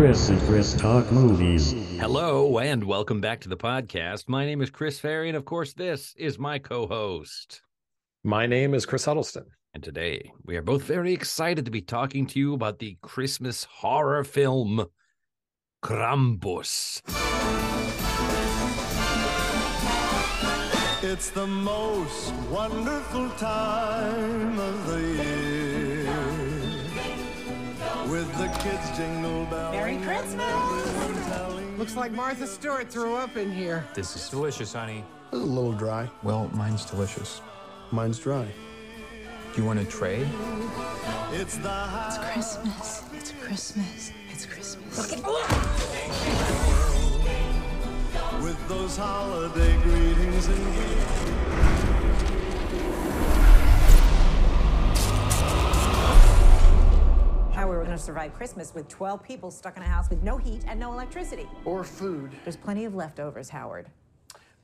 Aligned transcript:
Chris 0.00 0.30
and 0.30 0.40
Chris 0.44 0.72
Talk 0.72 1.12
Movies. 1.12 1.72
Hello, 1.98 2.58
and 2.58 2.82
welcome 2.82 3.20
back 3.20 3.38
to 3.42 3.50
the 3.50 3.56
podcast. 3.58 4.30
My 4.30 4.46
name 4.46 4.62
is 4.62 4.70
Chris 4.70 4.98
Ferry, 4.98 5.28
and 5.28 5.36
of 5.36 5.44
course, 5.44 5.74
this 5.74 6.14
is 6.16 6.38
my 6.38 6.58
co 6.58 6.86
host. 6.86 7.60
My 8.24 8.46
name 8.46 8.72
is 8.72 8.86
Chris 8.86 9.04
Huddleston. 9.04 9.44
And 9.74 9.84
today, 9.84 10.32
we 10.46 10.56
are 10.56 10.62
both 10.62 10.84
very 10.84 11.12
excited 11.12 11.66
to 11.66 11.70
be 11.70 11.82
talking 11.82 12.26
to 12.28 12.38
you 12.38 12.54
about 12.54 12.78
the 12.78 12.96
Christmas 13.02 13.64
horror 13.64 14.24
film 14.24 14.86
Krampus. 15.84 17.02
It's 21.02 21.28
the 21.28 21.46
most 21.46 22.32
wonderful 22.50 23.28
time 23.32 24.58
of 24.58 24.86
the 24.86 25.22
year. 25.22 25.49
With 28.10 28.26
the 28.38 28.48
kids 28.58 28.96
jingle 28.96 29.44
bells. 29.46 29.72
Merry 29.72 29.96
Christmas! 29.98 31.78
Looks 31.78 31.94
like 31.94 32.10
Martha 32.10 32.44
Stewart 32.44 32.90
threw 32.90 33.14
up 33.14 33.36
in 33.36 33.52
here. 33.52 33.86
This 33.94 34.16
is 34.16 34.28
delicious, 34.28 34.72
honey. 34.72 35.04
A 35.30 35.36
little 35.36 35.72
dry. 35.72 36.10
Well, 36.24 36.50
mine's 36.52 36.84
delicious. 36.84 37.40
Mine's 37.92 38.18
dry. 38.18 38.48
Do 39.54 39.62
you 39.62 39.64
want 39.64 39.78
to 39.78 39.84
trade? 39.86 40.26
It's 41.32 41.56
the 41.58 41.68
high 41.68 42.32
Christmas. 42.32 43.04
It's 43.14 43.30
Christmas. 43.30 44.10
It's 44.32 44.44
Christmas. 44.44 45.12
with 48.42 48.68
those 48.68 48.96
holiday 48.96 49.76
greetings 49.82 50.48
and 50.48 50.74
how 57.52 57.68
we 57.68 57.76
were 57.76 57.84
going 57.84 57.96
to 57.96 58.02
survive 58.02 58.32
Christmas 58.34 58.74
with 58.74 58.88
12 58.88 59.22
people 59.22 59.50
stuck 59.50 59.76
in 59.76 59.82
a 59.82 59.86
house 59.86 60.08
with 60.08 60.22
no 60.22 60.36
heat 60.36 60.62
and 60.66 60.78
no 60.78 60.92
electricity. 60.92 61.48
Or 61.64 61.84
food. 61.84 62.30
There's 62.44 62.56
plenty 62.56 62.84
of 62.84 62.94
leftovers, 62.94 63.48
Howard. 63.48 63.86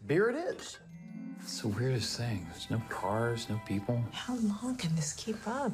Beer 0.07 0.31
it 0.31 0.37
is. 0.37 0.79
It's 1.41 1.61
the 1.61 1.69
weirdest 1.69 2.17
thing. 2.19 2.47
There's 2.51 2.71
no 2.71 2.81
cars, 2.89 3.49
no 3.49 3.61
people. 3.67 4.03
How 4.13 4.37
long 4.37 4.77
can 4.77 4.95
this 4.97 5.13
keep 5.13 5.37
up? 5.47 5.73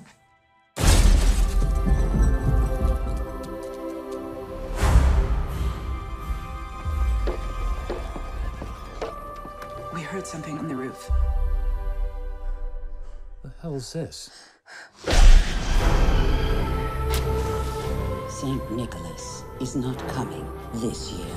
We 9.95 10.01
heard 10.01 10.27
something 10.27 10.59
on 10.59 10.69
the 10.69 10.75
roof. 10.75 11.11
The 13.43 13.53
hell's 13.61 13.93
this? 13.93 14.31
Saint 18.43 18.73
Nicholas 18.73 19.45
is 19.61 19.77
not 19.77 19.97
coming 20.09 20.45
this 20.75 21.13
year. 21.13 21.37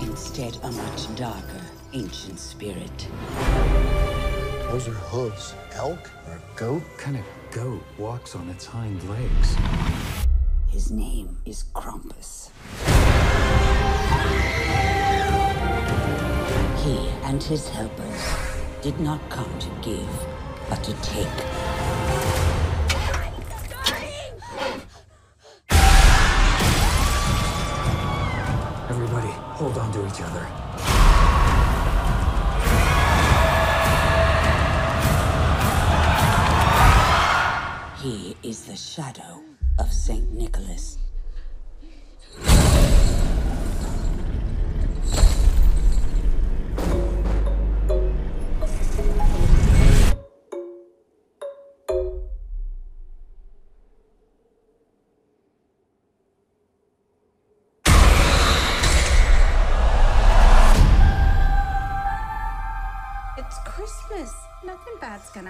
Instead, 0.00 0.56
a 0.62 0.72
much 0.72 1.14
darker 1.16 1.60
ancient 1.92 2.38
spirit. 2.38 3.08
Those 4.70 4.88
are 4.88 5.00
hooves. 5.12 5.52
Elk 5.74 6.10
or 6.26 6.36
a 6.36 6.42
goat? 6.56 6.80
What 6.80 6.96
kind 6.98 7.18
of 7.18 7.24
goat 7.50 7.82
walks 7.98 8.34
on 8.34 8.48
its 8.48 8.64
hind 8.64 9.06
legs? 9.06 9.54
His 10.70 10.90
name 10.90 11.36
is 11.44 11.64
Krampus. 11.74 12.48
He 16.86 17.10
and 17.24 17.42
his 17.42 17.68
helpers 17.68 18.22
did 18.80 18.98
not 18.98 19.20
come 19.28 19.58
to 19.58 19.68
give, 19.82 20.08
but 20.70 20.82
to 20.84 20.94
take. 21.02 21.71
Each 30.12 30.20
other. 30.20 30.46
He 38.02 38.36
is 38.42 38.64
the 38.64 38.76
shadow 38.76 39.42
of 39.78 39.92
Saint 39.92 40.32
Nicholas. 40.32 40.71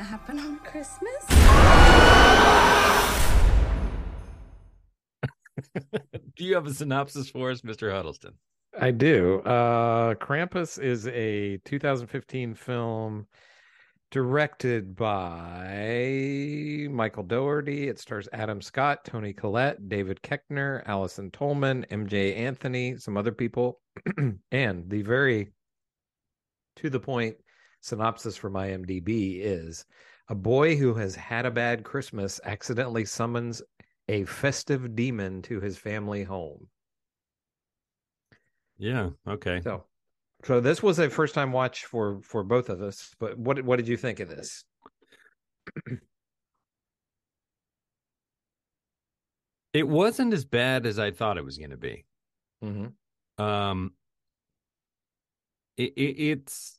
Gonna 0.03 0.11
happen 0.11 0.39
on 0.41 0.59
Christmas. 0.65 1.27
Do 6.37 6.45
you 6.45 6.57
have 6.57 6.67
a 6.67 6.75
synopsis 6.75 7.31
for 7.31 7.53
us, 7.53 7.61
Mr. 7.61 7.93
Huddleston? 7.93 8.33
I 8.77 8.91
do. 8.91 9.43
Uh 9.43 10.15
Krampus 10.15 10.83
is 10.83 11.07
a 11.07 11.59
2015 11.65 12.55
film 12.55 13.29
directed 14.11 14.97
by 14.97 16.89
Michael 16.91 17.23
Dougherty. 17.23 17.87
It 17.87 18.01
stars 18.01 18.29
Adam 18.33 18.61
Scott, 18.61 19.05
Toni 19.05 19.33
Collette, 19.33 19.89
David 19.89 20.21
Koechner, 20.23 20.83
Allison 20.87 21.31
Tolman, 21.31 21.87
Emjay 21.93 22.37
Anthony, 22.37 22.97
some 22.97 23.17
other 23.17 23.31
people, 23.31 23.79
and 24.51 24.91
the 24.91 25.03
very 25.03 25.53
to 26.75 26.91
the 26.91 26.99
point 26.99 27.37
synopsis 27.82 28.37
from 28.37 28.54
IMDb 28.54 29.41
is 29.43 29.84
a 30.28 30.34
boy 30.34 30.76
who 30.76 30.94
has 30.94 31.15
had 31.15 31.44
a 31.44 31.50
bad 31.50 31.84
Christmas 31.84 32.41
accidentally 32.44 33.04
summons 33.04 33.60
a 34.09 34.25
festive 34.25 34.97
demon 34.97 35.43
to 35.43 35.60
his 35.60 35.76
family 35.76 36.25
home. 36.25 36.69
Yeah. 38.78 39.10
Okay. 39.28 39.60
So, 39.62 39.84
so 40.44 40.60
this 40.60 40.82
was 40.82 40.98
a 40.98 41.10
first 41.10 41.34
time 41.34 41.53
watch 41.53 41.84
for 41.84 42.21
for 42.22 42.42
both 42.42 42.71
of 42.71 42.81
us. 42.81 43.15
But 43.21 43.38
what 43.38 43.62
what 43.62 43.76
did 43.76 43.88
you 43.88 43.97
think 43.97 44.21
of 44.21 44.28
this? 44.28 44.65
It 49.72 49.88
wasn't 49.88 50.34
as 50.34 50.44
bad 50.44 50.87
as 50.87 50.98
I 50.98 51.12
thought 51.12 51.38
it 51.38 51.44
was 51.44 51.56
going 51.56 51.71
to 51.71 51.76
be. 51.78 52.04
Mm-hmm. 52.62 53.42
Um, 53.42 53.92
it, 55.78 55.94
it 55.97 56.22
it's 56.31 56.78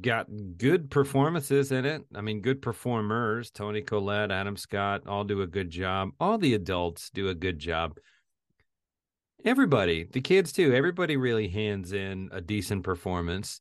got 0.00 0.26
good 0.56 0.90
performances 0.90 1.72
in 1.72 1.84
it. 1.84 2.02
I 2.14 2.20
mean, 2.20 2.40
good 2.40 2.62
performers. 2.62 3.50
Toni 3.50 3.82
Collette, 3.82 4.30
Adam 4.30 4.56
Scott, 4.56 5.02
all 5.06 5.24
do 5.24 5.42
a 5.42 5.46
good 5.46 5.70
job. 5.70 6.10
All 6.20 6.38
the 6.38 6.54
adults 6.54 7.10
do 7.10 7.28
a 7.28 7.34
good 7.34 7.58
job. 7.58 7.98
Everybody, 9.44 10.04
the 10.04 10.20
kids 10.20 10.52
too. 10.52 10.74
Everybody 10.74 11.16
really 11.16 11.48
hands 11.48 11.92
in 11.92 12.28
a 12.32 12.40
decent 12.40 12.82
performance. 12.82 13.60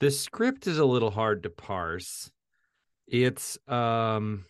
The 0.00 0.10
script 0.10 0.66
is 0.66 0.78
a 0.78 0.84
little 0.84 1.10
hard 1.10 1.42
to 1.42 1.50
parse. 1.50 2.30
It's 3.06 3.58
um 3.68 4.44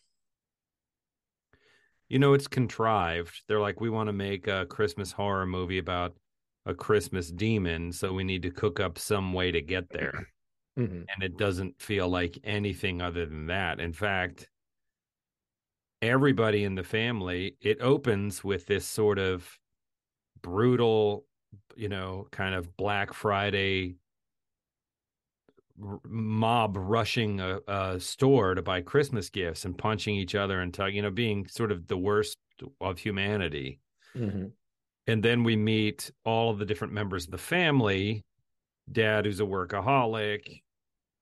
you 2.08 2.19
know, 2.20 2.34
it's 2.34 2.46
contrived. 2.46 3.42
They're 3.48 3.60
like, 3.60 3.80
we 3.80 3.91
want 3.91 4.08
to 4.08 4.12
make 4.12 4.46
a 4.46 4.66
Christmas 4.66 5.10
horror 5.10 5.46
movie 5.46 5.78
about 5.78 6.14
a 6.64 6.75
Christmas 6.75 7.30
demon, 7.30 7.92
so 7.92 8.12
we 8.12 8.25
need 8.25 8.42
to 8.42 8.50
cook 8.50 8.78
up 8.78 8.98
some 8.98 9.32
way 9.32 9.50
to 9.50 9.60
get 9.60 9.91
there. 9.91 10.28
Mm-hmm. 10.78 11.03
And 11.09 11.22
it 11.22 11.38
doesn't 11.38 11.81
feel 11.81 12.09
like 12.09 12.38
anything 12.44 13.00
other 13.00 13.25
than 13.25 13.46
that. 13.46 13.81
In 13.81 13.93
fact, 13.93 14.50
everybody 16.02 16.64
in 16.64 16.75
the 16.75 16.84
family, 16.84 17.56
it 17.61 17.81
opens 17.81 18.44
with 18.44 18.67
this 18.67 18.87
sort 18.87 19.19
of 19.19 19.58
brutal, 20.43 21.25
you 21.75 21.88
know, 21.88 22.28
kind 22.31 22.55
of 22.55 22.76
Black 22.76 23.14
Friday 23.14 23.96
mob 26.08 26.76
rushing 26.78 27.40
a, 27.40 27.58
a 27.69 28.00
store 28.00 28.55
to 28.55 28.62
buy 28.62 28.81
Christmas 28.81 29.28
gifts 29.28 29.64
and 29.64 29.76
punching 29.76 30.14
each 30.14 30.34
other 30.34 30.61
and 30.61 30.76
you 30.90 31.02
know, 31.02 31.11
being 31.11 31.46
sort 31.46 31.70
of 31.70 31.87
the 31.87 31.99
worst 31.99 32.38
of 32.81 32.99
humanity. 32.99 33.81
Mm-hmm. 34.17 34.46
And 35.06 35.23
then 35.23 35.44
we 35.44 35.56
meet 35.56 36.11
all 36.25 36.50
of 36.50 36.58
the 36.58 36.64
different 36.64 36.93
members 36.93 37.26
of 37.26 37.31
the 37.31 37.38
family 37.38 38.25
dad, 38.90 39.25
who's 39.25 39.40
a 39.40 39.44
workaholic, 39.44 40.62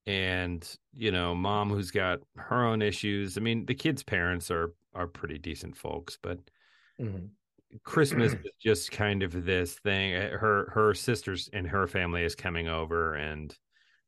and, 0.07 0.77
you 0.95 1.11
know, 1.11 1.35
mom, 1.35 1.71
who's 1.71 1.91
got 1.91 2.21
her 2.37 2.65
own 2.65 2.83
issues. 2.83 3.39
I 3.39 3.41
mean, 3.41 3.67
the 3.67 3.75
kids' 3.75 4.03
parents 4.03 4.51
are, 4.51 4.75
are 4.95 5.07
pretty 5.07 5.39
decent 5.39 5.77
folks, 5.77 6.19
but 6.21 6.41
Mm-hmm. 7.01 7.27
Christmas 7.83 8.33
is 8.45 8.53
just 8.61 8.91
kind 8.93 9.23
of 9.23 9.45
this 9.45 9.75
thing. 9.79 10.15
Uh, 10.15 10.39
Her 10.39 10.71
her 10.71 10.95
sisters 10.95 11.49
and 11.53 11.67
her 11.69 11.87
family 11.87 12.23
is 12.25 12.35
coming 12.35 12.69
over, 12.69 13.15
and 13.15 13.57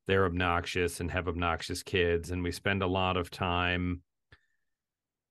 they're 0.07 0.27
obnoxious 0.27 1.01
and 1.01 1.11
have 1.11 1.29
obnoxious 1.29 1.83
kids, 1.83 2.31
and 2.31 2.43
we 2.43 2.53
spend 2.53 2.83
a 2.83 2.87
lot 2.89 3.17
of 3.17 3.31
time 3.31 4.03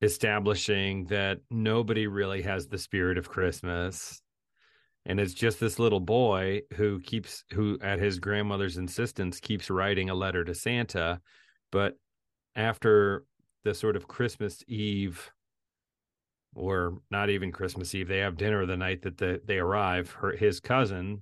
establishing 0.02 1.06
that 1.06 1.40
nobody 1.50 2.08
really 2.08 2.42
has 2.42 2.68
the 2.68 2.78
spirit 2.78 3.18
of 3.18 3.30
Christmas. 3.30 4.22
And 5.06 5.20
it's 5.20 5.34
just 5.34 5.60
this 5.60 5.78
little 5.78 6.00
boy 6.00 6.62
who 6.74 7.00
keeps, 7.00 7.44
who 7.54 7.78
at 7.82 8.00
his 8.00 8.20
grandmother's 8.20 8.78
insistence 8.78 9.40
keeps 9.40 9.70
writing 9.70 10.10
a 10.10 10.16
letter 10.16 10.44
to 10.44 10.56
Santa. 10.56 11.22
But 11.72 11.96
after 12.56 13.26
the 13.64 13.74
sort 13.74 13.96
of 13.96 14.08
Christmas 14.08 14.64
Eve, 14.68 15.32
or 16.56 17.00
not 17.12 17.30
even 17.30 17.52
Christmas 17.52 17.94
Eve, 17.94 18.08
they 18.08 18.20
have 18.20 18.38
dinner 18.38 18.66
the 18.66 18.78
night 18.78 19.04
that 19.04 19.18
the, 19.18 19.42
they 19.46 19.60
arrive. 19.60 20.10
Her, 20.12 20.32
his 20.32 20.60
cousin 20.60 21.22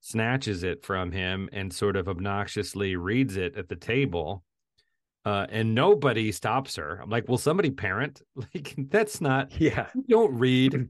snatches 0.00 0.62
it 0.62 0.84
from 0.84 1.12
him 1.12 1.48
and 1.52 1.72
sort 1.72 1.96
of 1.96 2.08
obnoxiously 2.08 2.96
reads 2.96 3.36
it 3.36 3.56
at 3.56 3.68
the 3.68 3.76
table 3.76 4.44
uh, 5.28 5.46
and 5.50 5.74
nobody 5.74 6.32
stops 6.32 6.76
her. 6.76 7.00
I'm 7.02 7.10
like, 7.10 7.28
will 7.28 7.36
somebody 7.38 7.70
parent? 7.70 8.22
Like, 8.54 8.74
that's 8.88 9.20
not. 9.20 9.60
Yeah. 9.60 9.88
You 9.94 10.04
don't 10.08 10.38
read. 10.38 10.88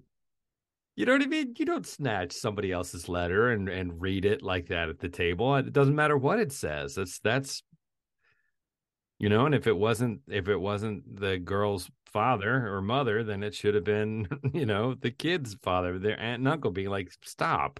You 0.99 1.06
know 1.06 1.12
what 1.12 1.23
I 1.23 1.27
mean? 1.27 1.55
You 1.56 1.65
don't 1.65 1.87
snatch 1.87 2.33
somebody 2.33 2.73
else's 2.73 3.09
letter 3.09 3.53
and 3.53 3.69
and 3.69 4.03
read 4.03 4.25
it 4.25 4.43
like 4.43 4.67
that 4.67 4.89
at 4.89 4.99
the 4.99 5.09
table. 5.09 5.55
It 5.55 5.73
doesn't 5.73 5.95
matter 5.95 6.19
what 6.19 6.41
it 6.41 6.50
says. 6.50 6.97
That's 6.97 7.21
that's. 7.21 7.62
You 9.21 9.29
know, 9.29 9.47
and 9.47 9.55
if 9.55 9.69
it 9.69 9.77
wasn't 9.77 10.23
if 10.27 10.49
it 10.49 10.56
wasn't 10.56 11.21
the 11.21 11.39
girl's 11.39 11.89
father 12.12 12.67
or 12.75 12.83
mother, 12.83 13.23
then 13.23 13.45
it 13.45 13.55
should 13.55 13.77
have 13.77 13.85
been, 13.85 14.27
you 14.53 14.67
know, 14.67 14.95
the 14.95 15.12
kid's 15.12 15.55
father, 15.62 16.00
their 16.00 16.19
aunt 16.19 16.41
and 16.41 16.49
uncle 16.49 16.73
being 16.73 16.91
like, 16.91 17.12
"Stop." 17.23 17.79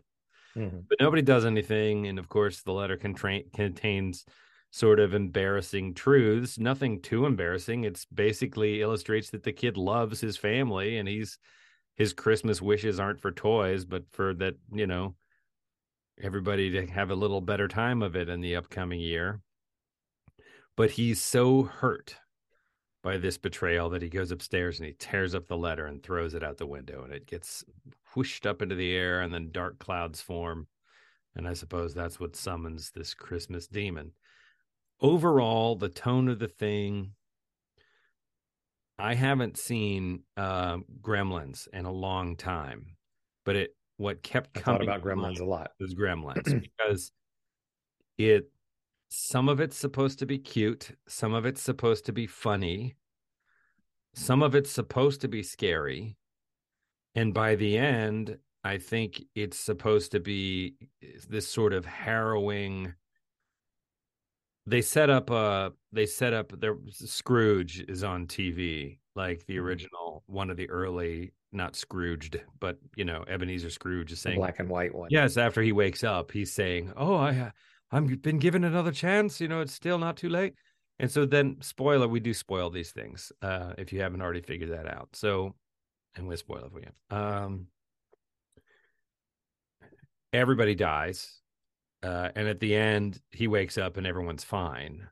Mm-hmm. 0.57 0.79
But 0.89 1.01
nobody 1.01 1.23
does 1.23 1.45
anything, 1.45 2.07
and 2.07 2.21
of 2.21 2.29
course, 2.29 2.63
the 2.63 2.73
letter 2.73 2.97
contra- 2.97 3.43
contains 3.53 4.27
sort 4.71 5.01
of 5.01 5.13
embarrassing 5.13 5.95
truths. 5.95 6.57
Nothing 6.57 7.03
too 7.03 7.27
embarrassing. 7.27 7.83
It's 7.83 8.05
basically 8.05 8.81
illustrates 8.81 9.31
that 9.31 9.43
the 9.43 9.53
kid 9.53 9.77
loves 9.77 10.21
his 10.21 10.37
family 10.37 10.99
and 10.99 11.09
he's 11.09 11.37
his 11.99 12.13
Christmas 12.13 12.63
wishes 12.63 13.01
aren't 13.01 13.21
for 13.21 13.33
toys, 13.33 13.85
but 13.85 14.05
for 14.13 14.33
that, 14.35 14.55
you 14.73 14.87
know, 14.87 15.17
everybody 16.23 16.71
to 16.71 16.87
have 16.87 17.11
a 17.11 17.17
little 17.17 17.41
better 17.41 17.69
time 17.69 18.03
of 18.03 18.17
it 18.17 18.29
in 18.29 18.41
the 18.41 18.57
upcoming 18.57 19.01
year. 19.01 19.41
But 20.77 20.93
he's 20.93 21.21
so 21.21 21.65
hurt 21.65 22.17
by 23.03 23.19
this 23.19 23.37
betrayal 23.37 23.91
that 23.91 24.03
he 24.03 24.09
goes 24.09 24.31
upstairs 24.31 24.79
and 24.79 24.87
he 24.87 24.95
tears 24.95 25.35
up 25.35 25.49
the 25.49 25.57
letter 25.57 25.87
and 25.87 26.03
throws 26.03 26.35
it 26.35 26.45
out 26.45 26.57
the 26.57 26.67
window 26.67 27.03
and 27.03 27.13
it 27.13 27.27
gets 27.27 27.65
whooshed 28.15 28.47
up 28.47 28.63
into 28.63 28.77
the 28.77 28.93
air 28.93 29.21
and 29.21 29.35
then 29.35 29.51
dark 29.51 29.79
clouds 29.81 30.21
form. 30.21 30.69
And 31.35 31.49
I 31.49 31.55
suppose 31.55 31.95
that's 31.95 32.21
what 32.21 32.37
summons 32.37 32.91
this 32.91 33.13
Christmas 33.13 33.67
demon 33.67 34.13
overall, 35.01 35.77
the 35.77 35.89
tone 35.89 36.29
of 36.29 36.39
the 36.39 36.49
thing. 36.49 37.13
I 38.99 39.15
haven't 39.15 39.57
seen 39.57 40.23
uh, 40.37 40.79
Gremlins 41.01 41.69
in 41.73 41.85
a 41.85 41.93
long 41.93 42.37
time, 42.37 42.97
but 43.45 43.57
it 43.57 43.77
what 43.97 44.23
kept 44.23 44.57
I 44.57 44.61
coming 44.61 44.89
about 44.89 45.03
Gremlins 45.03 45.41
a 45.41 45.45
lot. 45.45 45.71
was 45.79 45.95
Gremlins 45.95 46.61
because 46.79 47.13
it 48.17 48.51
some 49.11 49.49
of 49.49 49.61
it's 49.61 49.77
supposed 49.77 50.19
to 50.19 50.27
be 50.27 50.39
cute, 50.39 50.91
some 51.07 51.33
of 51.33 51.47
it's 51.47 51.63
supposed 51.63 52.05
to 52.07 52.13
be 52.13 52.27
funny, 52.27 52.97
some 54.15 54.43
of 54.43 54.55
it's 54.55 54.71
supposed 54.71 55.21
to 55.21 55.29
be 55.29 55.43
scary, 55.43 56.17
and 57.15 57.33
by 57.33 57.55
the 57.55 57.79
end, 57.79 58.39
I 58.65 58.79
think 58.79 59.23
it's 59.35 59.59
supposed 59.59 60.13
to 60.13 60.21
be 60.21 60.75
this 61.29 61.49
sort 61.49 61.73
of 61.73 61.87
harrowing 61.87 62.95
they 64.69 64.83
set 64.83 65.11
up 65.11 65.31
uh 65.31 65.71
they 65.93 66.07
set 66.07 66.33
up 66.33 66.53
their 66.61 66.77
Scrooge 66.91 67.85
is 67.89 68.05
on 68.05 68.27
TV 68.27 68.99
like 69.15 69.45
the 69.47 69.57
mm-hmm. 69.57 69.65
original 69.65 70.23
one 70.27 70.51
of 70.51 70.57
the 70.57 70.69
early 70.69 71.33
not 71.53 71.75
Scrooged 71.75 72.41
but 72.61 72.79
you 72.97 73.05
know 73.05 73.25
Ebenezer 73.27 73.71
Scrooge 73.71 74.13
is 74.13 74.21
saying 74.21 74.37
the 74.37 74.41
black 74.41 74.59
and 74.59 74.69
white 74.69 74.95
one. 74.95 75.09
Yes, 75.11 75.37
after 75.37 75.63
he 75.63 75.73
wakes 75.73 76.05
up, 76.05 76.31
he's 76.31 76.53
saying, 76.53 76.93
"Oh, 76.97 77.17
I 77.17 77.53
I've 77.91 78.21
been 78.21 78.39
given 78.39 78.65
another 78.65 78.93
chance. 78.93 79.41
You 79.41 79.49
know, 79.49 79.61
it's 79.61 79.73
still 79.73 79.99
not 79.99 80.17
too 80.17 80.29
late." 80.29 80.55
And 80.99 81.11
so 81.11 81.25
then, 81.25 81.57
spoiler, 81.61 82.09
we 82.09 82.21
do 82.21 82.35
spoil 82.35 82.71
these 82.71 82.91
things 82.91 83.33
uh, 83.41 83.73
if 83.79 83.93
you 83.93 84.01
haven't 84.01 84.21
already 84.21 84.43
figured 84.43 84.73
that 84.73 84.87
out. 84.87 85.09
So, 85.13 85.55
and 86.17 86.27
we'll 86.27 86.37
spoil 86.37 86.65
it 86.65 86.73
for 86.73 86.81
you. 86.81 87.17
Um, 87.17 87.69
everybody 90.33 90.75
dies 90.75 91.41
uh, 92.03 92.31
and 92.35 92.49
at 92.49 92.61
the 92.61 92.75
end, 92.75 93.21
he 93.31 93.49
wakes 93.49 93.79
up 93.79 93.97
and 93.97 94.07
everyone's 94.07 94.45
fine, 94.45 95.09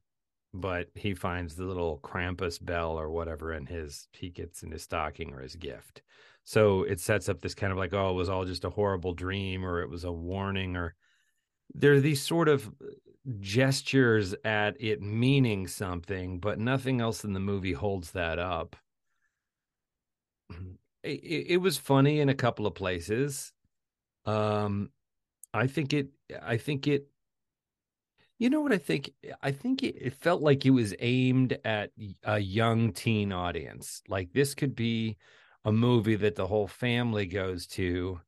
but 0.54 0.88
he 0.94 1.14
finds 1.14 1.54
the 1.54 1.64
little 1.64 1.98
Krampus 2.02 2.64
bell 2.64 2.98
or 2.98 3.10
whatever 3.10 3.52
in 3.52 3.66
his 3.66 4.08
he 4.12 4.30
gets 4.30 4.62
in 4.62 4.70
his 4.70 4.82
stocking 4.82 5.32
or 5.34 5.40
his 5.40 5.56
gift. 5.56 6.02
So 6.44 6.84
it 6.84 7.00
sets 7.00 7.28
up 7.28 7.40
this 7.40 7.54
kind 7.54 7.72
of 7.72 7.78
like, 7.78 7.92
oh, 7.92 8.10
it 8.10 8.14
was 8.14 8.28
all 8.28 8.44
just 8.44 8.64
a 8.64 8.70
horrible 8.70 9.14
dream 9.14 9.64
or 9.64 9.82
it 9.82 9.90
was 9.90 10.04
a 10.04 10.12
warning 10.12 10.76
or 10.76 10.94
there 11.74 11.94
are 11.94 12.00
these 12.00 12.22
sort 12.22 12.48
of 12.48 12.70
gestures 13.40 14.34
at 14.44 14.80
it 14.80 15.02
meaning 15.02 15.66
something, 15.66 16.38
but 16.38 16.60
nothing 16.60 17.00
else 17.00 17.24
in 17.24 17.32
the 17.32 17.40
movie 17.40 17.72
holds 17.72 18.12
that 18.12 18.38
up. 18.38 18.76
It, 21.02 21.46
it 21.50 21.56
was 21.58 21.76
funny 21.76 22.20
in 22.20 22.28
a 22.28 22.34
couple 22.34 22.66
of 22.66 22.74
places. 22.74 23.52
Um, 24.24 24.90
I 25.54 25.66
think 25.68 25.92
it. 25.92 26.08
I 26.42 26.56
think 26.56 26.86
it. 26.86 27.06
You 28.38 28.50
know 28.50 28.60
what 28.60 28.72
I 28.72 28.78
think? 28.78 29.10
I 29.42 29.50
think 29.50 29.82
it, 29.82 29.96
it 29.96 30.14
felt 30.14 30.42
like 30.42 30.66
it 30.66 30.70
was 30.70 30.94
aimed 30.98 31.58
at 31.64 31.90
a 32.24 32.38
young 32.38 32.92
teen 32.92 33.32
audience. 33.32 34.02
Like 34.08 34.32
this 34.32 34.54
could 34.54 34.74
be 34.74 35.16
a 35.64 35.72
movie 35.72 36.16
that 36.16 36.36
the 36.36 36.46
whole 36.46 36.68
family 36.68 37.26
goes 37.26 37.66
to. 37.68 38.20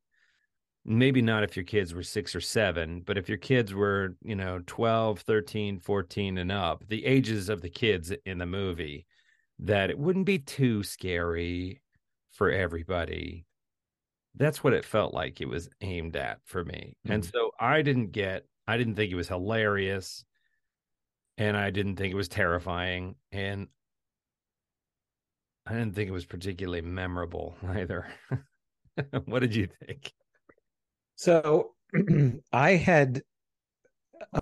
Maybe 0.85 1.21
not 1.21 1.43
if 1.43 1.55
your 1.55 1.65
kids 1.65 1.93
were 1.93 2.03
six 2.03 2.35
or 2.35 2.41
seven, 2.41 3.01
but 3.05 3.17
if 3.17 3.29
your 3.29 3.37
kids 3.37 3.73
were, 3.73 4.15
you 4.23 4.35
know, 4.35 4.61
12, 4.65 5.19
13, 5.19 5.79
14 5.79 6.37
and 6.37 6.51
up, 6.51 6.87
the 6.87 7.05
ages 7.05 7.49
of 7.49 7.61
the 7.61 7.69
kids 7.69 8.11
in 8.25 8.39
the 8.39 8.45
movie, 8.45 9.05
that 9.59 9.89
it 9.89 9.99
wouldn't 9.99 10.25
be 10.25 10.39
too 10.39 10.81
scary 10.81 11.81
for 12.31 12.49
everybody 12.49 13.45
that's 14.39 14.63
what 14.63 14.73
it 14.73 14.85
felt 14.85 15.13
like 15.13 15.41
it 15.41 15.49
was 15.49 15.69
aimed 15.81 16.15
at 16.15 16.39
for 16.45 16.63
me. 16.63 16.95
Mm-hmm. 17.05 17.11
And 17.11 17.25
so 17.25 17.51
I 17.59 17.81
didn't 17.81 18.11
get 18.11 18.45
I 18.67 18.77
didn't 18.77 18.95
think 18.95 19.11
it 19.11 19.15
was 19.15 19.27
hilarious 19.27 20.23
and 21.37 21.57
I 21.57 21.69
didn't 21.71 21.97
think 21.97 22.11
it 22.11 22.17
was 22.17 22.29
terrifying 22.29 23.15
and 23.31 23.67
I 25.65 25.73
didn't 25.73 25.93
think 25.93 26.09
it 26.09 26.13
was 26.13 26.25
particularly 26.25 26.81
memorable 26.81 27.55
either. 27.67 28.07
what 29.25 29.39
did 29.39 29.55
you 29.55 29.67
think? 29.85 30.13
So 31.15 31.71
I 32.53 32.71
had 32.71 33.21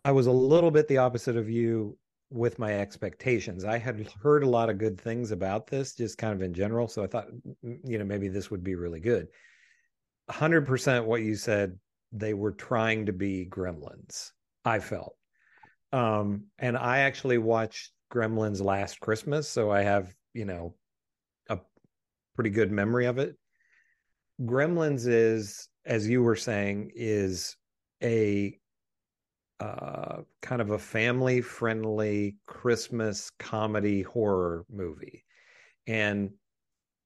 I 0.05 0.11
was 0.11 0.27
a 0.27 0.31
little 0.31 0.71
bit 0.71 0.87
the 0.87 0.97
opposite 0.97 1.37
of 1.37 1.49
you 1.49 1.97
with 2.29 2.59
my 2.59 2.73
expectations. 2.73 3.63
I 3.63 3.77
had 3.77 4.11
heard 4.21 4.43
a 4.43 4.49
lot 4.49 4.69
of 4.69 4.77
good 4.77 4.99
things 4.99 5.31
about 5.31 5.67
this 5.67 5.93
just 5.93 6.17
kind 6.17 6.33
of 6.33 6.41
in 6.41 6.53
general, 6.53 6.87
so 6.87 7.03
I 7.03 7.07
thought 7.07 7.27
you 7.63 7.97
know 7.97 8.05
maybe 8.05 8.27
this 8.27 8.51
would 8.51 8.63
be 8.63 8.75
really 8.75 8.99
good. 8.99 9.27
100% 10.29 11.05
what 11.05 11.21
you 11.21 11.35
said 11.35 11.77
they 12.11 12.33
were 12.33 12.51
trying 12.51 13.05
to 13.05 13.13
be 13.13 13.45
gremlins 13.49 14.31
i 14.65 14.79
felt. 14.79 15.15
Um 15.91 16.45
and 16.59 16.77
i 16.77 16.99
actually 16.99 17.37
watched 17.37 17.91
gremlins 18.11 18.61
last 18.61 18.99
christmas 18.99 19.49
so 19.49 19.69
i 19.71 19.81
have 19.81 20.13
you 20.33 20.45
know 20.45 20.75
a 21.49 21.59
pretty 22.35 22.49
good 22.49 22.71
memory 22.71 23.05
of 23.07 23.17
it. 23.17 23.35
Gremlins 24.41 25.07
is 25.07 25.67
as 25.85 26.07
you 26.07 26.21
were 26.21 26.35
saying 26.35 26.91
is 26.95 27.55
a 28.03 28.57
uh 29.59 30.17
kind 30.43 30.61
of 30.61 30.69
a 30.69 30.77
family 30.77 31.41
friendly 31.41 32.37
christmas 32.45 33.31
comedy 33.39 34.03
horror 34.03 34.65
movie. 34.69 35.25
And 35.87 36.31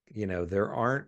you 0.07 0.27
know 0.27 0.43
there 0.43 0.73
aren't 0.73 1.07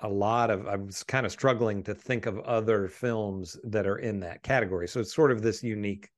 a 0.00 0.08
lot 0.08 0.50
of 0.50 0.66
I 0.66 0.76
was 0.76 1.02
kind 1.02 1.24
of 1.24 1.32
struggling 1.32 1.82
to 1.84 1.94
think 1.94 2.26
of 2.26 2.38
other 2.40 2.88
films 2.88 3.56
that 3.64 3.86
are 3.86 3.98
in 3.98 4.20
that 4.20 4.42
category. 4.42 4.88
So 4.88 5.00
it's 5.00 5.14
sort 5.14 5.30
of 5.30 5.42
this 5.42 5.62
unique 5.62 6.10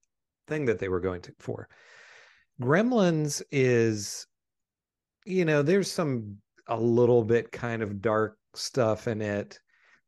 thing 0.49 0.65
that 0.67 0.79
they 0.79 0.89
were 0.89 1.01
going 1.01 1.23
to 1.23 1.33
for. 1.39 1.69
Gremlins 2.61 3.43
is 3.51 4.27
you 5.25 5.45
know, 5.45 5.63
there's 5.63 5.91
some 5.91 6.37
a 6.69 6.79
little 6.79 7.25
bit 7.25 7.51
kind 7.53 7.83
of 7.83 8.01
dark 8.01 8.39
stuff 8.55 9.09
in 9.09 9.21
it, 9.21 9.59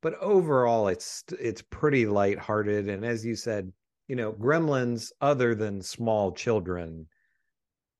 but 0.00 0.14
overall 0.20 0.88
it's 0.88 1.24
it's 1.38 1.62
pretty 1.62 2.06
lighthearted 2.06 2.88
and 2.88 3.04
as 3.04 3.24
you 3.24 3.36
said, 3.36 3.72
you 4.06 4.16
know, 4.16 4.32
Gremlins 4.32 5.12
other 5.20 5.54
than 5.54 5.82
small 5.82 6.32
children 6.32 7.06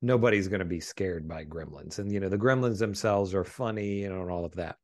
nobody's 0.00 0.48
going 0.48 0.60
to 0.60 0.64
be 0.64 0.80
scared 0.80 1.26
by 1.26 1.44
gremlins 1.44 1.98
and 1.98 2.12
you 2.12 2.20
know 2.20 2.28
the 2.28 2.38
gremlins 2.38 2.78
themselves 2.78 3.34
are 3.34 3.44
funny 3.44 4.00
you 4.00 4.08
know 4.08 4.22
and 4.22 4.30
all 4.30 4.44
of 4.44 4.54
that 4.54 4.76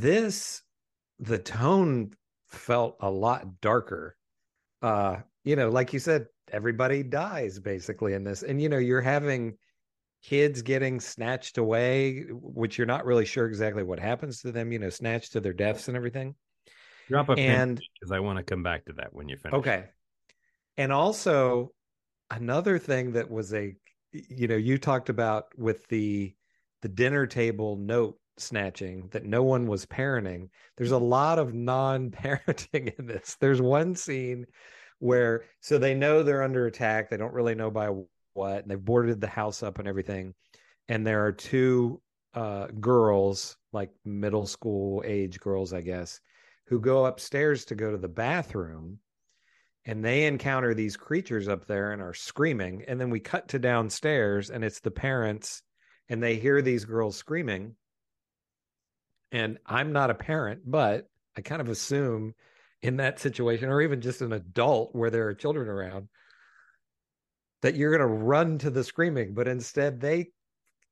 this, 0.00 0.62
the 1.18 1.38
tone 1.38 2.12
felt 2.48 2.96
a 3.00 3.10
lot 3.10 3.60
darker. 3.60 4.16
Uh, 4.80 5.18
you 5.44 5.56
know, 5.56 5.68
like 5.70 5.92
you 5.92 5.98
said, 5.98 6.26
everybody 6.50 7.02
dies 7.02 7.58
basically 7.58 8.14
in 8.14 8.24
this. 8.24 8.42
And 8.42 8.60
you 8.60 8.68
know, 8.68 8.78
you're 8.78 9.00
having 9.00 9.56
kids 10.22 10.62
getting 10.62 11.00
snatched 11.00 11.58
away, 11.58 12.24
which 12.30 12.78
you're 12.78 12.86
not 12.86 13.04
really 13.04 13.24
sure 13.24 13.46
exactly 13.46 13.82
what 13.82 13.98
happens 13.98 14.40
to 14.42 14.52
them, 14.52 14.72
you 14.72 14.78
know, 14.78 14.90
snatched 14.90 15.32
to 15.32 15.40
their 15.40 15.52
deaths 15.52 15.88
and 15.88 15.96
everything. 15.96 16.34
Drop 17.08 17.28
a 17.28 17.32
And- 17.32 17.76
because 18.00 18.12
I 18.12 18.20
want 18.20 18.38
to 18.38 18.44
come 18.44 18.62
back 18.62 18.84
to 18.86 18.92
that 18.94 19.12
when 19.12 19.28
you 19.28 19.36
finish. 19.36 19.58
Okay. 19.58 19.84
And 20.76 20.92
also 20.92 21.72
another 22.30 22.78
thing 22.78 23.12
that 23.12 23.30
was 23.30 23.52
a 23.52 23.74
you 24.12 24.46
know, 24.46 24.56
you 24.56 24.76
talked 24.76 25.08
about 25.08 25.46
with 25.56 25.86
the 25.88 26.34
the 26.82 26.88
dinner 26.88 27.26
table 27.26 27.76
note 27.76 28.18
snatching 28.38 29.08
that 29.12 29.24
no 29.24 29.42
one 29.42 29.66
was 29.66 29.86
parenting. 29.86 30.48
There's 30.76 30.92
a 30.92 30.98
lot 30.98 31.38
of 31.38 31.54
non-parenting 31.54 32.94
in 32.98 33.06
this. 33.06 33.36
There's 33.40 33.60
one 33.60 33.94
scene 33.94 34.46
where 34.98 35.44
so 35.60 35.78
they 35.78 35.94
know 35.94 36.22
they're 36.22 36.42
under 36.42 36.66
attack, 36.66 37.10
they 37.10 37.16
don't 37.16 37.34
really 37.34 37.54
know 37.54 37.70
by 37.70 37.90
what, 38.34 38.62
and 38.62 38.70
they've 38.70 38.84
boarded 38.84 39.20
the 39.20 39.26
house 39.26 39.62
up 39.62 39.78
and 39.78 39.88
everything. 39.88 40.34
And 40.88 41.06
there 41.06 41.24
are 41.24 41.32
two 41.32 42.00
uh 42.34 42.68
girls, 42.80 43.56
like 43.72 43.90
middle 44.04 44.46
school 44.46 45.02
age 45.06 45.40
girls, 45.40 45.72
I 45.72 45.80
guess, 45.80 46.20
who 46.66 46.80
go 46.80 47.06
upstairs 47.06 47.64
to 47.66 47.74
go 47.74 47.90
to 47.90 47.98
the 47.98 48.08
bathroom 48.08 48.98
and 49.84 50.04
they 50.04 50.26
encounter 50.26 50.74
these 50.74 50.96
creatures 50.96 51.48
up 51.48 51.66
there 51.66 51.92
and 51.92 52.00
are 52.00 52.14
screaming 52.14 52.84
and 52.86 53.00
then 53.00 53.10
we 53.10 53.20
cut 53.20 53.48
to 53.48 53.58
downstairs 53.58 54.50
and 54.50 54.64
it's 54.64 54.80
the 54.80 54.90
parents 54.90 55.62
and 56.08 56.22
they 56.22 56.36
hear 56.36 56.62
these 56.62 56.84
girls 56.84 57.16
screaming 57.16 57.74
and 59.32 59.58
i'm 59.66 59.92
not 59.92 60.10
a 60.10 60.14
parent 60.14 60.60
but 60.64 61.08
i 61.36 61.40
kind 61.40 61.60
of 61.60 61.68
assume 61.68 62.34
in 62.82 62.96
that 62.98 63.18
situation 63.18 63.68
or 63.68 63.80
even 63.80 64.00
just 64.00 64.20
an 64.22 64.32
adult 64.32 64.94
where 64.94 65.10
there 65.10 65.26
are 65.26 65.34
children 65.34 65.68
around 65.68 66.08
that 67.62 67.74
you're 67.76 67.96
going 67.96 68.00
to 68.08 68.14
run 68.24 68.58
to 68.58 68.70
the 68.70 68.84
screaming 68.84 69.34
but 69.34 69.48
instead 69.48 70.00
they 70.00 70.30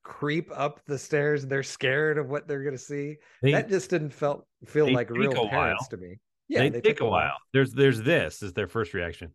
creep 0.02 0.50
up 0.54 0.80
the 0.87 0.99
stairs 0.99 1.47
they're 1.47 1.62
scared 1.62 2.16
of 2.16 2.28
what 2.28 2.49
they're 2.49 2.62
going 2.62 2.76
to 2.76 2.82
see 2.82 3.16
They- 3.42 3.52
that 3.52 3.68
just 3.68 3.90
didn't 3.90 4.11
felt 4.14 4.47
feel 4.66 4.90
like 4.92 5.11
real 5.11 5.32
parents 5.49 5.82
while. 5.82 5.88
to 5.90 5.97
me 5.99 6.18
Yeah, 6.49 6.68
they, 6.68 6.80
take 6.80 7.00
a 7.00 7.04
while. 7.06 7.37
There's 7.52 7.73
there's 7.73 8.00
this 8.02 8.42
is 8.42 8.52
their 8.54 8.66
first 8.68 8.94
reaction. 8.94 9.32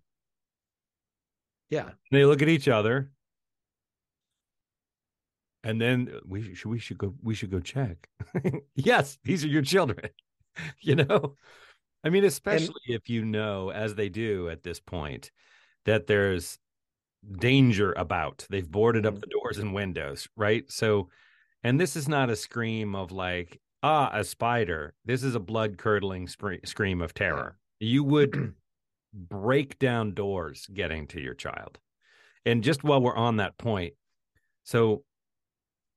yeah 1.70 1.92
They 2.12 2.26
look 2.26 2.42
at 2.42 2.50
each 2.50 2.68
other, 2.68 3.12
and 5.66 5.82
then 5.82 6.10
we 6.26 6.54
should 6.54 6.70
we 6.70 6.80
should 6.80 7.00
go 7.00 7.16
we 7.24 7.34
should 7.34 7.50
go 7.50 7.60
check. 7.60 8.08
yes, 8.76 9.18
these 9.24 9.44
are 9.44 9.50
your 9.50 9.64
children. 9.64 10.10
you 10.80 10.96
know, 10.96 11.36
I 12.04 12.10
mean, 12.10 12.24
especially 12.24 12.82
if 12.88 13.10
you 13.10 13.26
know, 13.26 13.72
as 13.72 13.96
they 13.96 14.08
do 14.08 14.48
at 14.48 14.62
this 14.64 14.80
point, 14.80 15.32
that 15.86 16.06
there's 16.06 16.60
danger 17.40 17.94
about. 17.94 18.46
They've 18.50 18.70
boarded 18.70 19.08
up 19.08 19.20
the 19.20 19.28
doors 19.28 19.58
and 19.58 19.74
windows, 19.74 20.30
right? 20.38 20.64
So, 20.72 21.10
and 21.64 21.80
this 21.80 21.96
is 21.96 22.08
not 22.08 22.30
a 22.30 22.36
scream 22.36 22.96
of 22.96 23.12
like 23.12 23.60
ah 23.82 24.12
a 24.14 24.24
spider. 24.24 24.94
This 25.04 25.24
is 25.24 25.34
a 25.34 25.40
blood 25.40 25.80
curdling 25.80 26.28
scream 26.28 27.02
of 27.02 27.16
terror. 27.16 27.58
You 27.80 28.04
would 28.04 28.54
break 29.14 29.80
down 29.80 30.14
doors 30.14 30.68
getting 30.72 31.08
to 31.08 31.20
your 31.20 31.34
child. 31.34 31.80
And 32.46 32.64
just 32.64 32.84
while 32.84 33.02
we're 33.02 33.16
on 33.16 33.38
that 33.38 33.58
point, 33.58 33.96
so 34.64 35.04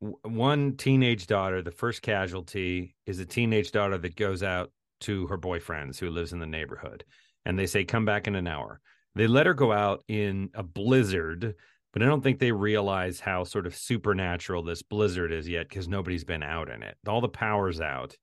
one 0.01 0.77
teenage 0.77 1.27
daughter, 1.27 1.63
the 1.63 1.71
first 1.71 2.03
casualty 2.03 2.95
is 3.07 3.19
a 3.19 3.27
teenage 3.27 3.73
daughter 3.73 3.99
that 3.99 4.17
goes 4.17 4.43
out 4.43 4.71
to 5.01 5.27
her 5.27 5.37
boyfriend's 5.37 5.99
who 5.99 6.11
lives 6.11 6.33
in 6.33 6.39
the 6.39 6.47
neighborhood. 6.47 7.05
And 7.45 7.59
they 7.59 7.67
say, 7.67 7.85
come 7.85 8.05
back 8.05 8.27
in 8.27 8.35
an 8.35 8.47
hour. 8.47 8.81
They 9.15 9.27
let 9.27 9.47
her 9.47 9.55
go 9.55 9.73
out 9.73 10.05
in 10.09 10.51
a 10.55 10.63
blizzard, 10.63 11.55
but 11.93 12.03
I 12.03 12.07
don't 12.07 12.23
think 12.23 12.39
they 12.39 12.53
realize 12.53 13.19
how 13.19 13.45
sort 13.45 13.67
of 13.67 13.75
supernatural 13.75 14.63
this 14.63 14.83
blizzard 14.83 15.33
is 15.33 15.49
yet 15.49 15.69
because 15.69 15.89
nobody's 15.89 16.25
been 16.25 16.43
out 16.43 16.69
in 16.69 16.83
it. 16.83 16.97
All 17.07 17.21
the 17.21 17.29
power's 17.29 17.81
out. 17.81 18.17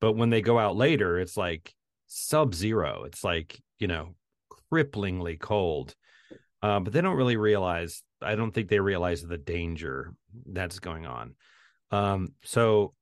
But 0.00 0.12
when 0.12 0.30
they 0.30 0.40
go 0.40 0.58
out 0.58 0.76
later, 0.76 1.18
it's 1.18 1.36
like 1.36 1.74
sub 2.06 2.54
zero. 2.54 3.04
It's 3.04 3.24
like, 3.24 3.60
you 3.78 3.88
know, 3.88 4.14
cripplingly 4.72 5.38
cold. 5.38 5.94
Uh, 6.62 6.80
but 6.80 6.92
they 6.92 7.00
don't 7.00 7.16
really 7.16 7.36
realize, 7.36 8.02
I 8.22 8.34
don't 8.34 8.52
think 8.52 8.68
they 8.68 8.80
realize 8.80 9.22
the 9.22 9.38
danger 9.38 10.14
that's 10.46 10.78
going 10.78 11.06
on. 11.06 11.34
Um, 11.90 12.28
so 12.42 12.94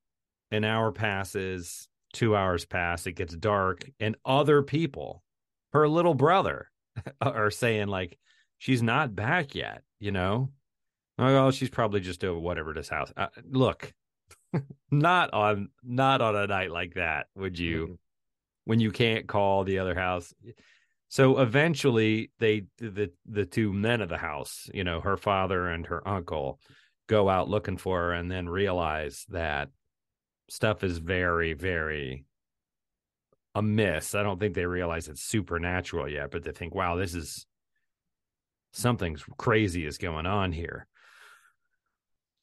an 0.51 0.65
hour 0.65 0.93
passes, 0.93 1.89
two 2.13 2.37
hours 2.37 2.65
pass, 2.65 3.07
it 3.07 3.13
gets 3.13 3.35
dark, 3.35 3.89
and 4.01 4.17
other 4.25 4.63
people, 4.63 5.23
her 5.73 5.89
little 5.89 6.15
brother, 6.15 6.71
are 7.21 7.51
saying, 7.51 7.89
like, 7.89 8.19
she's 8.59 8.83
not 8.83 9.15
back 9.15 9.55
yet, 9.55 9.83
you 9.99 10.11
know? 10.11 10.51
Oh, 11.19 11.51
she's 11.51 11.71
probably 11.71 12.01
just 12.01 12.25
over 12.25 12.41
whatever 12.41 12.73
this 12.73 12.89
house. 12.89 13.13
Uh, 13.17 13.29
look, 13.51 13.93
not 14.91 15.33
on 15.33 15.69
not 15.83 16.21
on 16.23 16.35
a 16.35 16.47
night 16.47 16.71
like 16.71 16.95
that 16.95 17.27
would 17.37 17.59
you 17.59 17.99
when 18.65 18.81
you 18.81 18.91
can't 18.91 19.27
call 19.27 19.65
the 19.65 19.79
other 19.79 19.95
house 19.95 20.33
so 21.11 21.41
eventually 21.41 22.31
they 22.39 22.65
the 22.79 23.11
the 23.27 23.45
two 23.45 23.73
men 23.73 24.01
of 24.01 24.09
the 24.09 24.17
house 24.17 24.71
you 24.73 24.85
know 24.85 25.01
her 25.01 25.17
father 25.17 25.69
and 25.69 25.87
her 25.87 26.07
uncle 26.09 26.59
go 27.09 27.29
out 27.29 27.51
looking 27.51 27.77
for 27.77 27.99
her 27.99 28.13
and 28.13 28.31
then 28.31 28.49
realize 28.49 29.27
that 29.29 29.69
stuff 30.49 30.83
is 30.83 30.99
very 30.99 31.53
very 31.53 32.25
amiss. 33.57 34.15
I 34.15 34.23
don't 34.23 34.39
think 34.39 34.55
they 34.55 34.65
realize 34.65 35.09
it's 35.09 35.23
supernatural 35.23 36.09
yet 36.09 36.31
but 36.31 36.45
they 36.45 36.53
think 36.53 36.75
wow 36.75 36.95
this 36.95 37.15
is 37.15 37.45
something's 38.73 39.25
crazy 39.37 39.85
is 39.85 39.99
going 39.99 40.27
on 40.27 40.53
here. 40.53 40.87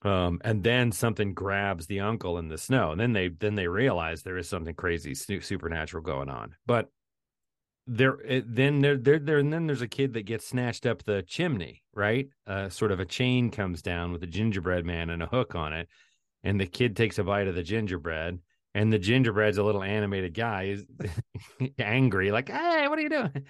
Um 0.01 0.41
and 0.43 0.61
then 0.61 0.91
something 0.91 1.33
grabs 1.33 1.87
the 1.87 2.01
uncle 2.01 2.37
in 2.37 2.49
the 2.49 2.57
snow 2.57 2.91
and 2.91 2.99
then 2.99 3.13
they 3.13 3.29
then 3.29 3.55
they 3.55 3.69
realize 3.69 4.21
there 4.21 4.37
is 4.37 4.49
something 4.49 4.75
crazy 4.75 5.13
supernatural 5.13 6.03
going 6.03 6.29
on. 6.29 6.53
But 6.65 6.89
there 7.87 8.17
then 8.45 8.81
there 8.81 8.97
there 8.97 9.17
there 9.19 9.37
and 9.37 9.51
then 9.51 9.65
there's 9.65 9.81
a 9.81 9.87
kid 9.87 10.13
that 10.13 10.23
gets 10.25 10.45
snatched 10.47 10.85
up 10.85 11.03
the 11.03 11.23
chimney 11.23 11.83
right? 11.93 12.27
Uh 12.45 12.69
sort 12.69 12.91
of 12.91 12.99
a 12.99 13.05
chain 13.05 13.49
comes 13.49 13.81
down 13.81 14.11
with 14.11 14.21
a 14.23 14.27
gingerbread 14.27 14.85
man 14.85 15.09
and 15.09 15.23
a 15.23 15.27
hook 15.27 15.55
on 15.55 15.73
it 15.73 15.87
and 16.43 16.59
the 16.59 16.65
kid 16.67 16.95
takes 16.95 17.17
a 17.17 17.23
bite 17.23 17.47
of 17.47 17.55
the 17.55 17.63
gingerbread 17.63 18.39
and 18.75 18.93
the 18.93 18.99
gingerbread's 18.99 19.57
a 19.57 19.63
little 19.63 19.81
animated 19.83 20.33
guy 20.33 20.63
is 20.63 20.85
angry 21.79 22.31
like 22.31 22.49
hey 22.49 22.87
what 22.87 22.99
are 22.99 23.01
you 23.01 23.09
doing? 23.09 23.45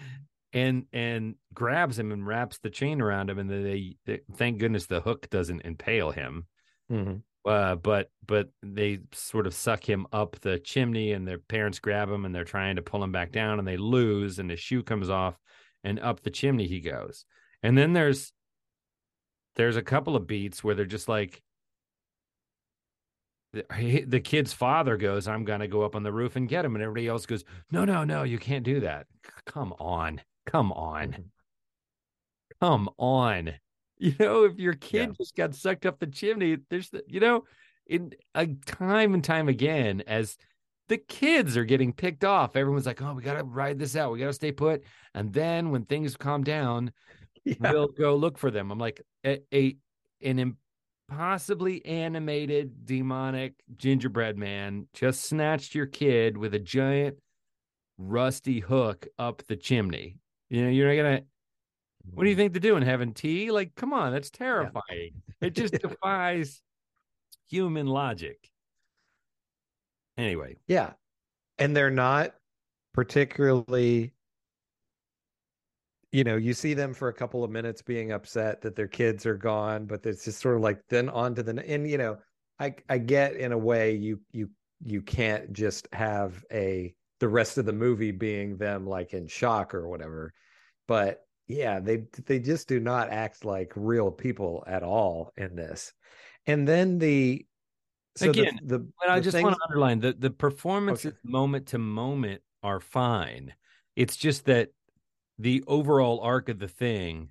And 0.54 0.86
and 0.94 1.36
grabs 1.54 2.00
him 2.00 2.12
and 2.12 2.26
wraps 2.26 2.60
the 2.60 2.70
chain 2.70 3.02
around 3.02 3.30
him 3.30 3.38
and 3.40 3.50
they, 3.50 3.98
they 4.06 4.22
thank 4.36 4.60
goodness 4.60 4.86
the 4.86 5.02
hook 5.02 5.30
doesn't 5.30 5.62
impale 5.62 6.12
him. 6.12 6.48
Mhm. 6.92 7.22
Uh, 7.46 7.76
but 7.76 8.10
but 8.26 8.50
they 8.62 9.00
sort 9.14 9.48
of 9.48 9.54
suck 9.54 9.88
him 9.88 10.06
up 10.12 10.40
the 10.42 10.60
chimney 10.60 11.14
and 11.14 11.28
their 11.28 11.38
parents 11.38 11.80
grab 11.80 12.10
him 12.10 12.26
and 12.26 12.36
they're 12.36 12.44
trying 12.44 12.76
to 12.76 12.82
pull 12.82 13.04
him 13.04 13.12
back 13.12 13.32
down 13.32 13.60
and 13.60 13.68
they 13.68 13.78
lose 13.78 14.40
and 14.40 14.50
his 14.50 14.60
shoe 14.60 14.84
comes 14.84 15.10
off 15.10 15.38
and 15.84 16.00
up 16.00 16.22
the 16.22 16.30
chimney 16.30 16.68
he 16.68 16.82
goes. 16.82 17.26
And 17.64 17.78
then 17.78 17.94
there's 17.94 18.34
there's 19.56 19.78
a 19.78 19.82
couple 19.82 20.16
of 20.16 20.28
beats 20.28 20.64
where 20.64 20.76
they're 20.76 20.86
just 20.86 21.08
like 21.08 21.42
the, 23.54 24.04
the 24.08 24.20
kid's 24.20 24.54
father 24.54 24.98
goes 24.98 25.28
i'm 25.28 25.46
gonna 25.46 25.68
go 25.68 25.82
up 25.82 25.96
on 25.96 26.04
the 26.04 26.12
roof 26.12 26.36
and 26.36 26.50
get 26.50 26.66
him. 26.66 26.76
And 26.76 26.84
everybody 26.84 27.08
else 27.08 27.26
goes 27.26 27.44
no 27.72 27.86
no 27.86 28.04
no 28.04 28.24
you 28.24 28.40
can't 28.40 28.64
do 28.64 28.82
that. 28.82 29.08
Come 29.46 29.74
on. 29.80 30.22
Come 30.46 30.72
on. 30.74 31.32
Come 32.60 32.90
on 32.98 33.54
you 34.00 34.14
know 34.20 34.44
if 34.44 34.60
your 34.60 34.74
kid 34.74 35.16
just 35.18 35.36
got 35.36 35.56
sucked 35.56 35.86
up 35.86 36.00
the 36.00 36.08
chimney 36.08 36.58
there's 36.70 36.90
the, 36.90 37.04
you 37.08 37.20
know 37.20 37.44
in 37.88 38.14
a 38.36 38.48
time 38.66 39.14
and 39.14 39.24
time 39.24 39.48
again 39.48 40.04
as 40.08 40.38
the 40.90 40.98
kids 40.98 41.58
are 41.58 41.66
getting 41.66 41.94
picked 41.94 42.24
off 42.24 42.56
everyone's 42.56 42.86
like 42.86 43.02
oh 43.02 43.14
we 43.14 43.22
gotta 43.22 43.44
ride 43.44 43.80
this 43.80 43.96
out. 43.96 44.12
We 44.12 44.20
gotta 44.20 44.34
stay 44.34 44.52
put. 44.52 44.84
And 45.14 45.34
then 45.34 45.72
when 45.72 45.86
things 45.86 46.16
calm 46.16 46.44
down 46.44 46.92
we'll 47.60 47.88
go 47.88 48.16
look 48.16 48.38
for 48.38 48.52
them. 48.52 48.72
I'm 48.72 48.80
like 48.80 49.02
a, 49.26 49.40
a 49.54 49.78
an 50.22 50.56
impossibly 51.10 51.86
animated 51.86 52.86
demonic 52.86 53.54
gingerbread 53.78 54.38
man 54.38 54.88
just 54.94 55.26
snatched 55.26 55.76
your 55.76 55.86
kid 55.86 56.38
with 56.38 56.54
a 56.54 56.60
giant 56.60 57.18
rusty 57.98 58.60
hook 58.60 59.08
up 59.18 59.44
the 59.48 59.56
chimney. 59.56 60.18
You 60.50 60.64
know 60.64 60.70
you're 60.70 60.88
not 60.88 61.04
gonna 61.04 61.22
what 62.14 62.24
do 62.24 62.30
you 62.30 62.36
think 62.36 62.54
they're 62.54 62.60
doing? 62.60 62.84
Having 62.84 63.14
tea? 63.14 63.52
Like, 63.52 63.76
come 63.76 63.94
on, 63.94 64.12
that's 64.12 64.30
terrifying. 64.30 65.12
It 65.42 65.56
just 65.56 65.74
defies 65.82 66.62
human 67.50 67.88
logic. 67.88 68.50
Anyway, 70.18 70.58
Yeah. 70.68 70.94
And 71.60 71.76
they're 71.76 71.90
not 71.92 72.34
particularly 72.94 74.14
you 76.12 76.24
know, 76.24 76.38
you 76.38 76.54
see 76.54 76.74
them 76.74 76.94
for 76.94 77.10
a 77.10 77.14
couple 77.14 77.44
of 77.44 77.52
minutes 77.52 77.82
being 77.82 78.12
upset 78.14 78.62
that 78.62 78.76
their 78.76 78.88
kids 78.88 79.26
are 79.26 79.36
gone, 79.36 79.86
but 79.86 80.06
it's 80.06 80.24
just 80.24 80.40
sort 80.40 80.56
of 80.56 80.62
like 80.62 80.82
then 80.88 81.10
on 81.10 81.36
to 81.36 81.44
the 81.44 81.64
and 81.68 81.90
you 81.90 81.98
know, 81.98 82.18
I 82.60 82.76
I 82.90 82.98
get 82.98 83.36
in 83.36 83.52
a 83.52 83.58
way 83.58 83.94
you 83.94 84.20
you 84.32 84.50
you 84.84 85.02
can't 85.02 85.52
just 85.54 85.88
have 85.94 86.44
a 86.52 86.96
the 87.20 87.28
rest 87.28 87.58
of 87.58 87.66
the 87.66 87.74
movie 87.74 88.12
being 88.12 88.58
them 88.58 88.88
like 88.88 89.14
in 89.14 89.28
shock 89.28 89.74
or 89.74 89.88
whatever. 89.90 90.34
But 90.88 91.27
yeah, 91.48 91.80
they 91.80 92.04
they 92.26 92.40
just 92.40 92.68
do 92.68 92.80
not 92.80 93.10
act 93.10 93.46
like 93.46 93.72
real 93.76 94.12
people 94.12 94.64
at 94.68 94.84
all 94.84 95.32
in 95.38 95.56
this. 95.56 95.94
And 96.46 96.68
then 96.68 96.98
the 97.00 97.46
so 98.16 98.32
Again, 98.32 98.60
the, 98.64 98.80
But 98.80 99.10
I 99.10 99.20
the 99.20 99.24
just 99.24 99.36
things- 99.36 99.44
want 99.44 99.56
to 99.58 99.64
underline 99.70 100.00
that 100.00 100.20
the 100.20 100.32
performances 100.32 101.06
Okay. 101.14 101.18
moment 101.24 101.68
to 101.68 101.78
moment 101.78 102.42
are 102.64 102.80
fine. 102.80 103.54
It's 103.96 104.18
just 104.18 104.46
that 104.46 104.70
the 105.38 105.64
overall 105.68 106.20
arc 106.22 106.50
of 106.50 106.58
the 106.58 106.68
thing 106.68 107.30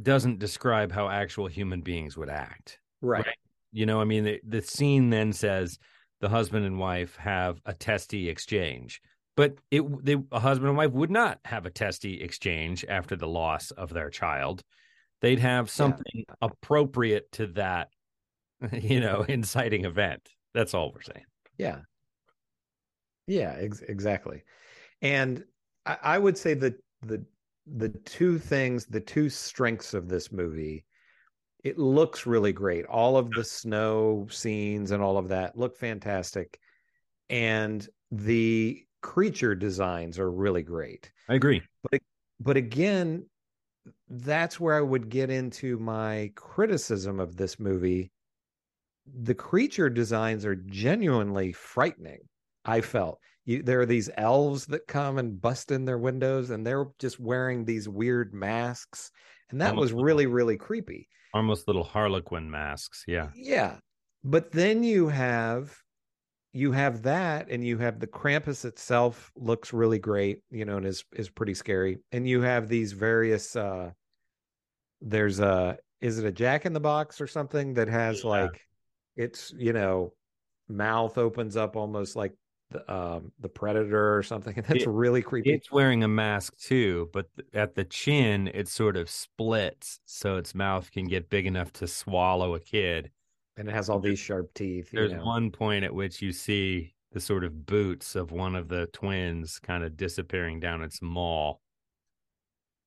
doesn't 0.00 0.38
describe 0.38 0.92
how 0.92 1.08
actual 1.08 1.46
human 1.46 1.82
beings 1.82 2.16
would 2.16 2.28
act. 2.30 2.78
right. 3.02 3.26
You 3.72 3.84
know, 3.84 4.00
I 4.00 4.04
mean, 4.04 4.24
the, 4.24 4.40
the 4.46 4.62
scene 4.62 5.10
then 5.10 5.34
says 5.34 5.78
the 6.20 6.28
husband 6.30 6.64
and 6.64 6.78
wife 6.78 7.16
have 7.16 7.60
a 7.66 7.74
testy 7.74 8.30
exchange, 8.30 9.02
but 9.36 9.54
it 9.70 10.04
they, 10.04 10.16
a 10.32 10.40
husband 10.40 10.68
and 10.68 10.78
wife 10.78 10.92
would 10.92 11.10
not 11.10 11.38
have 11.44 11.66
a 11.66 11.70
testy 11.70 12.22
exchange 12.22 12.84
after 12.88 13.16
the 13.16 13.28
loss 13.28 13.70
of 13.70 13.92
their 13.92 14.10
child. 14.10 14.62
They'd 15.20 15.38
have 15.38 15.70
something 15.70 16.24
appropriate 16.40 17.30
to 17.32 17.46
that, 17.48 17.88
you 18.72 19.00
know, 19.00 19.22
inciting 19.22 19.84
event. 19.84 20.28
That's 20.54 20.74
all 20.74 20.92
we're 20.92 21.02
saying. 21.02 21.26
Yeah. 21.58 21.80
Yeah, 23.26 23.56
ex- 23.58 23.82
exactly. 23.82 24.42
And 25.02 25.44
I, 25.84 25.96
I 26.02 26.18
would 26.18 26.38
say 26.38 26.54
that 26.54 26.74
the 27.02 27.24
the 27.66 27.88
two 27.88 28.38
things, 28.38 28.86
the 28.86 29.00
two 29.00 29.28
strengths 29.28 29.92
of 29.92 30.08
this 30.08 30.30
movie, 30.30 30.84
it 31.64 31.78
looks 31.78 32.24
really 32.24 32.52
great. 32.52 32.86
All 32.86 33.16
of 33.16 33.30
the 33.30 33.44
snow 33.44 34.28
scenes 34.30 34.92
and 34.92 35.02
all 35.02 35.18
of 35.18 35.28
that 35.28 35.58
look 35.58 35.76
fantastic. 35.76 36.58
And 37.28 37.86
the 38.12 38.86
creature 39.02 39.54
designs 39.54 40.18
are 40.18 40.30
really 40.30 40.62
great. 40.62 41.10
I 41.28 41.34
agree. 41.34 41.62
But 41.90 42.00
but 42.40 42.56
again, 42.56 43.26
that's 44.08 44.60
where 44.60 44.74
I 44.76 44.80
would 44.80 45.08
get 45.08 45.30
into 45.30 45.78
my 45.78 46.32
criticism 46.34 47.20
of 47.20 47.36
this 47.36 47.58
movie. 47.58 48.10
The 49.20 49.34
creature 49.34 49.88
designs 49.88 50.44
are 50.44 50.56
genuinely 50.56 51.52
frightening. 51.52 52.20
I 52.64 52.80
felt 52.80 53.20
you, 53.44 53.62
there 53.62 53.80
are 53.80 53.86
these 53.86 54.10
elves 54.16 54.66
that 54.66 54.88
come 54.88 55.18
and 55.18 55.40
bust 55.40 55.70
in 55.70 55.84
their 55.84 55.98
windows, 55.98 56.50
and 56.50 56.66
they're 56.66 56.86
just 56.98 57.20
wearing 57.20 57.64
these 57.64 57.88
weird 57.88 58.34
masks, 58.34 59.12
and 59.50 59.60
that 59.60 59.76
was 59.76 59.92
Almost- 59.92 60.04
really 60.04 60.26
really 60.26 60.56
creepy. 60.56 61.08
Almost 61.34 61.68
little 61.68 61.84
Harlequin 61.84 62.50
masks. 62.50 63.04
Yeah. 63.06 63.28
Yeah. 63.36 63.76
But 64.24 64.50
then 64.52 64.82
you 64.82 65.08
have 65.08 65.76
you 66.56 66.72
have 66.72 67.02
that 67.02 67.48
and 67.50 67.62
you 67.62 67.76
have 67.78 68.00
the 68.00 68.06
Krampus 68.06 68.64
itself 68.64 69.30
looks 69.36 69.72
really 69.74 69.98
great, 69.98 70.40
you 70.50 70.64
know, 70.64 70.78
and 70.78 70.86
is 70.86 71.04
is 71.12 71.28
pretty 71.28 71.52
scary. 71.54 71.98
And 72.12 72.26
you 72.26 72.40
have 72.40 72.68
these 72.68 72.92
various 72.92 73.54
uh 73.56 73.90
there's 75.00 75.40
a 75.40 75.76
is 76.00 76.18
it 76.18 76.24
a 76.26 76.32
jack 76.32 76.66
in 76.66 76.72
the 76.72 76.80
box 76.80 77.20
or 77.20 77.26
something 77.26 77.74
that 77.74 77.88
has 77.88 78.22
Yeah. 78.24 78.30
like 78.30 78.60
it's, 79.16 79.52
you 79.56 79.72
know, 79.72 80.12
mouth 80.68 81.18
opens 81.18 81.56
up 81.56 81.76
almost 81.76 82.16
like 82.16 82.32
the 82.70 82.90
um 82.92 83.32
the 83.38 83.48
predator 83.48 84.16
or 84.16 84.22
something. 84.22 84.54
That's 84.66 84.84
It- 84.84 84.88
really 84.88 85.22
creepy. 85.22 85.52
It's 85.52 85.70
wearing 85.70 86.04
a 86.04 86.08
mask 86.08 86.56
too, 86.56 87.10
but 87.12 87.26
th- 87.36 87.48
at 87.52 87.74
the 87.74 87.84
chin, 87.84 88.48
it 88.54 88.68
sort 88.68 88.96
of 88.96 89.10
splits 89.10 90.00
so 90.06 90.36
its 90.38 90.54
mouth 90.54 90.90
can 90.90 91.04
get 91.06 91.28
big 91.28 91.44
enough 91.46 91.72
to 91.74 91.86
swallow 91.86 92.54
a 92.54 92.60
kid. 92.60 93.10
And 93.56 93.68
it 93.68 93.72
has 93.72 93.88
all 93.88 93.98
these 94.00 94.18
sharp 94.18 94.52
teeth. 94.54 94.92
you 94.92 94.98
There's 95.00 95.12
know. 95.12 95.24
one 95.24 95.50
point 95.50 95.84
at 95.84 95.94
which 95.94 96.20
you 96.22 96.32
see 96.32 96.94
the 97.12 97.20
sort 97.20 97.44
of 97.44 97.64
boots 97.66 98.14
of 98.14 98.30
one 98.30 98.54
of 98.54 98.68
the 98.68 98.86
twins 98.88 99.58
kind 99.58 99.82
of 99.84 99.96
disappearing 99.96 100.60
down 100.60 100.82
its 100.82 101.00
maw, 101.00 101.54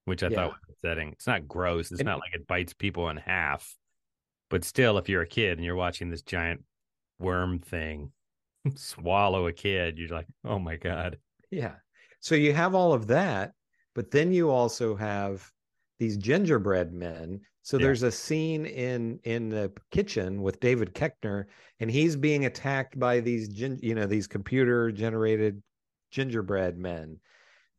which 0.05 0.23
I 0.23 0.27
Yeah. 0.27 0.35
thought 0.35 0.51
was 0.67 0.75
upsetting. 0.75 1.09
It's 1.13 1.27
not 1.27 1.47
gross. 1.47 1.91
It's 1.91 2.01
And- 2.01 2.07
not 2.07 2.19
like 2.19 2.33
it 2.35 2.47
bites 2.47 2.73
people 2.73 3.09
in 3.09 3.17
half, 3.17 3.75
but 4.49 4.63
still, 4.63 4.97
if 4.97 5.09
you're 5.09 5.21
a 5.23 5.27
kid 5.27 5.57
and 5.57 5.65
you're 5.65 5.75
watching 5.75 6.09
this 6.09 6.21
giant 6.21 6.63
worm 7.19 7.59
thing 7.59 8.11
swallow 8.75 9.47
a 9.47 9.53
kid, 9.53 9.97
you're 9.97 10.09
like, 10.09 10.27
oh 10.43 10.59
my 10.59 10.75
god. 10.77 11.17
Yeah. 11.51 11.75
So 12.19 12.35
you 12.35 12.53
have 12.53 12.75
all 12.75 12.93
of 12.93 13.07
that, 13.07 13.53
but 13.95 14.11
then 14.11 14.31
you 14.31 14.49
also 14.51 14.95
have 14.95 15.49
these 15.97 16.17
gingerbread 16.17 16.93
men. 16.93 17.41
So 17.69 17.77
Yeah. 17.77 17.83
there's 17.83 18.01
a 18.01 18.11
scene 18.11 18.65
in 18.65 19.19
in 19.25 19.49
the 19.49 19.71
kitchen 19.91 20.41
with 20.41 20.59
David 20.59 20.95
Koechner, 20.95 21.45
and 21.79 21.91
he's 21.91 22.15
being 22.15 22.45
attacked 22.45 22.97
by 22.97 23.19
these 23.19 23.47
you 23.59 23.93
know, 23.93 24.07
these 24.07 24.25
computer 24.25 24.91
generated 24.91 25.61
gingerbread 26.09 26.79
men, 26.79 27.19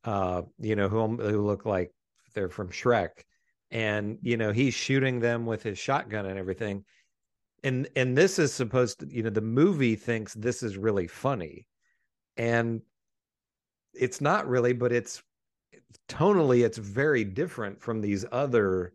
uh, 0.04 0.42
you 0.60 0.76
know, 0.76 0.88
who 0.88 1.16
who 1.16 1.44
look 1.44 1.66
like 1.66 1.92
they're 2.34 2.50
from 2.50 2.68
Shrek, 2.70 3.24
and 3.72 4.20
you 4.22 4.36
know 4.36 4.52
he's 4.52 4.74
shooting 4.74 5.18
them 5.18 5.44
with 5.44 5.64
his 5.64 5.76
shotgun 5.76 6.24
and 6.26 6.38
everything. 6.38 6.84
And 7.64 7.88
and 7.96 8.16
this 8.16 8.38
is 8.38 8.52
supposed 8.54 9.00
to, 9.00 9.08
you 9.12 9.24
know, 9.24 9.30
the 9.30 9.40
movie 9.40 9.96
thinks 9.96 10.34
this 10.34 10.62
is 10.62 10.78
really 10.78 11.08
funny, 11.08 11.66
and 12.36 12.82
it's 13.94 14.20
not 14.20 14.48
really, 14.48 14.72
but 14.72 14.92
it's 14.92 15.22
tonally 16.08 16.64
it's 16.64 16.78
very 16.78 17.24
different 17.24 17.80
from 17.80 18.00
these 18.00 18.24
other 18.32 18.92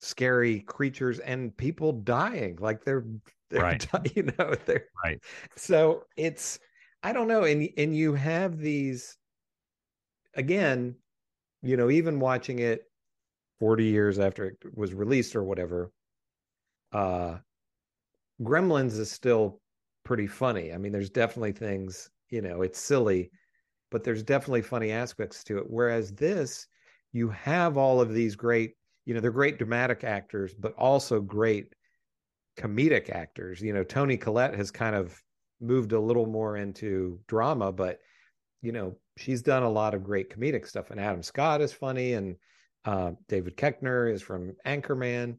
scary 0.00 0.60
creatures 0.60 1.18
and 1.20 1.56
people 1.56 1.92
dying 1.92 2.56
like 2.60 2.84
they're, 2.84 3.04
they're 3.50 3.62
Right. 3.62 3.88
you 4.16 4.22
know 4.24 4.54
they're 4.66 4.88
Right. 5.04 5.20
so 5.56 6.06
it's 6.16 6.58
i 7.02 7.12
don't 7.12 7.28
know 7.28 7.44
and 7.44 7.68
and 7.76 7.96
you 7.96 8.14
have 8.14 8.58
these 8.58 9.18
again 10.34 10.96
you 11.62 11.76
know 11.76 11.90
even 11.90 12.20
watching 12.20 12.58
it 12.60 12.90
40 13.58 13.84
years 13.84 14.18
after 14.18 14.46
it 14.46 14.58
was 14.76 14.94
released 14.94 15.36
or 15.36 15.42
whatever 15.44 15.92
uh 16.92 17.38
gremlins 18.42 18.98
is 18.98 19.10
still 19.10 19.60
pretty 20.04 20.26
funny 20.26 20.72
i 20.72 20.78
mean 20.78 20.92
there's 20.92 21.10
definitely 21.10 21.52
things 21.52 22.10
you 22.30 22.40
know 22.40 22.62
it's 22.62 22.78
silly 22.78 23.30
but 23.90 24.04
there's 24.04 24.24
definitely 24.24 24.62
funny 24.62 24.92
aspects 24.92 25.44
to 25.44 25.58
it 25.58 25.70
whereas 25.70 26.14
this 26.14 26.68
you 27.12 27.30
have 27.30 27.76
all 27.78 28.00
of 28.00 28.14
these 28.14 28.36
great 28.36 28.77
you 29.08 29.14
know 29.14 29.20
they're 29.20 29.30
great 29.30 29.56
dramatic 29.56 30.04
actors 30.04 30.52
but 30.52 30.74
also 30.74 31.18
great 31.18 31.72
comedic 32.58 33.08
actors. 33.08 33.62
You 33.62 33.72
know 33.72 33.82
toni 33.82 34.18
collette 34.18 34.54
has 34.54 34.70
kind 34.70 34.94
of 34.94 35.18
moved 35.60 35.92
a 35.92 35.98
little 35.98 36.26
more 36.26 36.58
into 36.58 37.18
drama 37.26 37.72
but 37.72 38.00
you 38.60 38.70
know 38.70 38.96
she's 39.16 39.40
done 39.40 39.62
a 39.62 39.70
lot 39.70 39.94
of 39.94 40.04
great 40.04 40.30
comedic 40.30 40.68
stuff 40.68 40.90
and 40.90 41.00
adam 41.00 41.22
scott 41.22 41.60
is 41.60 41.72
funny 41.72 42.12
and 42.12 42.36
uh, 42.84 43.10
david 43.28 43.56
koechner 43.56 44.12
is 44.12 44.22
from 44.22 44.54
anchorman. 44.66 45.38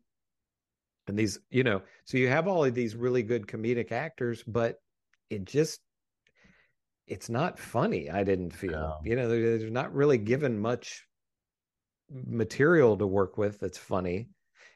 And 1.07 1.17
these 1.17 1.39
you 1.49 1.63
know 1.63 1.81
so 2.05 2.17
you 2.17 2.27
have 2.27 2.47
all 2.47 2.65
of 2.65 2.73
these 2.73 2.95
really 2.95 3.23
good 3.23 3.45
comedic 3.45 3.91
actors 3.91 4.43
but 4.45 4.77
it 5.29 5.45
just 5.45 5.79
it's 7.07 7.29
not 7.29 7.59
funny 7.59 8.09
i 8.09 8.23
didn't 8.23 8.51
feel. 8.51 8.71
No. 8.71 8.97
you 9.03 9.15
know 9.15 9.29
they're, 9.29 9.59
they're 9.59 9.69
not 9.69 9.93
really 9.93 10.17
given 10.17 10.59
much 10.59 11.05
material 12.27 12.97
to 12.97 13.07
work 13.07 13.37
with 13.37 13.59
that's 13.59 13.77
funny. 13.77 14.29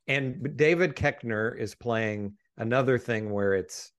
And 0.07 0.55
david 0.57 0.95
koechner 0.95 1.57
is 1.57 1.75
playing 1.75 2.33
another 2.57 2.97
thing 2.97 3.29
where 3.31 3.53
it's 3.53 3.91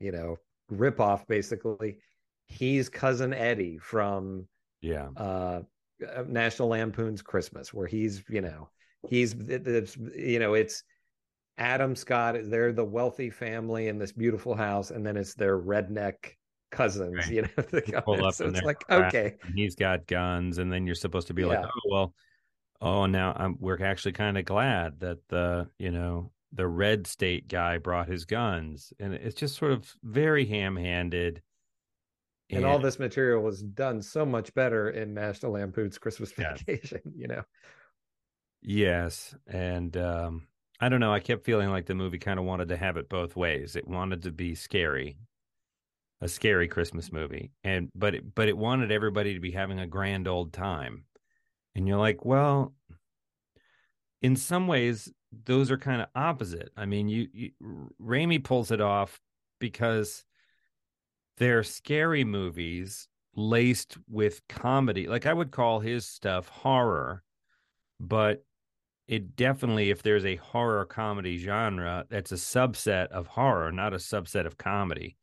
you 0.00 0.12
know 0.12 0.36
rip 0.68 1.00
off 1.00 1.26
basically. 1.26 1.98
He's 2.46 2.88
cousin 2.88 3.32
eddie 3.32 3.78
from 3.78 4.48
Yeah. 4.80 5.08
uh 5.16 5.62
uh, 6.16 6.24
national 6.26 6.68
lampoon's 6.68 7.20
christmas 7.20 7.74
where 7.74 7.86
he's 7.86 8.24
you 8.30 8.40
know 8.40 8.70
he's 9.10 9.34
it- 9.34 9.68
it's 9.68 9.96
you 10.16 10.38
know 10.38 10.54
it's 10.54 10.82
adam 11.58 11.94
scott 11.94 12.36
they're 12.44 12.72
the 12.72 12.82
wealthy 12.82 13.28
family 13.28 13.88
in 13.88 13.98
this 13.98 14.10
beautiful 14.10 14.54
house 14.54 14.90
and 14.92 15.04
then 15.06 15.18
it's 15.18 15.34
their 15.34 15.58
redneck 15.60 16.14
cousins 16.70 17.16
Right. 17.18 17.30
you 17.30 17.42
know 17.42 17.48
the 17.70 17.98
up 17.98 18.34
so 18.34 18.46
it's 18.46 18.62
like 18.62 18.82
okay. 18.90 19.34
and 19.44 19.54
he's 19.58 19.74
got 19.74 20.06
guns, 20.06 20.56
and 20.58 20.72
then 20.72 20.86
you're 20.86 20.94
supposed 20.94 21.26
to 21.26 21.34
be 21.34 21.44
like, 21.44 21.58
oh 21.62 21.80
well, 21.90 22.14
oh 22.80 23.06
now 23.06 23.32
I'm 23.36 23.56
we're 23.58 23.82
actually 23.82 24.12
kind 24.12 24.38
of 24.38 24.44
glad 24.44 25.00
that 25.00 25.28
the 25.28 25.68
you 25.78 25.90
know 25.90 26.32
the 26.52 26.66
red 26.66 27.06
state 27.06 27.46
guy 27.48 27.78
brought 27.78 28.08
his 28.08 28.24
guns, 28.24 28.92
and 28.98 29.14
it's 29.14 29.36
just 29.36 29.56
sort 29.56 29.70
of 29.72 29.94
very 30.02 30.44
ham-handed. 30.46 31.42
and 32.50 32.64
all 32.64 32.78
this 32.80 32.98
material 32.98 33.42
was 33.42 33.62
done 33.62 34.02
so 34.02 34.26
much 34.26 34.52
better 34.54 34.90
in 34.90 35.14
national 35.14 35.52
lampoon's 35.52 35.98
christmas 35.98 36.32
Yeah. 36.38 36.54
vacation 36.56 37.00
you 37.16 37.28
know 37.28 37.42
Yes, 38.62 39.34
and 39.46 39.96
um, 39.96 40.48
I 40.80 40.88
don't 40.88 41.00
know. 41.00 41.12
I 41.12 41.20
kept 41.20 41.44
feeling 41.44 41.70
like 41.70 41.86
the 41.86 41.94
movie 41.94 42.18
kind 42.18 42.38
of 42.38 42.44
wanted 42.44 42.68
to 42.68 42.76
have 42.76 42.96
it 42.96 43.08
both 43.08 43.36
ways. 43.36 43.74
It 43.76 43.86
wanted 43.88 44.22
to 44.24 44.32
be 44.32 44.54
scary, 44.54 45.18
a 46.20 46.28
scary 46.28 46.68
Christmas 46.68 47.12
movie, 47.12 47.52
and 47.64 47.90
but 47.94 48.14
it, 48.14 48.34
but 48.34 48.48
it 48.48 48.56
wanted 48.56 48.90
everybody 48.92 49.34
to 49.34 49.40
be 49.40 49.50
having 49.52 49.78
a 49.78 49.86
grand 49.86 50.28
old 50.28 50.52
time. 50.52 51.04
And 51.74 51.86
you're 51.86 51.98
like, 51.98 52.24
well, 52.24 52.74
in 54.22 54.36
some 54.36 54.66
ways, 54.66 55.12
those 55.44 55.70
are 55.70 55.78
kind 55.78 56.02
of 56.02 56.08
opposite. 56.14 56.70
I 56.76 56.86
mean, 56.86 57.08
you, 57.08 57.28
you 57.32 57.50
Raimi 58.02 58.42
pulls 58.42 58.70
it 58.70 58.80
off 58.80 59.20
because 59.60 60.24
they're 61.38 61.62
scary 61.62 62.24
movies 62.24 63.08
laced 63.34 63.96
with 64.08 64.46
comedy. 64.48 65.06
Like 65.06 65.26
I 65.26 65.32
would 65.32 65.50
call 65.52 65.80
his 65.80 66.06
stuff 66.06 66.48
horror 66.48 67.22
but 68.00 68.44
it 69.06 69.36
definitely, 69.36 69.90
if 69.90 70.02
there's 70.02 70.24
a 70.24 70.36
horror 70.36 70.84
comedy 70.84 71.36
genre, 71.36 72.06
that's 72.08 72.32
a 72.32 72.36
subset 72.36 73.08
of 73.08 73.26
horror, 73.26 73.72
not 73.72 73.92
a 73.92 73.96
subset 73.96 74.46
of 74.46 74.56
comedy. 74.56 75.16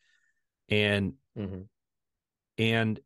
And 0.69 1.13
Mhm. 1.37 1.67
and 2.57 2.99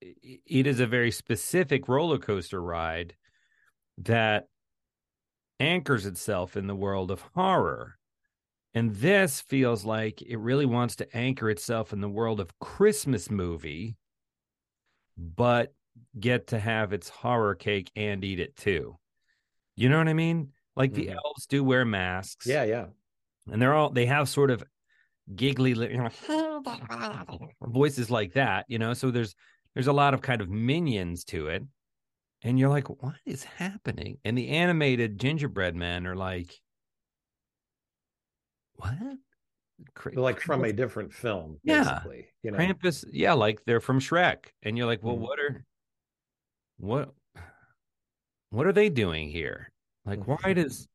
it 0.00 0.66
is 0.66 0.80
a 0.80 0.86
very 0.86 1.10
specific 1.10 1.88
roller 1.88 2.18
coaster 2.18 2.62
ride 2.62 3.16
that 3.98 4.48
anchors 5.60 6.06
itself 6.06 6.56
in 6.56 6.66
the 6.66 6.74
world 6.76 7.10
of 7.10 7.20
horror. 7.34 7.98
And 8.74 8.94
this 8.96 9.40
feels 9.40 9.84
like 9.84 10.22
it 10.22 10.36
really 10.36 10.66
wants 10.66 10.96
to 10.96 11.16
anchor 11.16 11.50
itself 11.50 11.92
in 11.92 12.00
the 12.00 12.08
world 12.10 12.40
of 12.40 12.58
Christmas 12.58 13.30
movie, 13.30 13.96
but 15.16 15.72
get 16.18 16.48
to 16.48 16.58
have 16.58 16.92
its 16.92 17.08
horror 17.08 17.54
cake 17.54 17.90
and 17.96 18.22
eat 18.24 18.40
it 18.40 18.56
too. 18.56 18.96
You 19.76 19.88
know 19.88 19.98
what 19.98 20.08
I 20.08 20.14
mean? 20.14 20.52
Like 20.76 20.92
the 20.94 21.08
Mhm. 21.08 21.16
elves 21.24 21.46
do 21.46 21.64
wear 21.64 21.84
masks. 21.84 22.46
Yeah, 22.46 22.64
yeah. 22.64 22.88
And 23.50 23.60
they're 23.62 23.74
all 23.74 23.90
they 23.90 24.06
have 24.06 24.28
sort 24.28 24.50
of 24.50 24.64
giggly 25.34 25.70
you 25.70 25.98
know, 26.28 27.50
voices 27.62 28.10
like 28.10 28.34
that, 28.34 28.66
you 28.68 28.78
know. 28.78 28.94
So 28.94 29.10
there's 29.10 29.34
there's 29.76 29.88
a 29.88 29.92
lot 29.92 30.14
of 30.14 30.22
kind 30.22 30.40
of 30.40 30.48
minions 30.48 31.22
to 31.22 31.48
it. 31.48 31.62
And 32.42 32.58
you're 32.58 32.70
like, 32.70 32.88
what 33.02 33.16
is 33.26 33.44
happening? 33.44 34.16
And 34.24 34.36
the 34.38 34.48
animated 34.48 35.18
gingerbread 35.18 35.76
men 35.76 36.06
are 36.06 36.16
like, 36.16 36.58
what? 38.76 38.94
Cra- 39.94 40.18
Like 40.18 40.40
from 40.40 40.64
a 40.64 40.72
different 40.72 41.12
film, 41.12 41.60
Yeah. 41.62 41.82
basically. 41.84 42.28
You 42.42 42.52
know. 42.52 42.58
Krampus, 42.58 43.04
yeah, 43.12 43.34
like 43.34 43.64
they're 43.66 43.80
from 43.82 44.00
Shrek. 44.00 44.46
And 44.62 44.78
you're 44.78 44.86
like, 44.86 45.02
well, 45.02 45.16
Mhm. 45.16 45.20
what 45.20 45.38
are 45.38 45.64
what 46.78 47.14
what 48.48 48.66
are 48.66 48.72
they 48.72 48.88
doing 48.88 49.28
here? 49.28 49.70
Like, 50.06 50.20
Mm-hmm. 50.20 50.32
why 50.42 50.52
does 50.54 50.88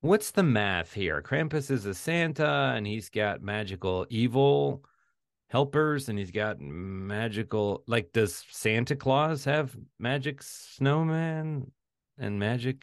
what's 0.00 0.30
the 0.30 0.42
math 0.42 0.94
here? 0.94 1.20
Krampus 1.20 1.70
is 1.70 1.84
a 1.84 1.92
Santa 1.94 2.72
and 2.74 2.86
he's 2.86 3.10
got 3.10 3.42
magical 3.42 4.06
evil 4.08 4.82
helpers 5.48 6.08
and 6.08 6.18
he's 6.18 6.30
got 6.30 6.60
magical 6.60 7.82
like 7.86 8.12
does 8.12 8.44
Santa 8.50 8.96
Claus 8.96 9.44
have 9.44 9.76
magic 9.98 10.42
snowman 10.42 11.70
and 12.18 12.38
magic 12.38 12.82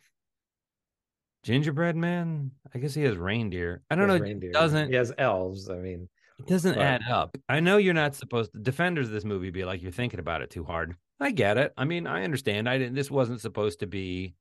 gingerbread 1.43 1.95
man? 1.95 2.52
I 2.73 2.80
guess 2.80 2.93
he 2.93 3.04
has 3.04 3.17
reindeer. 3.17 3.82
I 3.89 3.95
don't 3.95 4.08
know. 4.08 4.17
Reindeer. 4.17 4.52
doesn't 4.52 4.89
He 4.89 4.95
has 4.95 5.12
elves. 5.17 5.69
I 5.69 5.76
mean, 5.78 6.08
it 6.39 6.47
doesn't 6.47 6.76
But- 6.76 6.82
add 6.84 7.02
up. 7.10 7.38
I 7.49 7.60
know 7.60 7.78
you're 7.78 7.93
not 7.93 8.15
supposed 8.15 8.54
to 8.54 8.60
defenders 8.60 9.08
of 9.08 9.13
this 9.13 9.26
movie 9.26 9.49
be 9.49 9.65
like 9.65 9.82
you're 9.82 9.91
thinking 9.91 10.19
about 10.19 10.41
it 10.41 10.49
too 10.49 10.63
hard. 10.63 10.95
I 11.19 11.32
get 11.32 11.58
it. 11.58 11.73
I 11.78 11.86
mean, 11.86 12.08
I 12.08 12.23
understand. 12.23 12.67
I 12.67 12.78
didn't 12.78 12.95
this 12.95 13.12
wasn't 13.12 13.41
supposed 13.41 13.80
to 13.80 13.88
be 13.88 14.36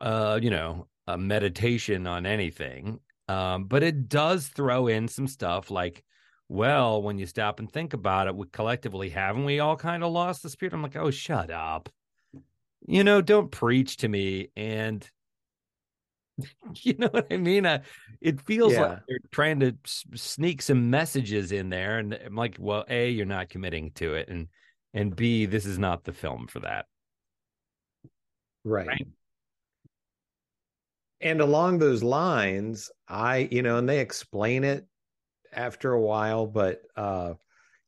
uh, 0.00 0.38
you 0.42 0.50
know, 0.50 0.88
a 1.06 1.16
meditation 1.16 2.06
on 2.08 2.26
anything. 2.26 2.98
Um, 3.28 3.64
but 3.64 3.82
it 3.84 4.08
does 4.08 4.48
throw 4.48 4.88
in 4.88 5.06
some 5.06 5.28
stuff 5.28 5.70
like, 5.70 6.02
well, 6.52 7.02
when 7.02 7.18
you 7.18 7.26
stop 7.26 7.58
and 7.60 7.70
think 7.72 7.94
about 7.94 8.26
it, 8.28 8.36
we 8.36 8.46
collectively 8.48 9.08
haven't 9.10 9.44
we 9.44 9.60
all 9.60 9.76
kind 9.76 10.04
of 10.04 10.12
lost 10.12 10.42
the 10.42 10.50
spirit? 10.50 10.74
I'm 10.74 10.82
like, 10.82 10.96
oh, 10.96 11.10
shut 11.10 11.50
up. 11.50 11.88
You 12.86 13.04
know, 13.04 13.22
don't 13.22 13.50
preach 13.50 13.98
to 13.98 14.08
me. 14.08 14.48
And 14.56 15.08
you 16.82 16.94
know 16.98 17.08
what 17.08 17.26
I 17.30 17.36
mean? 17.36 17.66
I, 17.66 17.80
it 18.20 18.40
feels 18.40 18.72
Yeah. 18.72 18.80
like 18.80 18.98
they're 19.08 19.18
trying 19.30 19.60
to 19.60 19.76
s- 19.84 20.04
sneak 20.14 20.62
some 20.62 20.90
messages 20.90 21.52
in 21.52 21.68
there, 21.70 21.98
and 21.98 22.14
I'm 22.14 22.34
like, 22.34 22.56
well, 22.58 22.84
a, 22.88 23.10
you're 23.10 23.26
not 23.26 23.48
committing 23.48 23.90
to 23.92 24.14
it, 24.14 24.28
and 24.28 24.48
and 24.94 25.14
b, 25.14 25.46
this 25.46 25.66
is 25.66 25.78
not 25.78 26.04
the 26.04 26.12
film 26.12 26.46
for 26.46 26.60
that. 26.60 26.86
right. 28.64 28.86
Right. 28.86 29.06
And 31.20 31.40
along 31.40 31.78
those 31.78 32.02
lines, 32.02 32.90
I, 33.08 33.48
you 33.50 33.62
know, 33.62 33.78
and 33.78 33.88
they 33.88 34.00
explain 34.00 34.64
it 34.64 34.86
after 35.52 35.92
a 35.92 36.00
while, 36.00 36.46
but 36.46 36.82
uh, 36.96 37.34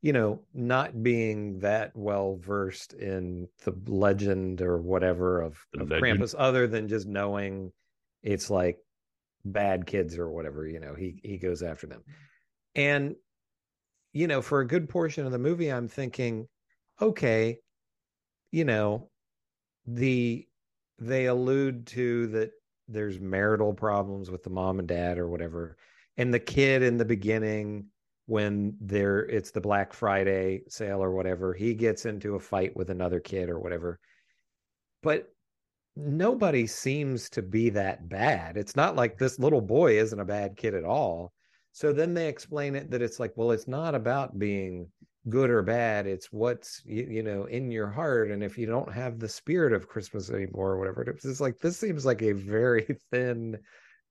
you 0.03 0.12
know, 0.12 0.40
not 0.53 1.03
being 1.03 1.61
that 1.61 1.92
well 1.94 2.37
versed 2.37 2.92
in 2.92 3.48
the 3.64 3.74
legend 3.87 4.61
or 4.61 4.77
whatever 4.77 5.40
of, 5.40 5.59
of. 5.79 5.88
Krampus, 5.88 6.35
other 6.37 6.66
than 6.66 6.88
just 6.88 7.07
knowing 7.07 7.72
it's 8.22 8.50
like 8.50 8.79
bad 9.44 9.87
kids 9.87 10.18
or 10.18 10.31
whatever, 10.31 10.66
you 10.66 10.81
know, 10.81 10.94
he 10.94 11.20
he 11.22 11.38
goes 11.38 11.62
after 11.62 11.87
them. 11.87 12.03
And 12.74 13.16
you 14.12 14.27
know, 14.27 14.42
for 14.42 14.61
a 14.61 14.66
good 14.66 14.88
portion 14.88 15.27
of 15.27 15.33
the 15.33 15.38
movie, 15.38 15.72
I'm 15.72 15.88
thinking, 15.88 16.48
okay, 17.00 17.59
you 18.53 18.64
know, 18.64 19.11
the 19.87 20.46
they 20.98 21.27
allude 21.27 21.87
to 21.88 22.27
that 22.29 22.50
there's 22.88 23.18
marital 23.18 23.72
problems 23.72 24.31
with 24.31 24.42
the 24.42 24.50
mom 24.50 24.79
and 24.79 24.88
dad 24.88 25.18
or 25.18 25.29
whatever 25.29 25.77
and 26.16 26.33
the 26.33 26.40
kid 26.40 26.83
in 26.83 26.96
the 26.96 27.05
beginning 27.05 27.87
when 28.27 28.77
there 28.81 29.20
it's 29.20 29.50
the 29.50 29.61
black 29.61 29.92
friday 29.92 30.62
sale 30.68 31.03
or 31.03 31.12
whatever 31.12 31.53
he 31.53 31.74
gets 31.74 32.07
into 32.07 32.37
a 32.37 32.40
fight 32.40 32.74
with 32.74 32.90
another 32.90 33.20
kid 33.20 33.50
or 33.50 33.59
whatever. 33.59 33.98
But 35.03 35.29
nobody 35.96 36.66
seems 36.66 37.29
to 37.31 37.42
be 37.42 37.70
that 37.70 38.09
bad. 38.09 38.57
It's 38.57 38.77
not 38.77 38.96
like 38.96 39.18
this 39.18 39.38
little 39.38 39.61
boy 39.61 39.98
isn't 39.98 40.18
a 40.18 40.24
bad 40.24 40.57
kid 40.57 40.74
at 40.74 40.85
all. 40.85 41.33
So 41.72 41.92
then 41.92 42.14
they 42.14 42.29
explain 42.29 42.74
it 42.74 42.90
that 42.90 43.03
it's 43.03 43.20
like 43.20 43.33
well 43.37 43.50
it's 43.50 43.68
not 43.68 43.94
about 43.94 44.38
being 44.38 44.88
good 45.29 45.50
or 45.50 45.62
bad. 45.62 46.07
It's 46.07 46.33
what's 46.33 46.83
you, 46.87 47.07
you 47.11 47.22
know 47.22 47.44
in 47.44 47.70
your 47.70 47.90
heart. 47.90 48.31
And 48.31 48.42
if 48.42 48.57
you 48.57 48.66
don't 48.66 48.92
have 48.92 49.18
the 49.18 49.29
spirit 49.29 49.74
of 49.74 49.88
christmas 49.88 50.31
anymore 50.31 50.72
or 50.72 50.79
whatever 50.79 51.03
it's 51.03 51.40
like 51.40 51.59
this 51.59 51.77
seems 51.77 52.07
like 52.07 52.22
a 52.22 52.33
very 52.33 52.87
thin 53.11 53.59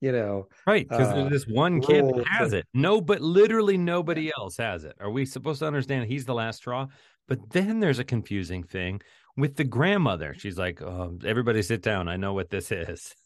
you 0.04 0.12
know 0.12 0.48
Right, 0.68 0.88
because 0.88 1.08
uh, 1.08 1.30
this 1.30 1.46
one 1.48 1.82
kid 1.82 2.06
has 2.28 2.54
it. 2.54 2.66
No, 2.74 3.02
but 3.02 3.22
literally 3.22 3.78
nobody 3.78 4.32
else 4.38 4.58
has 4.58 4.84
it. 4.84 4.96
Are 5.00 5.10
we 5.10 5.26
supposed 5.26 5.60
to 5.60 5.66
understand 5.68 6.06
he's 6.06 6.26
the 6.26 6.34
last 6.34 6.58
straw? 6.58 6.88
But 7.28 7.50
then 7.52 7.80
there's 7.80 8.00
a 8.00 8.04
confusing 8.04 8.64
thing 8.64 9.02
with 9.38 9.56
the 9.56 9.64
grandmother. 9.64 10.36
She's 10.38 10.58
like, 10.58 10.82
oh, 10.82 11.18
"Everybody 11.26 11.62
sit 11.62 11.82
down. 11.82 12.08
I 12.08 12.18
know 12.18 12.34
what 12.34 12.50
this 12.50 12.72
is." 12.72 13.16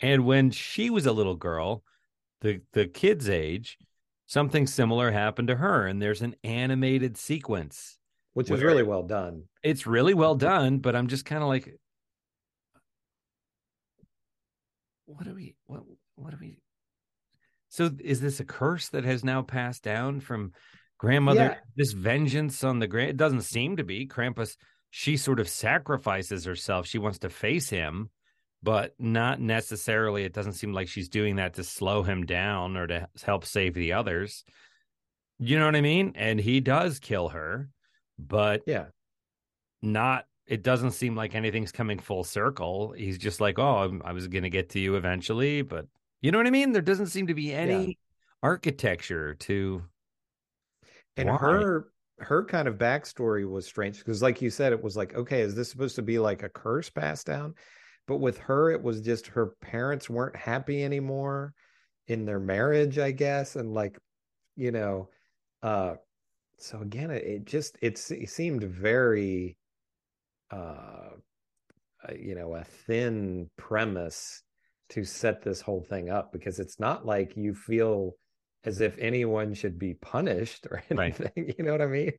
And 0.00 0.24
when 0.24 0.50
she 0.50 0.90
was 0.90 1.06
a 1.06 1.12
little 1.12 1.34
girl, 1.34 1.82
the 2.40 2.60
the 2.72 2.86
kid's 2.86 3.28
age, 3.28 3.76
something 4.26 4.66
similar 4.66 5.10
happened 5.10 5.48
to 5.48 5.56
her, 5.56 5.86
and 5.86 6.00
there's 6.00 6.22
an 6.22 6.36
animated 6.44 7.16
sequence. 7.16 7.98
which 8.34 8.50
is 8.50 8.62
really 8.62 8.84
well 8.84 9.02
done 9.02 9.44
It's 9.62 9.86
really 9.86 10.14
well 10.14 10.36
done, 10.36 10.78
but 10.78 10.94
I'm 10.94 11.08
just 11.08 11.24
kind 11.24 11.42
of 11.42 11.48
like, 11.48 11.74
what 15.06 15.26
are 15.26 15.34
we 15.34 15.56
what 15.66 15.82
what 16.18 16.32
do 16.32 16.38
we? 16.40 16.58
So 17.68 17.90
is 18.00 18.20
this 18.20 18.40
a 18.40 18.44
curse 18.44 18.88
that 18.90 19.04
has 19.04 19.24
now 19.24 19.42
passed 19.42 19.82
down 19.82 20.20
from 20.20 20.52
grandmother? 20.98 21.40
Yeah. 21.40 21.54
This 21.76 21.92
vengeance 21.92 22.64
on 22.64 22.78
the 22.78 22.86
grand? 22.86 23.10
It 23.10 23.16
doesn't 23.16 23.42
seem 23.42 23.76
to 23.76 23.84
be. 23.84 24.06
Krampus. 24.06 24.56
She 24.90 25.16
sort 25.16 25.38
of 25.38 25.48
sacrifices 25.48 26.44
herself. 26.44 26.86
She 26.86 26.98
wants 26.98 27.18
to 27.20 27.28
face 27.28 27.68
him, 27.68 28.08
but 28.62 28.94
not 28.98 29.38
necessarily. 29.38 30.24
It 30.24 30.32
doesn't 30.32 30.54
seem 30.54 30.72
like 30.72 30.88
she's 30.88 31.10
doing 31.10 31.36
that 31.36 31.54
to 31.54 31.64
slow 31.64 32.02
him 32.02 32.24
down 32.24 32.76
or 32.76 32.86
to 32.86 33.08
help 33.22 33.44
save 33.44 33.74
the 33.74 33.92
others. 33.92 34.44
You 35.38 35.58
know 35.58 35.66
what 35.66 35.76
I 35.76 35.82
mean? 35.82 36.12
And 36.14 36.40
he 36.40 36.60
does 36.60 36.98
kill 36.98 37.28
her, 37.28 37.68
but 38.18 38.62
yeah 38.66 38.86
not 39.82 40.24
it 40.46 40.62
doesn't 40.62 40.92
seem 40.92 41.14
like 41.14 41.34
anything's 41.34 41.72
coming 41.72 41.98
full 41.98 42.24
circle 42.24 42.92
he's 42.96 43.18
just 43.18 43.40
like 43.40 43.58
oh 43.58 43.76
I'm- 43.76 44.02
i 44.04 44.12
was 44.12 44.26
going 44.28 44.42
to 44.42 44.50
get 44.50 44.70
to 44.70 44.80
you 44.80 44.96
eventually 44.96 45.62
but 45.62 45.86
you 46.20 46.32
know 46.32 46.38
what 46.38 46.46
i 46.46 46.50
mean? 46.50 46.72
There 46.72 46.82
doesn't 46.82 47.06
seem 47.06 47.26
to 47.28 47.34
be 47.34 47.52
any 47.52 47.98
architecture 48.42 49.34
to 49.34 49.82
and 51.16 51.28
Why? 51.28 51.36
her 51.38 51.88
her 52.20 52.44
kind 52.44 52.66
of 52.66 52.78
backstory 52.78 53.48
was 53.48 53.66
strange 53.66 53.98
because 53.98 54.22
like 54.22 54.42
you 54.42 54.50
said 54.50 54.72
it 54.72 54.82
was 54.82 54.96
like 54.96 55.14
okay 55.14 55.40
is 55.40 55.54
this 55.54 55.70
supposed 55.70 55.96
to 55.96 56.02
be 56.02 56.18
like 56.18 56.42
a 56.42 56.48
curse 56.48 56.90
passed 56.90 57.26
down? 57.26 57.54
But 58.06 58.18
with 58.18 58.38
her 58.38 58.70
it 58.70 58.82
was 58.82 59.00
just 59.00 59.26
her 59.28 59.54
parents 59.60 60.08
weren't 60.08 60.36
happy 60.36 60.82
anymore 60.82 61.54
in 62.08 62.24
their 62.24 62.40
marriage 62.40 62.98
i 62.98 63.10
guess 63.10 63.54
and 63.54 63.74
like 63.74 63.98
you 64.56 64.72
know 64.72 65.10
uh 65.62 65.94
so 66.58 66.80
again 66.80 67.10
it, 67.10 67.22
it 67.22 67.44
just 67.44 67.76
it, 67.82 68.00
it 68.10 68.30
seemed 68.30 68.64
very 68.64 69.56
uh 70.50 71.10
uh, 72.08 72.12
you 72.18 72.34
know 72.34 72.54
a 72.54 72.64
thin 72.64 73.50
premise 73.56 74.42
to 74.90 75.04
set 75.04 75.42
this 75.42 75.60
whole 75.60 75.82
thing 75.82 76.08
up 76.10 76.32
because 76.32 76.58
it's 76.58 76.80
not 76.80 77.04
like 77.06 77.36
you 77.36 77.54
feel 77.54 78.14
as 78.64 78.80
if 78.80 78.98
anyone 78.98 79.54
should 79.54 79.78
be 79.78 79.94
punished 79.94 80.66
or 80.70 80.82
Right. 80.90 81.18
anything 81.20 81.54
you 81.58 81.64
know 81.64 81.72
what 81.72 81.82
i 81.82 81.86
mean? 81.86 82.12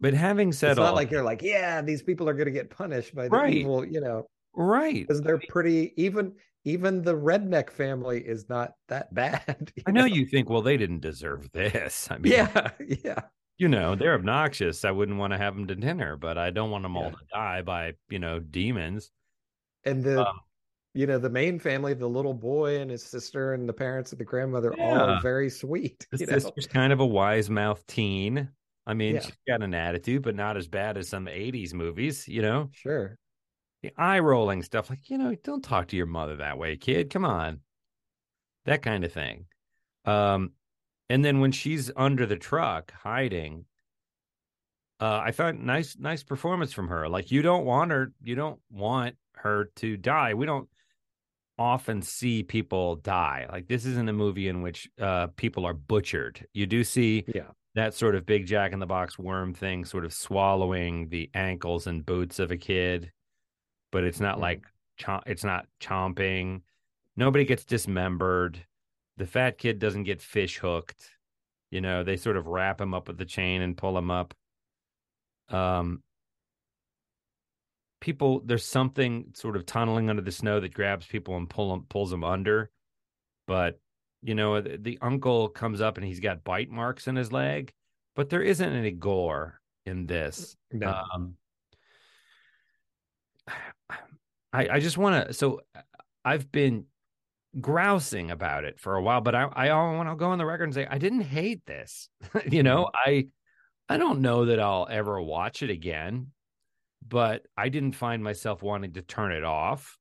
But 0.00 0.14
having 0.14 0.52
said 0.52 0.72
it's 0.72 0.78
all 0.78 0.86
not 0.86 0.94
like 0.94 1.10
you're 1.10 1.22
like 1.24 1.42
yeah 1.42 1.80
these 1.82 2.02
people 2.02 2.28
are 2.28 2.34
going 2.34 2.46
to 2.46 2.52
get 2.52 2.70
punished 2.70 3.14
by 3.14 3.24
the 3.24 3.30
Right. 3.30 3.54
evil 3.54 3.84
you 3.84 4.00
know? 4.00 4.26
Right. 4.54 5.06
Because 5.06 5.20
they're 5.22 5.40
pretty 5.48 5.92
even 5.96 6.34
even 6.64 7.02
the 7.02 7.14
redneck 7.16 7.70
family 7.70 8.20
is 8.20 8.48
not 8.48 8.72
that 8.88 9.12
bad 9.22 9.72
i 9.86 9.90
know 9.90 10.04
you 10.04 10.26
think 10.26 10.50
well 10.50 10.62
they 10.62 10.76
didn't 10.76 11.00
deserve 11.00 11.50
this. 11.52 12.08
I 12.10 12.18
mean 12.18 12.32
yeah 12.32 12.70
yeah. 13.04 13.20
you 13.58 13.68
know 13.68 13.94
they're 13.94 14.14
obnoxious. 14.14 14.84
I 14.84 14.90
wouldn't 14.90 15.18
want 15.18 15.32
to 15.32 15.38
have 15.38 15.54
them 15.54 15.66
to 15.68 15.74
dinner 15.74 16.16
but 16.16 16.36
i 16.38 16.50
don't 16.50 16.70
want 16.70 16.82
them 16.82 16.96
all 16.96 17.10
to 17.10 17.16
die 17.32 17.62
by 17.62 17.94
you 18.10 18.18
know 18.18 18.38
demons. 18.40 19.10
And 19.84 20.02
the 20.04 20.26
Um, 20.26 20.40
you 20.94 21.06
know 21.06 21.18
the 21.18 21.30
main 21.30 21.58
family, 21.58 21.94
the 21.94 22.08
little 22.08 22.34
boy 22.34 22.80
and 22.80 22.90
his 22.90 23.04
sister 23.04 23.52
and 23.54 23.68
the 23.68 23.72
parents 23.72 24.12
and 24.12 24.20
the 24.20 24.24
grandmother, 24.24 24.72
all 24.80 24.94
Yeah. 24.96 25.02
are 25.02 25.20
very 25.20 25.50
sweet. 25.50 26.06
The 26.10 26.18
You 26.18 26.26
know? 26.26 26.38
sister's 26.38 26.66
kind 26.66 26.92
of 26.92 27.00
a 27.00 27.06
wise 27.06 27.50
mouth 27.50 27.86
teen. 27.86 28.50
I 28.86 28.94
mean, 28.94 29.16
Yeah. 29.16 29.20
she's 29.20 29.36
got 29.46 29.62
an 29.62 29.74
attitude, 29.74 30.22
but 30.22 30.34
not 30.34 30.56
as 30.56 30.66
bad 30.68 30.96
as 30.96 31.08
some 31.08 31.28
'80s 31.28 31.74
movies. 31.74 32.26
You 32.28 32.42
know, 32.42 32.70
Sure. 32.72 33.18
the 33.82 33.92
eye 33.96 34.18
rolling 34.20 34.62
stuff, 34.62 34.90
like 34.90 35.08
you 35.10 35.18
know, 35.18 35.34
don't 35.36 35.62
talk 35.62 35.88
to 35.88 35.96
your 35.96 36.06
mother 36.06 36.36
that 36.36 36.58
way, 36.58 36.76
kid. 36.76 37.10
Come 37.10 37.24
on, 37.24 37.60
that 38.64 38.82
kind 38.82 39.04
of 39.04 39.12
thing. 39.12 39.46
Um, 40.04 40.54
and 41.10 41.24
then 41.24 41.40
when 41.40 41.52
she's 41.52 41.90
under 41.96 42.26
the 42.26 42.36
truck 42.36 42.90
hiding, 42.92 43.66
uh, 45.00 45.20
I 45.24 45.30
thought 45.32 45.56
nice, 45.56 45.96
nice 45.96 46.22
performance 46.22 46.72
from 46.72 46.88
her. 46.88 47.08
Like 47.08 47.30
you 47.30 47.42
don't 47.42 47.64
want 47.64 47.90
her, 47.92 48.12
you 48.22 48.34
don't 48.34 48.60
want 48.70 49.16
her 49.36 49.66
to 49.76 49.96
die. 49.96 50.34
We 50.34 50.46
don't 50.46 50.68
often 51.58 52.02
see 52.02 52.42
people 52.42 52.96
die. 52.96 53.46
Like 53.50 53.66
this 53.68 53.84
isn't 53.84 54.08
a 54.08 54.12
movie 54.12 54.48
in 54.48 54.62
which 54.62 54.88
uh, 55.00 55.28
people 55.36 55.64
are 55.66 55.74
butchered. 55.74 56.46
You 56.54 56.66
do 56.66 56.84
see 56.84 57.24
Yeah. 57.34 57.48
that 57.74 57.94
sort 57.94 58.14
of 58.14 58.24
big 58.26 58.46
Jack 58.46 58.72
in 58.72 58.78
the 58.78 58.86
Box 58.86 59.18
worm 59.18 59.54
thing, 59.54 59.84
sort 59.84 60.04
of 60.04 60.12
swallowing 60.12 61.08
the 61.08 61.30
ankles 61.34 61.86
and 61.86 62.04
boots 62.06 62.38
of 62.38 62.50
a 62.50 62.56
kid, 62.56 63.12
but 63.92 64.04
it's 64.04 64.20
not 64.20 64.36
Mhm. 64.36 64.40
like 64.40 64.66
chom- 64.98 65.22
it's 65.26 65.44
not 65.44 65.66
chomping. 65.80 66.62
Nobody 67.16 67.44
gets 67.44 67.64
dismembered. 67.64 68.64
The 69.16 69.26
fat 69.26 69.58
kid 69.58 69.78
doesn't 69.78 70.04
get 70.04 70.20
fish 70.22 70.58
hooked. 70.58 71.10
You 71.70 71.80
know, 71.80 72.04
they 72.04 72.16
sort 72.16 72.36
of 72.36 72.46
wrap 72.46 72.80
him 72.80 72.94
up 72.94 73.08
with 73.08 73.18
the 73.18 73.24
chain 73.24 73.60
and 73.62 73.76
pull 73.76 73.98
him 73.98 74.10
up. 74.10 74.32
Um, 75.48 76.02
people, 78.00 78.40
there's 78.44 78.64
something 78.64 79.32
sort 79.34 79.56
of 79.56 79.66
tunneling 79.66 80.10
under 80.10 80.22
the 80.22 80.32
snow 80.32 80.60
that 80.60 80.74
grabs 80.74 81.06
people 81.06 81.36
and 81.36 81.48
pull 81.48 81.72
'em- 81.72 81.86
pulls 81.88 82.10
them 82.10 82.24
under. 82.24 82.70
But 83.46 83.80
you 84.22 84.34
know, 84.34 84.60
the, 84.60 84.76
the 84.76 84.98
uncle 85.00 85.48
comes 85.48 85.80
up 85.80 85.96
and 85.96 86.06
he's 86.06 86.20
got 86.20 86.44
bite 86.44 86.70
marks 86.70 87.06
in 87.06 87.16
his 87.16 87.32
leg, 87.32 87.72
but 88.16 88.28
there 88.30 88.42
isn't 88.42 88.72
any 88.72 88.90
gore 88.90 89.60
in 89.86 90.06
this. 90.06 90.56
Mm, 90.74 90.80
no. 90.80 91.02
Um, 91.14 91.34
I 94.52 94.68
I 94.68 94.80
just 94.80 94.98
want 94.98 95.28
to. 95.28 95.32
So 95.32 95.60
uh, 95.74 95.80
I've 96.24 96.50
been 96.50 96.86
grousing 97.60 98.30
about 98.30 98.64
it 98.64 98.78
for 98.78 98.96
a 98.96 99.02
while, 99.02 99.20
but 99.20 99.34
I 99.34 99.42
I 99.44 99.72
want 99.92 100.08
to 100.08 100.16
go 100.16 100.30
on 100.30 100.38
the 100.38 100.46
record 100.46 100.64
and 100.64 100.74
say 100.74 100.86
I 100.88 100.98
didn't 100.98 101.22
hate 101.22 101.64
this. 101.66 102.08
you 102.50 102.62
know, 102.62 102.86
mm. 102.86 102.90
I 102.94 103.28
I 103.88 103.96
don't 103.96 104.20
know 104.20 104.46
that 104.46 104.60
I'll 104.60 104.86
ever 104.90 105.20
watch 105.20 105.62
it 105.62 105.70
again, 105.70 106.32
but 107.06 107.46
I 107.56 107.68
didn't 107.68 107.92
find 107.92 108.22
myself 108.22 108.62
wanting 108.62 108.92
to 108.94 109.02
turn 109.02 109.32
it 109.32 109.44
off. 109.44 109.98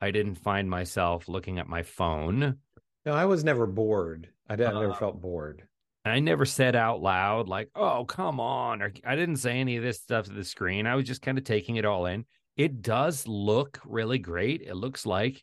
I 0.00 0.10
didn't 0.10 0.36
find 0.36 0.68
myself 0.68 1.28
looking 1.28 1.58
at 1.58 1.68
my 1.68 1.82
phone. 1.82 2.58
No, 3.06 3.12
I 3.12 3.24
was 3.24 3.44
never 3.44 3.66
bored. 3.66 4.28
I, 4.48 4.54
I 4.54 4.56
never 4.56 4.90
Uh, 4.90 4.94
felt 4.94 5.20
bored. 5.20 5.66
I 6.04 6.20
never 6.20 6.44
said 6.44 6.76
out 6.76 7.00
loud, 7.00 7.48
like, 7.48 7.70
oh, 7.74 8.04
come 8.04 8.38
on. 8.38 8.82
Or 8.82 8.92
I 9.06 9.16
didn't 9.16 9.36
say 9.38 9.58
any 9.58 9.76
of 9.76 9.82
this 9.82 10.02
stuff 10.02 10.26
to 10.26 10.32
the 10.32 10.44
screen. 10.44 10.86
I 10.86 10.96
was 10.96 11.06
just 11.06 11.22
kind 11.22 11.38
of 11.38 11.44
taking 11.44 11.76
it 11.76 11.86
all 11.86 12.06
in. 12.06 12.26
It 12.56 12.82
does 12.82 13.26
look 13.26 13.80
really 13.86 14.18
great. 14.18 14.62
It 14.62 14.74
looks 14.74 15.06
like 15.06 15.42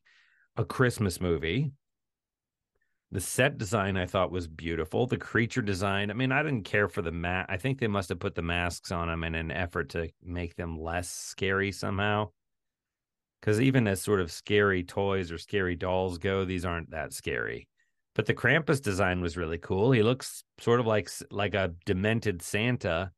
a 0.55 0.63
Christmas 0.63 1.19
movie. 1.19 1.71
The 3.13 3.19
set 3.19 3.57
design 3.57 3.97
I 3.97 4.05
thought 4.05 4.31
was 4.31 4.47
beautiful. 4.47 5.05
The 5.05 5.17
creature 5.17 5.61
design, 5.61 6.09
I 6.09 6.13
mean, 6.13 6.31
I 6.31 6.43
didn't 6.43 6.63
care 6.63 6.87
for 6.87 7.01
the 7.01 7.11
mat. 7.11 7.45
I 7.49 7.57
think 7.57 7.77
they 7.79 7.87
must 7.87 8.07
have 8.09 8.19
put 8.19 8.35
the 8.35 8.41
masks 8.41 8.89
on 8.91 9.09
them 9.09 9.25
in 9.25 9.35
an 9.35 9.51
effort 9.51 9.89
to 9.89 10.09
make 10.23 10.55
them 10.55 10.79
less 10.79 11.09
scary 11.09 11.73
somehow. 11.73 12.29
Because 13.41 13.59
even 13.59 13.85
as 13.87 14.01
sort 14.01 14.21
of 14.21 14.31
scary 14.31 14.83
toys 14.83 15.29
or 15.31 15.37
scary 15.37 15.75
dolls 15.75 16.19
go, 16.19 16.45
these 16.45 16.63
aren't 16.63 16.91
that 16.91 17.11
scary. 17.11 17.67
But 18.15 18.27
the 18.27 18.33
Krampus 18.33 18.81
design 18.81 19.19
was 19.19 19.35
really 19.35 19.57
cool. 19.57 19.91
He 19.91 20.03
looks 20.03 20.43
sort 20.59 20.79
of 20.79 20.85
like 20.87 21.09
like 21.31 21.53
a 21.53 21.73
demented 21.85 22.41
Santa, 22.41 23.11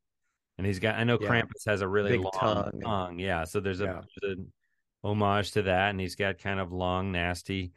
and 0.57 0.65
he's 0.65 0.79
got. 0.79 0.95
I 0.95 1.03
know 1.03 1.17
Yeah. 1.19 1.27
Krampus 1.27 1.65
has 1.67 1.81
a 1.81 1.87
really 1.87 2.11
Big 2.11 2.21
long 2.21 2.31
tongue. 2.39 2.81
tongue. 2.83 3.19
Yeah, 3.19 3.43
so 3.43 3.59
there's 3.59 3.81
a, 3.81 3.85
Yeah. 3.85 4.01
there's 4.21 4.37
an 4.37 4.53
homage 5.03 5.51
to 5.51 5.63
that, 5.63 5.89
and 5.89 5.99
he's 5.99 6.15
got 6.15 6.37
kind 6.39 6.59
of 6.59 6.71
long, 6.71 7.11
nasty 7.11 7.73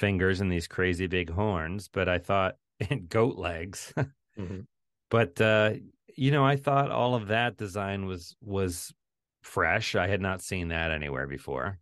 fingers 0.00 0.40
and 0.40 0.50
these 0.50 0.66
crazy 0.66 1.06
big 1.06 1.30
horns. 1.30 1.88
But 1.88 2.08
I 2.08 2.18
thought 2.18 2.56
and 2.90 3.08
goat 3.08 3.36
legs. 3.36 3.92
Mhm. 4.38 4.66
but 5.10 5.38
uh, 5.40 5.74
you 6.16 6.30
know, 6.30 6.44
I 6.46 6.56
thought 6.56 6.90
all 6.90 7.14
of 7.14 7.26
that 7.28 7.56
design 7.58 8.06
was 8.06 8.36
was 8.40 8.94
fresh. 9.42 9.94
I 9.96 10.06
had 10.06 10.20
not 10.20 10.40
seen 10.40 10.68
that 10.68 10.90
anywhere 10.92 11.26
before. 11.26 11.78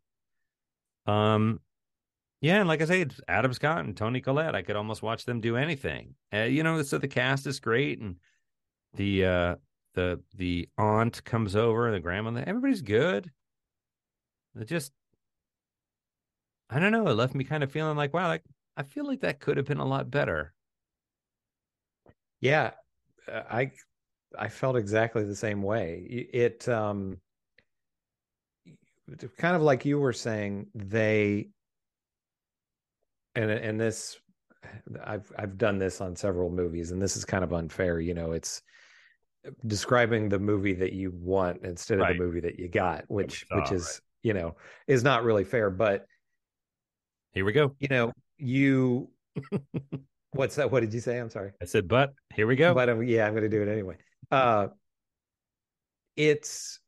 Um, 1.07 1.61
yeah, 2.41 2.59
and 2.61 2.69
like 2.69 2.81
I 2.83 2.87
say, 2.87 3.03
it's 3.03 3.21
Adam 3.29 3.53
Scott 3.53 3.85
and 3.85 3.97
Toni 3.97 4.21
Collette. 4.21 4.55
I 4.55 4.63
could 4.63 4.77
almost 4.77 5.03
watch 5.03 5.25
them 5.25 5.41
do 5.41 5.57
anything. 5.57 6.15
Uh, 6.33 6.43
you 6.43 6.63
know, 6.63 6.81
so 6.83 6.99
the 6.99 7.07
cast 7.09 7.47
is 7.47 7.61
great, 7.61 8.01
and 8.01 8.17
the 8.95 9.25
uh, 9.25 9.55
the 9.95 10.21
the 10.35 10.69
aunt 10.79 11.23
comes 11.25 11.55
over, 11.55 11.91
the 11.91 12.01
grandmother, 12.01 12.43
everybody's 12.47 12.83
good. 12.83 13.31
It 14.59 14.67
just, 14.67 14.93
I 16.71 16.79
don't 16.79 16.93
know. 16.93 17.07
It 17.09 17.15
left 17.15 17.35
me 17.35 17.45
kind 17.45 17.63
of 17.63 17.73
feeling 17.73 17.97
like, 17.97 18.13
wow, 18.15 18.29
like 18.29 18.45
I 18.77 18.83
feel 18.83 19.07
like 19.07 19.21
that 19.21 19.41
could 19.41 19.57
have 19.57 19.67
been 19.67 19.79
a 19.79 19.87
lot 19.87 20.11
better. 20.11 20.55
Yeah, 22.41 22.73
uh, 23.27 23.43
I 23.51 23.73
I 24.39 24.49
felt 24.49 24.77
exactly 24.77 25.25
the 25.25 25.37
same 25.37 25.63
way. 25.63 26.01
It 26.33 26.69
um 26.69 27.21
kind 29.37 29.57
of 29.57 29.63
like 29.63 29.85
you 29.85 29.99
were 29.99 30.13
saying 30.13 30.69
they 30.75 31.49
and 33.35 33.51
and 33.51 33.81
this 33.81 34.21
I've 35.03 35.33
I've 35.39 35.57
done 35.57 35.79
this 35.79 36.01
on 36.01 36.17
several 36.17 36.51
movies 36.51 36.91
and 36.91 37.01
this 37.01 37.17
is 37.17 37.25
kind 37.25 37.45
of 37.45 37.53
unfair, 37.53 38.01
you 38.01 38.15
know, 38.15 38.33
it's 38.33 38.63
describing 39.67 40.29
the 40.29 40.39
movie 40.39 40.75
that 40.75 40.93
you 40.93 41.11
want 41.11 41.65
instead 41.65 41.99
of 41.99 42.07
Right. 42.07 42.09
the 42.09 42.15
movie 42.15 42.41
that 42.41 42.59
you 42.59 42.69
got, 42.69 43.05
which 43.09 43.47
saw, 43.49 43.57
which 43.57 43.71
is, 43.73 44.01
you 44.23 44.35
know, 44.35 44.57
is 44.87 45.03
not 45.03 45.25
really 45.25 45.45
fair, 45.45 45.71
but 45.71 46.07
Here 47.33 47.45
we 47.45 47.53
go. 47.53 47.75
you 47.79 47.89
know, 47.89 48.13
you 48.37 49.11
what's 50.33 50.57
that? 50.57 50.71
What 50.71 50.81
did 50.81 50.93
you 50.93 51.01
say? 51.01 51.19
I'm 51.19 51.31
sorry. 51.31 51.53
I 51.61 51.65
said, 51.65 51.89
but 51.89 52.13
here 52.35 52.47
we 52.47 52.57
go. 52.57 52.75
But 52.75 52.89
um, 52.89 53.03
yeah, 53.03 53.27
I'm 53.27 53.33
going 53.33 53.43
to 53.43 53.49
do 53.49 53.63
it 53.63 53.69
anyway. 53.69 53.97
Uh, 54.31 54.69
it's 56.17 56.81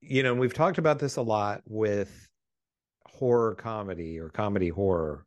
you 0.00 0.22
know, 0.22 0.34
we've 0.34 0.54
talked 0.54 0.78
about 0.78 0.98
this 0.98 1.16
a 1.16 1.22
lot 1.22 1.62
with 1.66 2.28
horror 3.06 3.54
comedy 3.54 4.18
or 4.18 4.28
comedy 4.28 4.68
horror. 4.68 5.24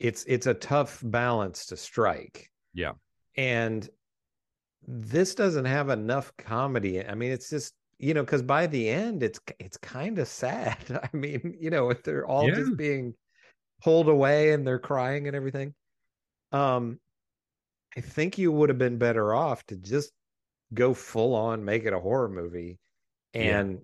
It's 0.00 0.24
it's 0.24 0.46
a 0.46 0.54
tough 0.54 1.00
balance 1.04 1.66
to 1.66 1.76
strike. 1.76 2.48
Yeah. 2.74 2.92
And 3.36 3.88
this 4.86 5.34
doesn't 5.34 5.66
have 5.66 5.90
enough 5.90 6.32
comedy. 6.38 7.04
I 7.04 7.14
mean, 7.14 7.30
it's 7.30 7.50
just 7.50 7.74
you 8.02 8.14
know, 8.14 8.24
because 8.24 8.42
by 8.42 8.68
the 8.68 8.90
end, 8.90 9.24
it's 9.24 9.40
it's 9.60 9.78
kind 9.78 10.18
of 10.20 10.28
sad. 10.28 10.78
I 11.14 11.16
mean, 11.16 11.56
you 11.60 11.70
know, 11.70 11.90
if 11.90 12.04
they're 12.04 12.26
all 12.26 12.48
Yeah. 12.48 12.56
just 12.56 12.76
being 12.76 13.14
pulled 13.82 14.08
away 14.08 14.52
and 14.52 14.66
they're 14.66 14.80
crying 14.80 15.26
and 15.28 15.36
everything. 15.36 15.74
Um, 16.52 17.00
I 17.96 18.00
think 18.00 18.38
you 18.38 18.52
would 18.52 18.68
have 18.70 18.78
been 18.78 18.98
better 18.98 19.34
off 19.34 19.66
to 19.66 19.76
just 19.76 20.12
go 20.74 20.94
full 20.94 21.34
on, 21.34 21.64
make 21.64 21.84
it 21.84 21.92
a 21.92 22.00
horror 22.00 22.28
movie, 22.28 22.78
Yeah. 23.38 23.64
and 23.64 23.80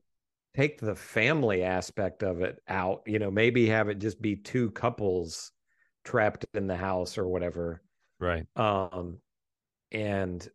take 0.57 0.81
the 0.81 0.96
family 0.96 1.64
aspect 1.64 2.22
of 2.24 2.42
it 2.42 2.61
out. 2.68 3.02
You 3.07 3.18
know, 3.20 3.31
maybe 3.31 3.68
have 3.68 3.88
it 3.90 4.00
just 4.00 4.22
be 4.22 4.37
two 4.37 4.72
couples 4.72 5.52
trapped 6.04 6.46
in 6.54 6.66
the 6.68 6.76
house 6.76 7.18
or 7.18 7.28
whatever 7.28 7.83
right. 8.20 8.46
um 8.57 9.20
and 9.92 10.48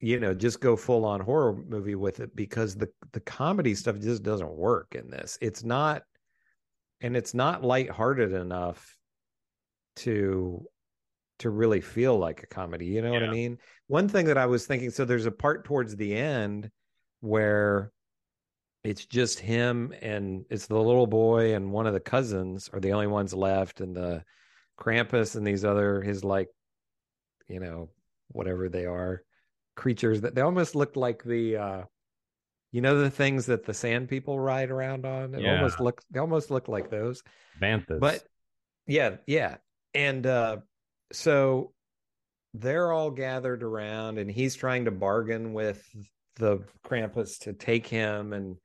you 0.00 0.20
know 0.20 0.34
just 0.34 0.60
go 0.60 0.76
full 0.76 1.04
on 1.04 1.20
horror 1.20 1.56
movie 1.68 1.94
with 1.94 2.20
it 2.20 2.34
because 2.36 2.74
the 2.74 2.88
the 3.12 3.20
comedy 3.20 3.74
stuff 3.74 3.98
just 3.98 4.22
doesn't 4.22 4.52
work 4.52 4.94
in 4.94 5.10
this. 5.10 5.38
It's 5.40 5.64
not 5.64 6.02
and 7.00 7.16
it's 7.16 7.34
not 7.34 7.64
lighthearted 7.64 8.32
enough 8.32 8.96
to 9.96 10.66
to 11.38 11.50
really 11.50 11.80
feel 11.80 12.18
like 12.18 12.42
a 12.42 12.46
comedy 12.46 12.86
you 12.86 13.02
know 13.02 13.12
what 13.12 13.22
i 13.22 13.30
mean? 13.30 13.58
One 13.88 14.08
thing 14.08 14.26
that 14.26 14.38
i 14.38 14.46
was 14.46 14.66
thinking 14.66 14.90
so 14.90 15.04
there's 15.04 15.26
a 15.26 15.30
part 15.30 15.64
towards 15.64 15.96
the 15.96 16.14
end 16.14 16.70
where 17.20 17.92
it's 18.84 19.04
just 19.04 19.40
him 19.40 19.92
and 20.00 20.44
it's 20.50 20.66
the 20.66 20.78
little 20.78 21.06
boy 21.06 21.54
and 21.54 21.72
one 21.72 21.86
of 21.86 21.94
the 21.94 22.00
cousins 22.00 22.70
are 22.72 22.80
the 22.80 22.92
only 22.92 23.06
ones 23.06 23.34
left 23.34 23.80
and 23.80 23.96
the 23.96 24.22
Krampus 24.78 25.36
and 25.36 25.46
these 25.46 25.64
other 25.64 26.02
his 26.02 26.22
like 26.22 26.48
you 27.48 27.60
know 27.60 27.88
whatever 28.28 28.68
they 28.68 28.86
are 28.86 29.22
creatures 29.76 30.22
that 30.22 30.34
they 30.34 30.40
almost 30.40 30.74
looked 30.74 30.96
like 30.96 31.22
the 31.22 31.56
uh 31.56 31.82
you 32.72 32.80
know 32.80 32.98
the 32.98 33.10
things 33.10 33.46
that 33.46 33.64
the 33.64 33.74
sand 33.74 34.08
people 34.08 34.38
ride 34.38 34.70
around 34.70 35.04
on 35.06 35.34
it 35.34 35.40
Yeah. 35.42 35.56
almost 35.56 35.80
look 35.80 36.02
they 36.10 36.18
almost 36.18 36.50
look 36.50 36.68
like 36.68 36.90
those 36.90 37.22
Banthas. 37.60 38.00
but 38.00 38.24
yeah 38.86 39.16
yeah 39.26 39.56
and 39.94 40.26
uh 40.26 40.58
so 41.12 41.72
they're 42.54 42.90
all 42.90 43.10
gathered 43.10 43.62
around 43.62 44.18
and 44.18 44.30
he's 44.30 44.54
trying 44.54 44.86
to 44.86 44.90
bargain 44.90 45.52
with 45.52 45.86
the 46.36 46.64
Krampus 46.84 47.38
to 47.40 47.52
take 47.52 47.86
him 47.86 48.32
and 48.32 48.56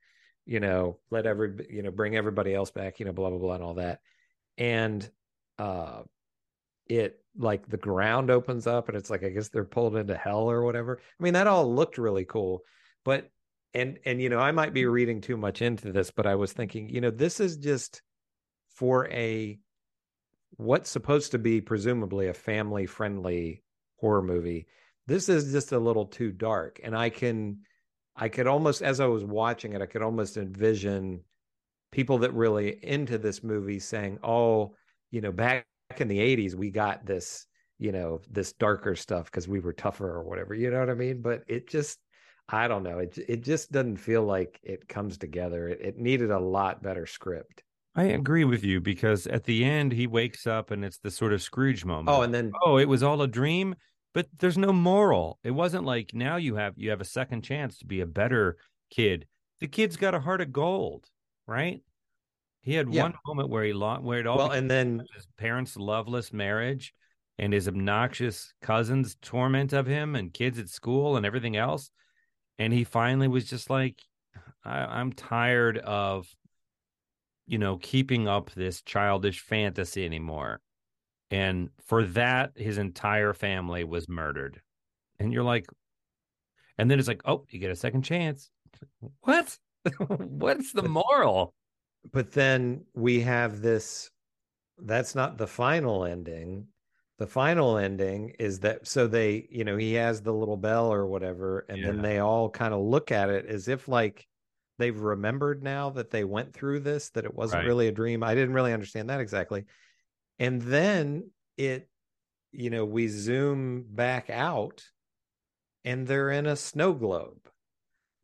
you 0.44 0.58
know, 0.60 0.98
let 1.10 1.24
every, 1.26 1.66
you 1.70 1.82
know, 1.82 1.90
bring 1.90 2.16
everybody 2.16 2.52
else 2.52 2.70
back, 2.70 2.98
you 2.98 3.06
know, 3.06 3.12
blah, 3.12 3.30
blah, 3.30 3.38
blah, 3.38 3.54
and 3.54 3.62
all 3.62 3.74
that. 3.74 4.00
And 4.58 5.08
uh, 5.58 6.02
it 6.98 7.20
like 7.36 7.68
the 7.68 7.76
ground 7.76 8.30
opens 8.30 8.66
up 8.66 8.88
and 8.88 8.96
it's 8.96 9.10
like, 9.10 9.24
I 9.24 9.30
guess 9.30 9.48
they're 9.48 9.64
pulled 9.64 9.96
into 9.96 10.16
hell 10.16 10.50
or 10.50 10.62
whatever. 10.62 11.00
I 11.00 11.22
mean, 11.22 11.34
that 11.34 11.46
all 11.46 11.74
looked 11.74 11.98
really 11.98 12.24
cool. 12.24 12.62
But, 13.04 13.30
and, 13.74 13.98
and, 14.04 14.20
you 14.20 14.28
know, 14.28 14.38
I 14.38 14.52
might 14.52 14.74
be 14.74 14.84
reading 14.84 15.20
too 15.20 15.36
much 15.36 15.62
into 15.62 15.92
this, 15.92 16.10
but 16.10 16.26
I 16.26 16.34
was 16.34 16.52
thinking, 16.52 16.88
you 16.88 17.00
know, 17.00 17.10
this 17.10 17.40
is 17.40 17.56
just 17.56 18.02
for 18.74 19.08
a, 19.08 19.58
what's 20.56 20.90
supposed 20.90 21.32
to 21.32 21.38
be 21.38 21.60
presumably 21.60 22.28
a 22.28 22.34
family 22.34 22.86
friendly 22.86 23.62
horror 23.98 24.22
movie. 24.22 24.66
This 25.06 25.28
is 25.28 25.52
just 25.52 25.72
a 25.72 25.78
little 25.78 26.06
too 26.06 26.30
dark. 26.30 26.80
And 26.84 26.96
I 26.96 27.08
can, 27.08 27.60
I 28.14 28.28
could 28.28 28.46
almost, 28.46 28.82
as 28.82 29.00
I 29.00 29.06
was 29.06 29.24
watching 29.24 29.72
it, 29.72 29.80
I 29.80 29.86
could 29.86 30.02
almost 30.02 30.36
envision 30.36 31.20
people 31.90 32.18
that 32.18 32.34
really 32.34 32.78
into 32.82 33.18
this 33.18 33.42
movie 33.42 33.78
saying, 33.78 34.18
"Oh, 34.22 34.74
you 35.10 35.20
know, 35.20 35.32
back 35.32 35.66
in 36.00 36.08
the 36.08 36.18
'80s, 36.18 36.54
we 36.54 36.70
got 36.70 37.04
this, 37.06 37.46
you 37.78 37.92
know, 37.92 38.20
this 38.30 38.52
darker 38.52 38.94
stuff 38.96 39.26
because 39.26 39.48
we 39.48 39.60
were 39.60 39.72
tougher 39.72 40.08
or 40.08 40.22
whatever." 40.22 40.54
You 40.54 40.70
know 40.70 40.80
what 40.80 40.90
I 40.90 40.94
mean? 40.94 41.22
But 41.22 41.42
it 41.48 41.68
just, 41.68 41.98
I 42.48 42.68
don't 42.68 42.82
know. 42.82 42.98
It 42.98 43.18
it 43.28 43.42
just 43.42 43.72
doesn't 43.72 43.98
feel 43.98 44.24
like 44.24 44.60
it 44.62 44.88
comes 44.88 45.18
together. 45.18 45.68
It, 45.68 45.80
it 45.80 45.98
needed 45.98 46.30
a 46.30 46.40
lot 46.40 46.82
better 46.82 47.06
script. 47.06 47.62
I 47.94 48.04
agree 48.04 48.44
with 48.44 48.64
you 48.64 48.80
because 48.80 49.26
at 49.26 49.44
the 49.44 49.64
end 49.64 49.92
he 49.92 50.06
wakes 50.06 50.46
up 50.46 50.70
and 50.70 50.82
it's 50.82 50.98
the 50.98 51.10
sort 51.10 51.34
of 51.34 51.42
Scrooge 51.42 51.84
moment. 51.84 52.16
Oh, 52.16 52.22
and 52.22 52.32
then 52.32 52.50
oh, 52.64 52.78
it 52.78 52.88
was 52.88 53.02
all 53.02 53.20
a 53.20 53.28
dream 53.28 53.74
but 54.14 54.26
there's 54.38 54.58
no 54.58 54.72
moral. 54.72 55.38
It 55.42 55.52
wasn't 55.52 55.84
like 55.84 56.12
now 56.14 56.36
you 56.36 56.56
have 56.56 56.74
you 56.76 56.90
have 56.90 57.00
a 57.00 57.06
second 57.06 57.42
chance 57.42 57.78
to 57.78 57.86
be 57.86 58.00
a 58.00 58.06
better 58.06 58.56
kid. 58.90 59.26
The 59.60 59.68
kid's 59.68 59.96
got 59.96 60.14
a 60.14 60.20
heart 60.20 60.40
of 60.40 60.52
gold, 60.52 61.06
right? 61.46 61.80
He 62.62 62.74
had 62.74 62.92
yeah. 62.92 63.02
one 63.02 63.14
moment 63.26 63.48
where 63.50 63.64
he 63.64 63.72
lost 63.72 64.02
where 64.02 64.20
it 64.20 64.26
all 64.26 64.38
well, 64.38 64.52
and 64.52 64.70
then 64.70 65.04
his 65.14 65.26
parents' 65.36 65.76
loveless 65.76 66.32
marriage 66.32 66.94
and 67.38 67.52
his 67.52 67.66
obnoxious 67.66 68.52
cousins' 68.62 69.16
torment 69.20 69.72
of 69.72 69.86
him 69.86 70.14
and 70.14 70.32
kids 70.32 70.58
at 70.58 70.68
school 70.68 71.16
and 71.16 71.26
everything 71.26 71.56
else. 71.56 71.90
And 72.58 72.72
he 72.72 72.84
finally 72.84 73.26
was 73.26 73.46
just 73.46 73.68
like, 73.68 74.00
I, 74.64 74.78
I'm 74.78 75.12
tired 75.12 75.78
of, 75.78 76.28
you 77.46 77.58
know, 77.58 77.78
keeping 77.78 78.28
up 78.28 78.52
this 78.52 78.80
childish 78.82 79.40
fantasy 79.40 80.04
anymore. 80.04 80.60
And 81.32 81.70
for 81.86 82.04
that, 82.04 82.52
his 82.54 82.78
entire 82.78 83.32
family 83.32 83.82
was 83.82 84.08
murdered. 84.08 84.60
And 85.18 85.32
you're 85.32 85.42
like, 85.42 85.66
and 86.78 86.90
then 86.90 86.98
it's 86.98 87.08
like, 87.08 87.22
oh, 87.24 87.44
you 87.50 87.58
get 87.58 87.70
a 87.70 87.76
second 87.76 88.02
chance. 88.02 88.50
What? 89.22 89.58
What's 90.06 90.72
the 90.72 90.82
moral? 90.82 91.54
But 92.10 92.32
then 92.32 92.84
we 92.94 93.20
have 93.20 93.60
this 93.60 94.10
that's 94.78 95.14
not 95.14 95.38
the 95.38 95.46
final 95.46 96.04
ending. 96.04 96.66
The 97.18 97.26
final 97.26 97.76
ending 97.76 98.34
is 98.40 98.60
that 98.60 98.88
so 98.88 99.06
they, 99.06 99.46
you 99.50 99.64
know, 99.64 99.76
he 99.76 99.94
has 99.94 100.22
the 100.22 100.32
little 100.32 100.56
bell 100.56 100.92
or 100.92 101.06
whatever, 101.06 101.64
and 101.68 101.78
yeah. 101.78 101.86
then 101.86 102.02
they 102.02 102.18
all 102.18 102.50
kind 102.50 102.74
of 102.74 102.80
look 102.80 103.12
at 103.12 103.30
it 103.30 103.46
as 103.46 103.68
if 103.68 103.86
like 103.86 104.26
they've 104.78 104.98
remembered 104.98 105.62
now 105.62 105.90
that 105.90 106.10
they 106.10 106.24
went 106.24 106.52
through 106.52 106.80
this, 106.80 107.10
that 107.10 107.24
it 107.24 107.34
wasn't 107.34 107.60
right. 107.60 107.66
really 107.66 107.86
a 107.86 107.92
dream. 107.92 108.24
I 108.24 108.34
didn't 108.34 108.54
really 108.54 108.72
understand 108.72 109.10
that 109.10 109.20
exactly 109.20 109.64
and 110.42 110.60
then 110.62 111.30
it 111.56 111.88
you 112.50 112.68
know 112.68 112.84
we 112.84 113.08
zoom 113.08 113.84
back 113.88 114.28
out 114.28 114.82
and 115.84 116.06
they're 116.06 116.30
in 116.30 116.46
a 116.46 116.56
snow 116.56 116.92
globe 116.92 117.41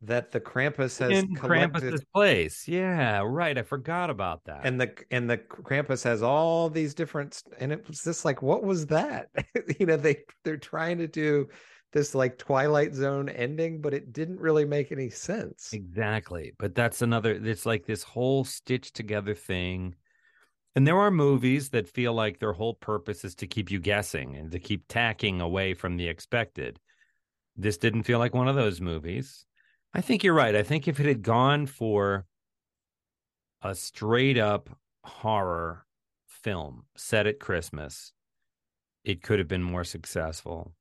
that 0.01 0.31
the 0.31 0.39
Krampus 0.39 0.97
has 0.99 1.11
in 1.11 1.35
collected. 1.35 1.83
Krampus's 1.83 2.05
place. 2.13 2.67
Yeah, 2.67 3.21
right. 3.25 3.57
I 3.57 3.63
forgot 3.63 4.09
about 4.09 4.45
that. 4.45 4.61
And 4.63 4.79
the 4.79 4.93
and 5.11 5.29
the 5.29 5.37
Krampus 5.37 6.03
has 6.03 6.23
all 6.23 6.69
these 6.69 6.93
different 6.93 7.41
and 7.59 7.71
it 7.71 7.87
was 7.87 8.03
just 8.03 8.25
like 8.25 8.41
what 8.41 8.63
was 8.63 8.85
that? 8.87 9.29
you 9.79 9.85
know, 9.85 9.97
they 9.97 10.23
they're 10.43 10.57
trying 10.57 10.97
to 10.99 11.07
do 11.07 11.47
this 11.91 12.13
like 12.13 12.37
Twilight 12.37 12.93
Zone 12.93 13.29
ending, 13.29 13.81
but 13.81 13.93
it 13.93 14.13
didn't 14.13 14.39
really 14.39 14.65
make 14.65 14.91
any 14.91 15.09
sense. 15.09 15.73
Exactly. 15.73 16.53
But 16.57 16.75
that's 16.75 17.01
another 17.01 17.31
it's 17.31 17.65
like 17.65 17.85
this 17.85 18.03
whole 18.03 18.45
stitched 18.45 18.95
together 18.95 19.33
thing 19.33 19.95
and 20.75 20.87
there 20.87 20.97
are 20.97 21.11
movies 21.11 21.69
that 21.71 21.89
feel 21.89 22.13
like 22.13 22.39
their 22.39 22.53
whole 22.53 22.75
purpose 22.75 23.25
is 23.25 23.35
to 23.35 23.47
keep 23.47 23.71
you 23.71 23.79
guessing 23.79 24.35
and 24.35 24.51
to 24.51 24.59
keep 24.59 24.85
tacking 24.87 25.41
away 25.41 25.73
from 25.73 25.97
the 25.97 26.07
expected. 26.07 26.79
This 27.57 27.77
didn't 27.77 28.03
feel 28.03 28.19
like 28.19 28.33
one 28.33 28.47
of 28.47 28.55
those 28.55 28.79
movies. 28.79 29.45
I 29.93 30.01
think 30.01 30.23
you're 30.23 30.33
right. 30.33 30.55
I 30.55 30.63
think 30.63 30.87
if 30.87 30.99
it 30.99 31.05
had 31.05 31.23
gone 31.23 31.65
for 31.65 32.25
a 33.61 33.75
straight 33.75 34.37
up 34.37 34.69
horror 35.03 35.85
film 36.27 36.85
set 36.95 37.27
at 37.27 37.39
Christmas, 37.39 38.13
it 39.03 39.21
could 39.21 39.39
have 39.39 39.47
been 39.47 39.63
more 39.63 39.83
successful. 39.83 40.73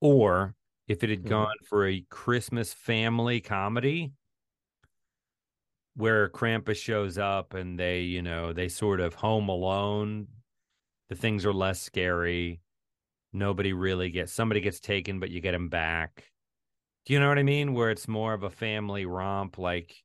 Or 0.00 0.54
if 0.86 1.04
it 1.04 1.10
had 1.10 1.20
mm-hmm. 1.20 1.28
gone 1.28 1.56
for 1.68 1.86
a 1.86 2.04
Christmas 2.08 2.72
family 2.72 3.40
comedy, 3.40 4.12
where 5.98 6.28
Krampus 6.28 6.76
shows 6.76 7.18
up 7.18 7.54
and 7.54 7.78
they, 7.78 8.02
you 8.02 8.22
know, 8.22 8.52
they 8.52 8.68
sort 8.68 9.00
of 9.00 9.14
home 9.14 9.48
alone. 9.48 10.28
The 11.08 11.16
things 11.16 11.44
are 11.44 11.52
less 11.52 11.82
scary. 11.82 12.60
Nobody 13.32 13.72
really 13.72 14.08
gets 14.08 14.32
somebody 14.32 14.60
gets 14.60 14.78
taken, 14.78 15.18
but 15.18 15.30
you 15.30 15.40
get 15.40 15.54
him 15.54 15.68
back. 15.68 16.30
Do 17.08 17.14
you 17.14 17.20
know 17.20 17.28
what 17.28 17.38
I 17.38 17.42
mean? 17.42 17.72
Where 17.72 17.90
it's 17.90 18.06
more 18.06 18.34
of 18.34 18.42
a 18.42 18.50
family 18.50 19.06
romp, 19.06 19.56
like 19.56 19.96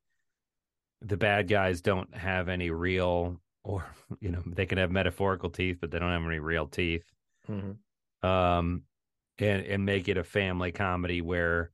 the 1.02 1.18
bad 1.18 1.50
guys 1.50 1.82
don't 1.82 2.16
have 2.16 2.48
any 2.48 2.70
real, 2.70 3.42
or 3.66 3.86
you 4.22 4.32
know, 4.32 4.42
they 4.46 4.66
can 4.66 4.78
have 4.78 4.90
metaphorical 4.90 5.50
teeth, 5.50 5.80
but 5.82 5.92
they 5.92 6.00
don't 6.00 6.14
have 6.14 6.26
any 6.26 6.40
real 6.40 6.66
teeth. 6.66 7.04
Mm-hmm. 7.50 8.28
Um, 8.28 8.84
and 9.38 9.66
and 9.66 9.86
make 9.86 10.08
it 10.08 10.18
a 10.18 10.24
family 10.24 10.72
comedy 10.72 11.20
where 11.20 11.72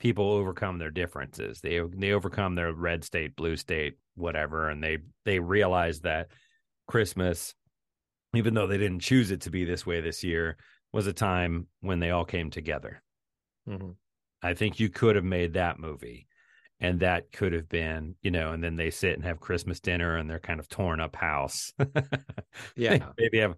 people 0.00 0.28
overcome 0.32 0.78
their 0.78 0.90
differences. 0.90 1.60
They 1.60 1.80
they 1.80 2.10
overcome 2.10 2.56
their 2.56 2.72
red 2.72 3.04
state, 3.04 3.36
blue 3.36 3.56
state, 3.56 3.98
whatever, 4.16 4.68
and 4.68 4.82
they 4.82 4.98
they 5.24 5.38
realize 5.38 6.00
that 6.00 6.26
Christmas, 6.88 7.54
even 8.34 8.54
though 8.54 8.66
they 8.66 8.78
didn't 8.78 8.98
choose 8.98 9.30
it 9.30 9.42
to 9.42 9.50
be 9.50 9.64
this 9.64 9.86
way 9.86 10.00
this 10.00 10.24
year, 10.24 10.56
was 10.92 11.06
a 11.06 11.12
time 11.12 11.68
when 11.82 12.00
they 12.00 12.10
all 12.10 12.24
came 12.24 12.50
together. 12.50 13.00
Mm-hmm. 13.68 13.90
I 14.42 14.54
think 14.54 14.80
you 14.80 14.88
could 14.88 15.16
have 15.16 15.24
made 15.24 15.54
that 15.54 15.78
movie. 15.78 16.26
And 16.80 16.98
that 17.00 17.30
could 17.30 17.52
have 17.52 17.68
been, 17.68 18.16
you 18.22 18.32
know, 18.32 18.52
and 18.52 18.62
then 18.62 18.74
they 18.74 18.90
sit 18.90 19.14
and 19.14 19.22
have 19.24 19.38
Christmas 19.38 19.78
dinner 19.78 20.16
and 20.16 20.28
they're 20.28 20.40
kind 20.40 20.58
of 20.58 20.68
torn 20.68 20.98
up 20.98 21.14
house. 21.14 21.72
yeah. 22.76 23.10
Maybe 23.16 23.38
have 23.38 23.54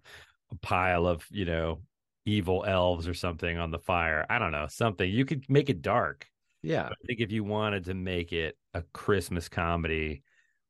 a 0.51 0.55
pile 0.57 1.07
of, 1.07 1.25
you 1.31 1.45
know, 1.45 1.81
evil 2.25 2.63
elves 2.65 3.07
or 3.07 3.15
something 3.15 3.57
on 3.57 3.71
the 3.71 3.79
fire. 3.79 4.27
I 4.29 4.37
don't 4.37 4.51
know, 4.51 4.67
something. 4.69 5.09
You 5.09 5.25
could 5.25 5.49
make 5.49 5.71
it 5.71 5.81
dark. 5.81 6.27
Yeah. 6.61 6.83
But 6.89 6.97
I 7.03 7.05
think 7.07 7.19
if 7.19 7.31
you 7.31 7.43
wanted 7.43 7.85
to 7.85 7.93
make 7.95 8.31
it 8.31 8.57
a 8.73 8.83
Christmas 8.93 9.49
comedy 9.49 10.23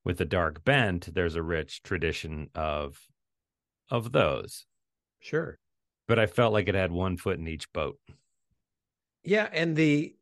with 0.06 0.22
a 0.22 0.26
dark 0.26 0.64
bent, 0.64 1.14
there's 1.14 1.36
a 1.36 1.44
rich 1.44 1.84
tradition 1.84 2.50
of 2.56 3.00
of 3.90 4.12
those. 4.12 4.66
Sure. 5.20 5.58
But 6.08 6.20
I 6.20 6.28
felt 6.28 6.54
like 6.54 6.68
it 6.68 6.76
had 6.76 6.92
one 6.92 7.18
foot 7.18 7.40
in 7.40 7.48
each 7.48 7.72
boat. 7.74 7.98
Yeah, 9.26 9.50
and 9.52 9.76
the 9.76 10.16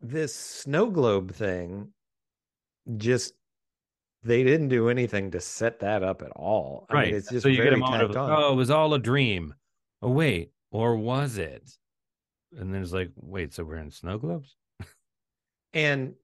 this 0.00 0.34
snow 0.34 0.90
globe 0.90 1.32
thing 1.32 1.88
just 2.96 3.34
they 4.22 4.42
didn't 4.42 4.68
do 4.68 4.88
anything 4.88 5.30
to 5.32 5.40
set 5.40 5.80
that 5.80 6.02
up 6.02 6.22
at 6.22 6.30
all. 6.32 6.86
Right. 6.90 7.00
I. 7.00 7.06
Mean, 7.06 7.14
it's 7.16 7.30
just 7.30 7.42
so 7.42 7.48
you 7.48 7.62
get 7.62 7.72
a 7.72 7.76
moment 7.76 8.02
of, 8.02 8.16
oh, 8.16 8.52
it 8.52 8.56
was 8.56 8.70
all 8.70 8.94
a 8.94 8.98
dream. 8.98 9.54
Oh 10.02 10.10
wait, 10.10 10.52
or 10.70 10.96
was 10.96 11.38
it? 11.38 11.78
and 12.56 12.72
then 12.72 12.82
it's 12.82 12.92
like, 12.92 13.10
wait, 13.16 13.52
so 13.52 13.64
we're 13.64 13.76
in 13.76 13.90
snow 13.90 14.18
globes? 14.18 14.56
and 15.72 16.14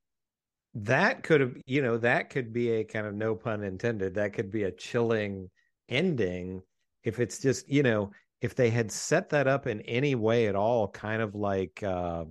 that 0.75 1.23
could 1.23 1.41
have, 1.41 1.57
you 1.67 1.83
know, 1.83 1.99
that 1.99 2.31
could 2.31 2.53
be 2.53 2.71
a 2.71 2.85
kind 2.85 3.07
of 3.07 3.15
no 3.15 3.35
pun 3.35 3.63
intended. 3.63 4.15
That 4.15 4.33
could 4.33 4.51
be 4.51 4.65
a 4.65 4.73
chilling 4.73 5.51
ending 5.89 6.63
if 7.03 7.21
it's 7.21 7.39
just, 7.39 7.69
you 7.69 7.83
know, 7.83 8.11
if 8.45 8.55
they 8.55 8.71
had 8.71 8.91
set 8.93 9.31
that 9.31 9.47
up 9.49 9.67
in 9.67 9.81
any 9.83 10.15
way 10.15 10.47
at 10.49 10.55
all, 10.57 10.89
kind 10.89 11.23
of 11.23 11.35
like 11.35 11.83
uh, 11.83 12.25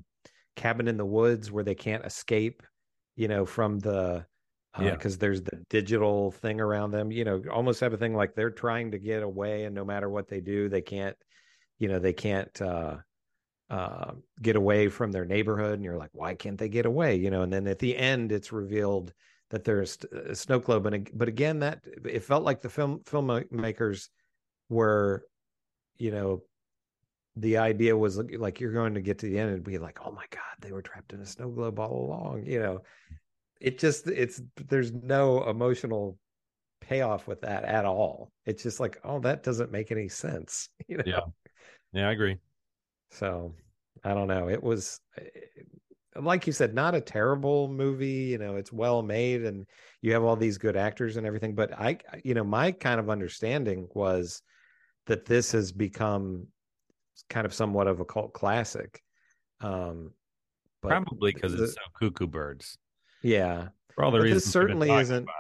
Cabin 0.55 0.88
in 0.88 0.97
the 0.97 1.05
Woods, 1.05 1.51
where 1.51 1.64
they 1.64 1.76
can't 1.76 2.05
escape, 2.05 2.64
you 3.16 3.28
know, 3.28 3.45
from 3.45 3.80
the 3.80 4.26
uh, 4.78 4.84
yeah, 4.84 4.91
because 4.91 5.18
there's 5.18 5.41
the 5.41 5.57
digital 5.70 6.32
thing 6.32 6.61
around 6.61 6.91
them. 6.91 7.11
You 7.11 7.26
know, 7.26 7.41
almost 7.51 7.80
have 7.82 7.93
a 7.93 7.97
thing 7.97 8.16
like 8.16 8.36
they're 8.36 8.51
trying 8.51 8.91
to 8.91 8.99
get 8.99 9.24
away, 9.24 9.66
and 9.66 9.76
no 9.76 9.86
matter 9.86 10.09
what 10.09 10.28
they 10.28 10.41
do, 10.41 10.70
they 10.70 10.82
can't. 10.82 11.18
You 11.80 11.88
know, 11.89 11.99
they 11.99 12.14
can't. 12.14 12.61
uh 12.61 12.97
uh, 13.70 14.11
get 14.41 14.55
away 14.55 14.88
from 14.89 15.11
their 15.11 15.26
neighborhood, 15.26 15.76
and 15.76 15.84
you're 15.84 15.97
like, 15.97 16.11
why 16.14 16.36
can't 16.36 16.59
they 16.59 16.70
get 16.70 16.86
away? 16.86 17.16
You 17.16 17.32
know, 17.32 17.41
and 17.41 17.51
then 17.51 17.66
at 17.68 17.80
the 17.80 17.97
end, 17.97 18.32
it's 18.32 18.51
revealed 18.51 19.14
that 19.49 19.64
there's 19.64 19.97
a 20.11 20.36
snow 20.36 20.59
globe, 20.59 20.86
and 20.86 21.09
but 21.14 21.28
again, 21.28 21.59
that 21.59 21.80
it 22.05 22.24
felt 22.24 22.43
like 22.43 22.61
the 22.61 22.70
film 22.70 23.01
filmmakers 23.05 24.09
were, 24.70 25.26
you 25.98 26.12
know, 26.12 26.44
the 27.36 27.58
idea 27.58 27.98
was 27.98 28.18
like 28.38 28.60
you're 28.60 28.74
going 28.74 28.94
to 28.96 29.02
get 29.02 29.20
to 29.20 29.26
the 29.28 29.39
end 29.39 29.52
and 29.52 29.64
be 29.64 29.78
like, 29.80 30.00
oh 30.06 30.12
my 30.12 30.26
god, 30.30 30.41
they 30.62 30.72
were 30.72 30.82
trapped 30.82 31.14
in 31.14 31.22
a 31.22 31.26
snow 31.26 31.50
globe 31.50 31.80
all 31.80 32.06
along, 32.06 32.46
you 32.46 32.60
know. 32.60 32.82
it 33.62 33.80
just 33.80 34.08
it's 34.08 34.41
there's 34.70 34.91
no 34.94 35.48
emotional 35.50 36.18
payoff 36.82 37.28
with 37.28 37.41
that 37.41 37.64
at 37.66 37.86
all. 37.86 38.32
It's 38.46 38.64
just 38.64 38.80
like, 38.80 39.00
oh, 39.04 39.20
that 39.22 39.44
doesn't 39.44 39.72
make 39.72 39.91
any 39.91 40.10
sense. 40.10 40.70
You 40.88 40.98
know? 40.98 41.04
Yeah. 41.06 41.22
Yeah, 41.94 42.10
I 42.10 42.12
agree. 42.12 42.38
So 43.12 43.56
I 44.04 44.14
don't 44.14 44.28
know. 44.28 44.50
It 44.50 44.62
was 44.64 45.00
eh, 45.18 45.24
like 46.16 46.46
you 46.48 46.54
said, 46.54 46.74
not 46.76 46.96
a 46.96 47.02
terrible 47.02 47.68
movie. 47.68 48.26
You 48.32 48.38
know, 48.38 48.56
it's 48.56 48.72
well 48.72 49.02
made 49.02 49.44
and 49.46 49.66
you 50.02 50.14
have 50.14 50.24
all 50.24 50.36
these 50.36 50.58
good 50.58 50.76
actors 50.78 51.18
and 51.18 51.26
everything. 51.26 51.56
But 51.56 51.74
I, 51.74 51.98
you 52.24 52.34
know, 52.34 52.44
my 52.44 52.72
kind 52.72 53.00
of 53.00 53.10
understanding 53.10 53.88
was 53.94 54.41
that 55.08 55.26
this 55.26 55.51
has 55.51 55.72
become 55.72 56.47
kind 57.30 57.45
of 57.45 57.54
somewhat 57.54 57.88
of 57.88 57.99
a 57.99 58.06
cult 58.06 58.34
classic. 58.34 59.01
Um, 59.62 60.12
but 60.82 60.89
Probably 60.89 61.32
because 61.34 61.54
it's 61.54 61.74
so 61.74 61.82
cuckoo 61.99 62.28
birds. 62.28 62.78
yeah, 63.22 63.70
For 63.95 64.04
all 64.04 64.12
the 64.12 64.18
But 64.20 64.24
reasons 64.26 64.43
this 64.43 64.51
certainly 64.54 64.91
isn't. 64.91 65.24
about. 65.24 65.36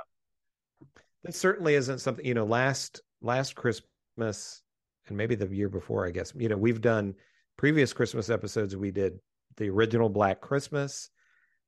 This 1.23 1.37
certainly 1.37 1.75
isn't 1.75 1.99
something 1.99 2.25
you 2.25 2.33
know. 2.33 2.45
Last 2.45 3.01
last 3.21 3.55
Christmas 3.55 4.61
and 5.07 5.17
maybe 5.17 5.35
the 5.35 5.47
year 5.47 5.69
before, 5.69 6.05
I 6.05 6.11
guess. 6.11 6.33
You 6.35 6.49
know, 6.49 6.57
we've 6.57 6.81
done 6.81 7.15
previous 7.57 7.93
Christmas 7.93 8.29
episodes. 8.29 8.75
We 8.75 8.91
did 8.91 9.19
the 9.57 9.69
original 9.69 10.09
Black 10.09 10.41
Christmas, 10.41 11.09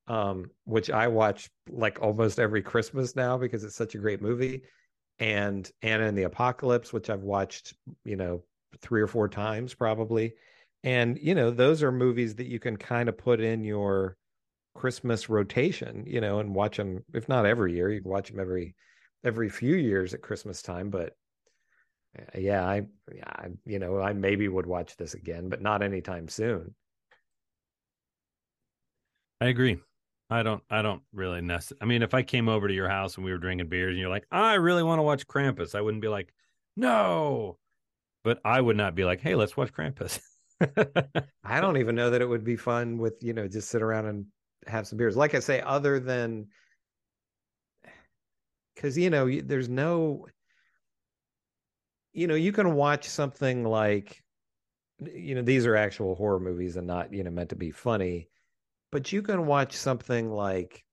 um, 0.07 0.49
which 0.65 0.89
I 0.89 1.07
watch 1.07 1.49
like 1.69 2.01
almost 2.01 2.39
every 2.39 2.61
Christmas 2.61 3.15
now 3.15 3.37
because 3.37 3.63
it's 3.63 3.75
such 3.75 3.95
a 3.95 3.99
great 3.99 4.21
movie, 4.21 4.63
and 5.19 5.69
Anna 5.81 6.05
and 6.05 6.17
the 6.17 6.23
Apocalypse, 6.23 6.91
which 6.91 7.09
I've 7.09 7.23
watched 7.23 7.73
you 8.03 8.15
know 8.15 8.43
three 8.81 9.01
or 9.01 9.07
four 9.07 9.27
times 9.27 9.73
probably, 9.73 10.33
and 10.83 11.17
you 11.21 11.35
know 11.35 11.51
those 11.51 11.83
are 11.83 11.91
movies 11.91 12.35
that 12.35 12.47
you 12.47 12.59
can 12.59 12.77
kind 12.77 13.09
of 13.09 13.17
put 13.17 13.39
in 13.39 13.63
your 13.63 14.17
Christmas 14.75 15.29
rotation, 15.29 16.03
you 16.05 16.21
know, 16.21 16.39
and 16.39 16.53
watch 16.53 16.77
them. 16.77 17.03
If 17.13 17.29
not 17.29 17.45
every 17.45 17.73
year, 17.73 17.89
you 17.89 18.01
can 18.01 18.11
watch 18.11 18.29
them 18.29 18.39
every 18.39 18.75
every 19.23 19.49
few 19.49 19.75
years 19.75 20.13
at 20.13 20.21
Christmas 20.21 20.61
time. 20.61 20.89
But 20.89 21.15
uh, 22.17 22.37
yeah, 22.37 22.63
I, 22.65 22.87
yeah, 23.13 23.23
I, 23.27 23.47
you 23.65 23.79
know, 23.79 23.99
I 23.99 24.13
maybe 24.13 24.47
would 24.47 24.65
watch 24.65 24.95
this 24.97 25.13
again, 25.13 25.49
but 25.49 25.61
not 25.61 25.81
anytime 25.81 26.27
soon. 26.27 26.75
I 29.41 29.47
agree. 29.47 29.79
I 30.29 30.41
don't. 30.43 30.63
I 30.69 30.81
don't 30.81 31.03
really 31.13 31.41
necessarily. 31.41 31.81
I 31.81 31.85
mean, 31.85 32.01
if 32.01 32.13
I 32.13 32.23
came 32.23 32.49
over 32.49 32.67
to 32.67 32.73
your 32.73 32.89
house 32.89 33.15
and 33.15 33.25
we 33.25 33.31
were 33.31 33.37
drinking 33.37 33.69
beers, 33.69 33.91
and 33.91 33.99
you're 33.99 34.09
like, 34.09 34.25
"I 34.31 34.55
really 34.55 34.81
want 34.83 34.99
to 34.99 35.03
watch 35.03 35.27
Krampus," 35.27 35.75
I 35.75 35.81
wouldn't 35.81 36.01
be 36.01 36.07
like, 36.07 36.33
"No," 36.75 37.59
but 38.23 38.41
I 38.45 38.61
would 38.61 38.77
not 38.77 38.95
be 38.95 39.05
like, 39.05 39.21
"Hey, 39.21 39.35
let's 39.35 39.57
watch 39.57 39.73
Krampus." 39.73 40.21
I 41.43 41.61
don't 41.61 41.77
even 41.77 41.95
know 41.95 42.11
that 42.11 42.21
it 42.21 42.27
would 42.27 42.43
be 42.43 42.57
fun 42.57 42.97
with 42.97 43.23
you 43.23 43.33
know 43.33 43.47
just 43.47 43.69
sit 43.69 43.81
around 43.83 44.07
and 44.07 44.27
have 44.67 44.87
some 44.87 44.97
beers. 44.97 45.17
Like 45.17 45.35
I 45.35 45.39
say, 45.39 45.61
other 45.61 45.99
than 45.99 46.47
because 48.75 48.97
you 48.97 49.09
know 49.09 49.29
there's 49.41 49.69
no, 49.69 50.27
you 52.13 52.27
know, 52.27 52.35
you 52.35 52.51
can 52.51 52.73
watch 52.73 53.07
something 53.07 53.63
like, 53.63 54.23
you 55.01 55.35
know, 55.35 55.41
these 55.41 55.65
are 55.65 55.75
actual 55.75 56.15
horror 56.15 56.39
movies 56.39 56.77
and 56.77 56.87
not 56.87 57.13
you 57.13 57.23
know 57.23 57.31
meant 57.31 57.49
to 57.49 57.55
be 57.55 57.71
funny, 57.71 58.29
but 58.95 59.11
you 59.11 59.21
can 59.21 59.45
watch 59.45 59.73
something 59.75 60.31
like 60.31 60.85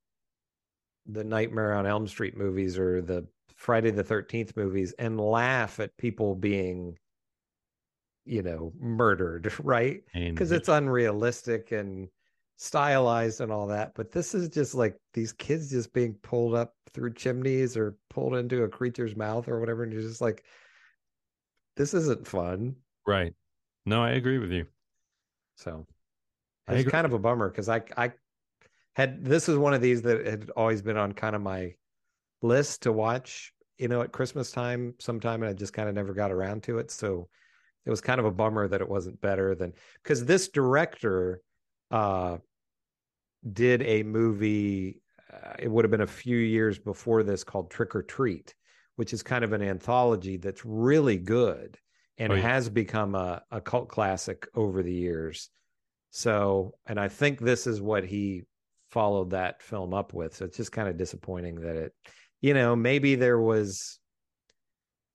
the 1.06 1.22
Nightmare 1.22 1.74
on 1.74 1.86
Elm 1.86 2.08
Street 2.08 2.36
movies 2.36 2.76
or 2.76 3.00
the 3.00 3.28
Friday 3.54 3.92
the 3.92 4.02
Thirteenth 4.02 4.56
movies 4.56 4.92
and 4.98 5.20
laugh 5.20 5.78
at 5.78 5.96
people 5.98 6.34
being 6.34 6.98
you 8.24 8.42
know 8.42 8.72
murdered 8.80 9.52
right? 9.62 10.00
Because 10.12 10.50
it's 10.50 10.68
unrealistic 10.68 11.70
and 11.70 12.08
stylized 12.56 13.40
and 13.40 13.52
all 13.52 13.68
that. 13.68 13.92
But 13.94 14.10
this 14.10 14.34
is 14.34 14.48
just 14.48 14.74
like 14.74 14.96
these 15.14 15.32
kids 15.32 15.70
just 15.70 15.92
being 15.92 16.14
pulled 16.24 16.56
up 16.56 16.74
through 16.92 17.14
chimneys 17.14 17.76
or 17.76 17.96
pulled 18.10 18.34
into 18.34 18.64
a 18.64 18.68
creature's 18.68 19.14
mouth 19.14 19.46
or 19.46 19.60
whatever. 19.60 19.84
And 19.84 19.92
you're 19.92 20.02
just 20.02 20.20
like 20.20 20.42
this 21.76 21.94
isn't 21.94 22.26
fun. 22.26 22.74
Right. 23.06 23.32
No, 23.86 24.02
I 24.02 24.10
agree 24.10 24.38
with 24.38 24.50
you. 24.50 24.66
so 25.54 25.86
I 26.68 26.74
it's 26.74 26.80
agree. 26.82 26.90
kind 26.90 27.06
of 27.06 27.12
a 27.12 27.18
bummer 27.18 27.48
because 27.50 27.68
i 27.68 27.82
i 27.96 28.12
had 28.94 29.24
this 29.24 29.48
is 29.48 29.56
one 29.56 29.74
of 29.74 29.80
these 29.80 30.02
that 30.02 30.26
had 30.26 30.50
always 30.56 30.82
been 30.82 30.96
on 30.96 31.12
kind 31.12 31.34
of 31.34 31.42
my 31.42 31.74
list 32.42 32.82
to 32.82 32.92
watch 32.92 33.52
you 33.78 33.88
know 33.88 34.02
at 34.02 34.12
christmas 34.12 34.50
time 34.50 34.94
sometime 35.00 35.42
and 35.42 35.50
i 35.50 35.52
just 35.52 35.72
kind 35.72 35.88
of 35.88 35.94
never 35.94 36.12
got 36.14 36.32
around 36.32 36.62
to 36.62 36.78
it 36.78 36.90
so 36.90 37.28
it 37.84 37.90
was 37.90 38.00
kind 38.00 38.20
of 38.20 38.26
a 38.26 38.30
bummer 38.30 38.68
that 38.68 38.80
it 38.80 38.88
wasn't 38.88 39.20
better 39.20 39.54
than 39.54 39.72
because 40.02 40.24
this 40.24 40.48
director 40.48 41.40
uh 41.90 42.36
did 43.52 43.82
a 43.82 44.02
movie 44.02 45.00
uh, 45.32 45.54
it 45.58 45.68
would 45.70 45.84
have 45.84 45.90
been 45.90 46.02
a 46.02 46.06
few 46.06 46.36
years 46.36 46.78
before 46.78 47.22
this 47.22 47.42
called 47.42 47.70
trick 47.70 47.94
or 47.94 48.02
treat 48.02 48.54
which 48.96 49.12
is 49.12 49.22
kind 49.22 49.42
of 49.44 49.52
an 49.52 49.62
anthology 49.62 50.36
that's 50.36 50.64
really 50.64 51.16
good 51.16 51.78
and 52.18 52.32
Oh, 52.32 52.36
yeah. 52.36 52.42
has 52.42 52.68
become 52.68 53.14
a, 53.14 53.42
a 53.50 53.60
cult 53.60 53.88
classic 53.88 54.46
over 54.54 54.82
the 54.82 54.92
years 54.92 55.50
so 56.12 56.72
and 56.86 57.00
i 57.00 57.08
think 57.08 57.40
this 57.40 57.66
is 57.66 57.80
what 57.80 58.04
he 58.04 58.44
followed 58.92 59.30
that 59.30 59.62
film 59.62 59.94
up 59.94 60.12
with. 60.12 60.36
So 60.36 60.44
it's 60.44 60.56
just 60.58 60.70
kind 60.70 60.86
of 60.86 60.98
disappointing 60.98 61.56
that 61.62 61.76
it 61.76 61.94
you 62.42 62.54
know 62.54 62.76
maybe 62.76 63.14
there 63.14 63.40
was 63.40 63.98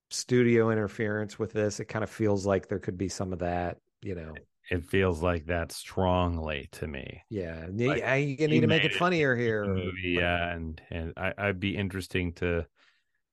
studio 0.10 0.72
interference 0.72 1.38
with 1.38 1.54
this. 1.54 1.80
It 1.80 1.86
kind 1.86 2.04
of 2.04 2.10
feels 2.10 2.46
like 2.46 2.68
there 2.68 2.80
could 2.80 2.98
be 2.98 3.08
some 3.08 3.32
of 3.32 3.40
that 3.40 3.78
you 4.02 4.16
know. 4.16 4.34
It 4.70 4.84
feels 4.86 5.22
like 5.22 5.46
that 5.46 5.72
strongly 5.72 6.68
to 6.74 6.88
me. 6.88 7.24
yeah 7.30 7.68
Like, 7.72 8.00
yeah 8.00 8.16
you 8.16 8.48
need 8.48 8.62
to 8.62 8.68
make 8.68 8.84
it 8.84 8.92
it 8.92 8.96
funnier 8.96 9.36
here. 9.36 9.66
movie, 9.66 10.18
yeah, 10.20 10.52
and 10.52 10.82
and 10.90 11.14
I, 11.16 11.34
I'd 11.38 11.60
be 11.60 11.78
interesting 11.78 12.34
to 12.34 12.66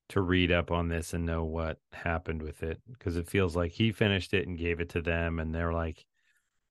to 0.09 0.21
read 0.21 0.51
up 0.51 0.71
on 0.71 0.87
this 0.87 1.13
and 1.13 1.25
know 1.25 1.43
what 1.43 1.79
happened 1.91 2.43
with 2.43 2.61
it 2.61 2.79
because 2.91 3.17
it 3.17 3.27
feels 3.27 3.55
like 3.55 3.71
he 3.71 3.91
finished 3.91 4.33
it 4.33 4.47
and 4.47 4.57
gave 4.57 4.79
it 4.79 4.89
to 4.89 5.01
them, 5.01 5.39
and 5.39 5.53
they're 5.53 5.73
like, 5.73 6.05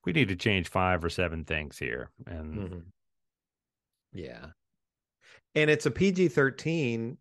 "We 0.04 0.12
need 0.12 0.28
to 0.28 0.36
change 0.36 0.68
five 0.68 1.04
or 1.04 1.10
seven 1.10 1.44
things 1.44 1.78
here," 1.78 2.10
and 2.26 2.54
Mhm. 2.54 2.82
yeah 4.12 4.46
and 5.56 5.70
it's 5.70 5.86
a 5.86 5.90
pg-13 5.90 7.16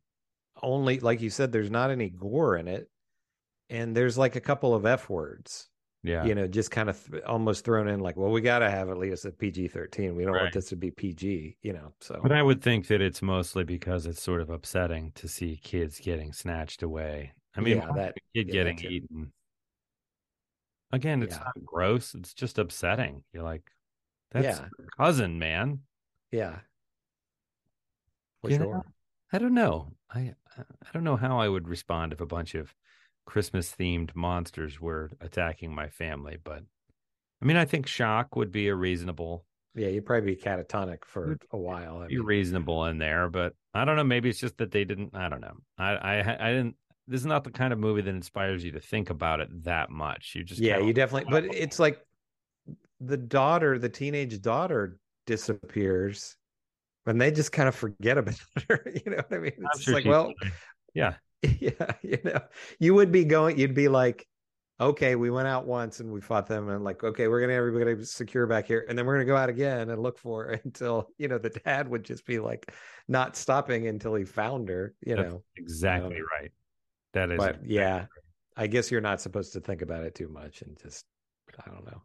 only 0.61 0.99
like 0.99 1.21
you 1.21 1.29
said 1.29 1.51
there's 1.51 1.71
not 1.71 1.89
any 1.91 2.09
gore 2.09 2.55
in 2.57 2.67
it 2.67 2.87
and 3.69 3.95
there's 3.95 4.17
like 4.17 4.35
a 4.35 4.41
couple 4.41 4.73
of 4.75 4.85
f 4.85 5.09
words 5.09 5.69
yeah, 6.05 6.25
you 6.25 6.35
know 6.35 6.47
just 6.47 6.69
kind 6.69 6.89
of 6.89 7.01
th- 7.09 7.23
almost 7.23 7.63
thrown 7.65 7.87
in 7.87 7.99
like 8.01 8.17
well 8.17 8.29
we 8.29 8.41
got 8.41 8.59
to 8.59 8.69
have 8.69 8.89
at 8.89 8.97
least 8.97 9.25
a 9.25 9.31
pg-13 9.31 10.13
we 10.15 10.23
don't 10.25 10.33
Right. 10.33 10.41
want 10.43 10.53
this 10.53 10.69
to 10.69 10.75
be 10.75 10.91
pg 10.91 11.57
you 11.61 11.73
know 11.73 11.93
so 12.01 12.19
But 12.21 12.31
I 12.33 12.43
would 12.43 12.61
think 12.61 12.87
that 12.87 13.01
it's 13.01 13.21
mostly 13.21 13.63
because 13.63 14.05
it's 14.05 14.21
sort 14.21 14.41
of 14.41 14.49
upsetting 14.49 15.11
to 15.13 15.27
see 15.27 15.55
kids 15.57 15.99
getting 15.99 16.33
snatched 16.33 16.83
away. 16.83 17.31
I 17.55 17.61
mean, 17.61 17.77
Yeah, 17.77 17.91
that- 17.95 18.15
kid 18.35 18.47
yeah, 18.47 18.53
getting 18.53 18.75
that 18.77 18.91
eaten. 18.91 19.31
Again, 20.93 21.23
it's 21.23 21.35
Yeah. 21.35 21.43
not 21.45 21.65
gross. 21.65 22.15
It's 22.15 22.33
just 22.33 22.57
upsetting. 22.57 23.25
You're 23.33 23.43
like, 23.43 23.69
that's 24.31 24.59
Yeah. 24.59 24.69
cousin, 24.97 25.39
man. 25.39 25.83
yeah 26.31 26.61
for 28.41 28.49
You 28.49 28.57
sure 28.57 28.67
know, 28.67 28.83
I 29.31 29.37
don't 29.39 29.53
know. 29.53 29.97
I 30.09 30.35
I 30.57 30.91
don't 30.93 31.03
know 31.03 31.15
how 31.15 31.39
I 31.39 31.49
would 31.49 31.67
respond 31.67 32.13
if 32.13 32.21
a 32.21 32.25
bunch 32.25 32.55
of 32.55 32.75
Christmas 33.25 33.75
themed 33.75 34.15
monsters 34.15 34.79
were 34.81 35.11
attacking 35.19 35.73
my 35.73 35.89
family, 35.89 36.37
but 36.37 36.63
I 37.41 37.45
mean, 37.45 37.57
I 37.57 37.65
think 37.65 37.87
shock 37.87 38.35
would 38.35 38.51
be 38.51 38.67
a 38.69 38.75
reasonable 38.75 39.45
yeah 39.75 39.87
you'd 39.87 40.05
probably 40.05 40.35
be 40.35 40.41
catatonic 40.41 41.03
for 41.05 41.37
a 41.51 41.57
while 41.57 41.97
I 41.99 42.07
be 42.07 42.19
reasonable 42.19 42.85
in 42.85 42.97
there, 42.99 43.29
but 43.29 43.55
I 43.73 43.85
don't 43.85 43.95
know. 43.95 44.03
Maybe 44.03 44.29
it's 44.29 44.39
just 44.39 44.57
that 44.57 44.71
they 44.71 44.85
didn't. 44.85 45.15
I 45.15 45.29
don't 45.29 45.41
know. 45.41 45.57
I 45.77 45.95
I 45.95 46.47
I 46.49 46.51
didn't. 46.51 46.75
This 47.07 47.19
is 47.19 47.25
not 47.25 47.43
the 47.43 47.51
kind 47.51 47.73
of 47.73 47.79
movie 47.79 48.01
that 48.01 48.09
inspires 48.09 48.63
you 48.63 48.71
to 48.71 48.79
think 48.79 49.09
about 49.09 49.39
it 49.39 49.63
that 49.63 49.89
much. 49.89 50.33
You 50.35 50.43
just 50.43 50.61
yeah 50.61 50.79
you 50.79 50.93
definitely 50.93 51.29
but 51.29 51.45
it's 51.45 51.79
like 51.79 51.99
the 52.99 53.17
daughter 53.17 53.77
the 53.77 53.89
teenage 53.89 54.41
daughter 54.41 54.97
disappears 55.25 56.37
and 57.05 57.19
they 57.19 57.31
just 57.31 57.51
kind 57.51 57.67
of 57.67 57.75
forget 57.75 58.17
about 58.17 58.35
her 58.69 58.85
you 58.93 59.11
know 59.11 59.17
what 59.17 59.33
i 59.33 59.37
mean 59.37 59.53
it's 59.73 59.83
sure 59.83 59.93
like 59.93 60.05
well 60.05 60.33
yeah, 60.93 61.15
yeah 61.59 61.93
you 62.01 62.19
know 62.23 62.39
you 62.79 62.93
would 62.93 63.11
be 63.11 63.25
going 63.25 63.57
you'd 63.57 63.73
be 63.73 63.87
like 63.87 64.25
okay 64.79 65.15
we 65.15 65.29
went 65.29 65.47
out 65.47 65.65
once 65.65 65.99
and 65.99 66.11
we 66.11 66.21
fought 66.21 66.47
them 66.47 66.69
and 66.69 66.83
like 66.83 67.03
okay 67.03 67.27
we're 67.27 67.41
gonna 67.41 67.53
everybody 67.53 68.03
secure 68.03 68.47
back 68.47 68.65
here 68.65 68.85
and 68.89 68.97
then 68.97 69.05
we're 69.05 69.15
gonna 69.15 69.25
go 69.25 69.35
out 69.35 69.49
again 69.49 69.89
and 69.89 70.01
look 70.01 70.17
for 70.17 70.45
her 70.45 70.51
until 70.63 71.07
you 71.17 71.27
know 71.27 71.37
the 71.37 71.49
dad 71.49 71.87
would 71.87 72.03
just 72.03 72.25
be 72.25 72.39
like 72.39 72.71
not 73.07 73.35
stopping 73.35 73.87
until 73.87 74.15
he 74.15 74.23
found 74.23 74.69
her 74.69 74.93
you 75.05 75.15
That's 75.15 75.29
know 75.29 75.43
exactly 75.57 76.17
Um, 76.17 76.25
right. 76.39 76.51
That 77.13 77.31
is, 77.31 77.37
but 77.37 77.65
yeah 77.65 78.05
i 78.57 78.67
guess 78.67 78.91
you're 78.91 79.01
not 79.01 79.21
supposed 79.21 79.53
to 79.53 79.59
think 79.59 79.81
about 79.81 80.03
it 80.03 80.15
too 80.15 80.27
much 80.29 80.61
and 80.61 80.77
just 80.81 81.05
i 81.65 81.69
don't 81.69 81.85
know 81.85 82.01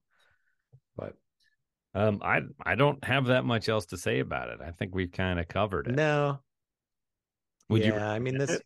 but 0.96 1.14
Um, 1.94 2.20
I 2.22 2.42
I 2.64 2.74
don't 2.74 3.02
have 3.04 3.26
that 3.26 3.44
much 3.44 3.68
else 3.68 3.86
to 3.86 3.96
say 3.96 4.20
about 4.20 4.50
it. 4.50 4.60
I 4.60 4.72
think 4.72 4.94
we've 4.94 5.10
kind 5.12 5.40
of 5.40 5.48
covered 5.48 5.86
it. 5.88 5.96
no 5.96 6.40
Would 7.70 7.84
yeah 7.84 7.86
you? 7.86 7.94
i 7.94 8.18
mean 8.18 8.36
this 8.38 8.50
it? 8.50 8.62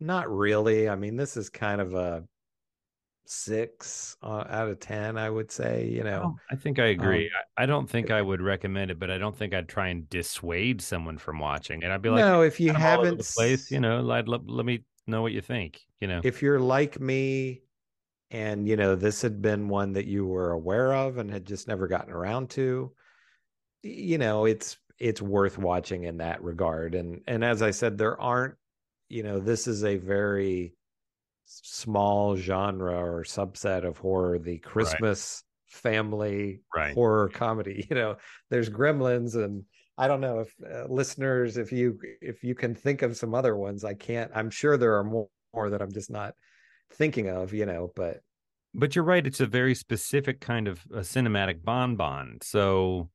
not 0.00 0.28
really 0.30 0.88
i 0.88 0.94
mean 0.96 1.16
this 1.16 1.36
is 1.36 1.48
kind 1.48 1.80
of 1.80 1.94
a 1.94 2.24
six 3.28 4.16
uh, 4.22 4.44
out 4.48 4.68
of 4.68 4.80
ten. 4.80 5.16
I 5.16 5.30
would 5.30 5.50
say. 5.50 5.88
You 5.88 6.04
know, 6.04 6.22
Oh, 6.24 6.38
I 6.50 6.56
think 6.56 6.78
I 6.78 6.86
agree. 6.86 7.30
I, 7.56 7.64
I 7.64 7.66
don't 7.66 7.88
think 7.88 8.10
I 8.10 8.22
would 8.22 8.40
recommend 8.40 8.90
it, 8.90 8.98
but 8.98 9.10
I 9.10 9.18
don't 9.18 9.36
think 9.36 9.54
I'd 9.54 9.68
try 9.68 9.88
and 9.88 10.08
dissuade 10.08 10.80
someone 10.80 11.18
from 11.18 11.38
watching 11.38 11.82
it. 11.82 11.90
I'd 11.90 12.02
be 12.02 12.08
like, 12.08 12.24
no, 12.24 12.42
if 12.42 12.60
you 12.60 12.70
I'm 12.70 12.80
haven't 12.80 13.20
place, 13.20 13.70
you 13.70 13.80
know, 13.80 14.00
let, 14.00 14.28
let, 14.28 14.48
let 14.48 14.66
me 14.66 14.84
know 15.06 15.22
what 15.22 15.32
you 15.32 15.40
think. 15.40 15.80
You 16.00 16.08
know, 16.08 16.20
if 16.24 16.42
you're 16.42 16.60
like 16.60 17.00
me 17.00 17.62
and 18.30 18.68
you 18.68 18.76
know 18.76 18.96
this 18.96 19.22
had 19.22 19.40
been 19.40 19.68
one 19.68 19.92
that 19.92 20.06
you 20.06 20.26
were 20.26 20.50
aware 20.50 20.92
of 20.92 21.18
and 21.18 21.30
had 21.30 21.44
just 21.44 21.68
never 21.68 21.86
gotten 21.86 22.12
around 22.12 22.50
to 22.50 22.92
you 23.82 24.18
know 24.18 24.46
it's 24.46 24.78
it's 24.98 25.22
worth 25.22 25.58
watching 25.58 26.04
in 26.04 26.16
that 26.16 26.42
regard 26.42 26.94
and 26.94 27.20
and 27.26 27.44
as 27.44 27.62
i 27.62 27.70
said 27.70 27.96
there 27.96 28.20
aren't 28.20 28.56
you 29.08 29.22
know 29.22 29.38
this 29.38 29.68
is 29.68 29.84
a 29.84 29.96
very 29.96 30.74
small 31.46 32.36
genre 32.36 32.94
or 32.94 33.22
subset 33.22 33.84
of 33.84 33.98
horror 33.98 34.38
the 34.38 34.58
christmas 34.58 35.42
family 35.68 36.60
Right. 36.74 36.94
horror 36.94 37.28
comedy 37.28 37.86
you 37.90 37.96
know 37.96 38.16
there's 38.50 38.68
gremlins 38.68 39.34
and 39.34 39.64
i 39.96 40.06
don't 40.08 40.20
know 40.20 40.40
if 40.40 40.54
uh, 40.70 40.84
listeners 40.88 41.56
if 41.56 41.72
you 41.72 41.98
if 42.20 42.42
you 42.44 42.54
can 42.54 42.74
think 42.74 43.02
of 43.02 43.16
some 43.16 43.34
other 43.34 43.56
ones 43.56 43.84
i 43.84 43.94
can't 43.94 44.30
i'm 44.34 44.50
sure 44.50 44.76
there 44.76 44.96
are 44.96 45.04
more, 45.04 45.28
more 45.54 45.70
that 45.70 45.82
i'm 45.82 45.92
just 45.92 46.10
not 46.10 46.34
thinking 46.94 47.28
of 47.28 47.52
you 47.54 47.66
know 47.66 47.92
but 47.96 48.20
but 48.76 48.94
you're 48.94 49.04
right. 49.04 49.26
It's 49.26 49.40
a 49.40 49.46
very 49.46 49.74
specific 49.74 50.40
kind 50.40 50.68
of 50.68 50.80
a 50.92 51.00
cinematic 51.00 51.64
bonbon. 51.64 52.38
So, 52.42 53.08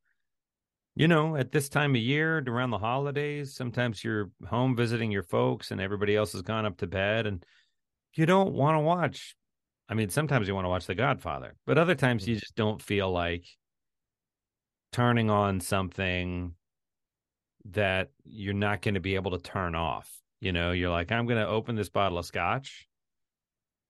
you 0.95 1.07
know, 1.07 1.35
at 1.35 1.51
this 1.51 1.69
time 1.69 1.91
of 1.95 2.01
year, 2.01 2.43
around 2.47 2.71
the 2.71 2.79
holidays, 2.79 3.53
sometimes 3.53 4.03
you're 4.03 4.31
home 4.47 4.75
visiting 4.75 5.11
your 5.11 5.23
folks 5.23 5.69
and 5.69 5.79
everybody 5.79 6.15
else 6.15 6.31
has 6.33 6.41
gone 6.41 6.65
up 6.65 6.77
to 6.77 6.87
bed 6.87 7.27
and 7.27 7.45
you 8.13 8.25
don't 8.25 8.53
want 8.53 8.75
to 8.75 8.79
watch. 8.79 9.35
I 9.89 9.93
mean, 9.93 10.09
sometimes 10.09 10.47
you 10.47 10.55
want 10.55 10.65
to 10.65 10.69
watch 10.69 10.87
The 10.87 10.95
Godfather, 10.95 11.55
but 11.65 11.77
other 11.77 11.95
times 11.95 12.27
you 12.27 12.35
mm-hmm. 12.35 12.39
just 12.39 12.55
don't 12.55 12.81
feel 12.81 13.11
like 13.11 13.45
turning 14.91 15.29
on 15.29 15.59
something 15.59 16.53
that 17.65 18.11
you're 18.23 18.53
not 18.53 18.81
going 18.81 18.95
to 18.95 18.99
be 18.99 19.15
able 19.15 19.31
to 19.31 19.37
turn 19.37 19.75
off. 19.75 20.09
You 20.39 20.51
know, 20.51 20.71
you're 20.71 20.89
like, 20.89 21.11
I'm 21.11 21.25
going 21.27 21.39
to 21.39 21.47
open 21.47 21.75
this 21.75 21.89
bottle 21.89 22.17
of 22.17 22.25
scotch 22.25 22.87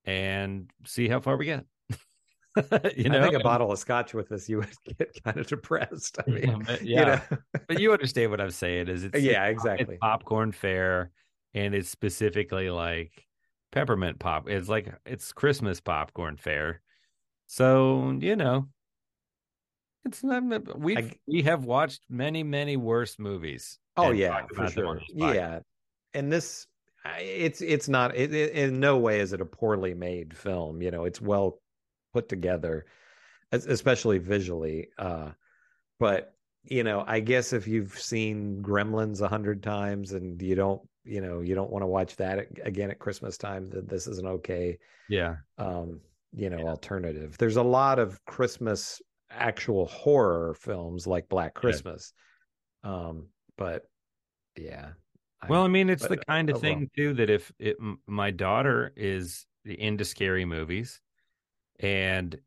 and 0.05 0.69
see 0.85 1.07
how 1.07 1.19
far 1.19 1.37
we 1.37 1.45
get. 1.45 1.65
you 2.97 3.09
know, 3.09 3.19
I 3.19 3.23
think 3.23 3.35
a 3.35 3.39
bottle 3.39 3.71
of 3.71 3.79
scotch 3.79 4.13
with 4.13 4.27
this, 4.27 4.49
you 4.49 4.57
would 4.57 4.67
get 4.97 5.11
kind 5.23 5.37
of 5.37 5.47
depressed. 5.47 6.17
I 6.25 6.29
mean, 6.29 6.65
Yeah, 6.67 6.67
but- 6.67 6.81
you 6.81 7.05
know, 7.05 7.19
but 7.67 7.79
you 7.79 7.93
understand 7.93 8.31
what 8.31 8.41
I'm 8.41 8.51
saying 8.51 8.89
is 8.89 9.05
it's 9.05 9.19
yeah, 9.21 9.45
it's 9.45 9.63
exactly. 9.63 9.97
popcorn 10.01 10.51
fare 10.51 11.11
and 11.53 11.73
it's 11.73 11.89
specifically 11.89 12.69
like 12.69 13.11
peppermint 13.71 14.19
pop. 14.19 14.49
It's 14.49 14.69
like 14.69 14.93
it's 15.05 15.33
Christmas 15.33 15.79
popcorn 15.79 16.37
fair. 16.37 16.81
So, 17.47 18.17
you 18.19 18.35
know, 18.35 18.67
it's 20.05 20.23
not 20.23 20.77
we 20.77 20.97
I- 20.97 21.11
we 21.27 21.41
have 21.43 21.65
watched 21.65 22.03
many 22.09 22.43
many 22.43 22.77
worse 22.77 23.19
movies. 23.19 23.79
Oh 23.97 24.11
yeah, 24.11 24.45
for 24.47 24.53
about 24.53 24.75
them 24.75 24.85
on 24.85 24.99
sure. 24.99 25.35
Yeah, 25.35 25.59
and 26.13 26.31
this 26.31 26.67
it's 27.19 27.61
it's 27.61 27.89
not. 27.89 28.15
It, 28.15 28.33
it, 28.33 28.51
in 28.53 28.79
no 28.79 28.97
way 28.97 29.19
is 29.19 29.33
it 29.33 29.41
a 29.41 29.45
poorly 29.45 29.93
made 29.93 30.35
film. 30.37 30.81
You 30.81 30.91
know, 30.91 31.05
it's 31.05 31.21
well 31.21 31.61
put 32.13 32.29
together, 32.29 32.85
especially 33.51 34.17
visually. 34.17 34.89
Uh, 34.97 35.31
but 35.99 36.35
you 36.63 36.83
know, 36.83 37.03
I 37.05 37.19
guess 37.19 37.53
if 37.53 37.67
you've 37.67 37.97
seen 37.97 38.61
Gremlins 38.61 39.21
a 39.21 39.27
hundred 39.27 39.63
times 39.63 40.13
and 40.13 40.41
you 40.41 40.55
don't, 40.55 40.81
you 41.03 41.21
know, 41.21 41.41
you 41.41 41.55
don't 41.55 41.71
want 41.71 41.83
to 41.83 41.87
watch 41.87 42.15
that 42.17 42.47
again 42.63 42.91
at 42.91 42.99
Christmas 42.99 43.37
time, 43.37 43.69
that 43.71 43.87
this 43.89 44.07
is 44.07 44.17
an 44.19 44.27
okay 44.27 44.77
Yeah. 45.09 45.37
um 45.57 45.99
you 46.33 46.49
know 46.49 46.59
alternative. 46.67 47.37
There's 47.37 47.57
a 47.57 47.63
lot 47.63 47.99
of 47.99 48.23
christmas 48.25 49.01
actual 49.29 49.85
horror 49.85 50.53
films 50.53 51.07
like 51.07 51.27
black 51.29 51.53
christmas 51.53 52.13
um 52.83 53.27
but 53.57 53.83
yeah 54.57 54.89
Well, 55.47 55.63
I 55.63 55.67
mean, 55.69 55.89
it's 55.89 56.01
but 56.07 56.09
the 56.19 56.25
kind 56.25 56.49
of 56.49 56.57
overall- 56.57 56.73
thing 56.75 56.89
too 56.95 57.13
that 57.15 57.29
if 57.29 57.51
it, 57.59 57.77
my 58.07 58.31
daughter 58.31 58.91
is 58.95 59.45
into 59.65 60.03
scary 60.05 60.45
movies, 60.45 60.99
and 61.79 62.37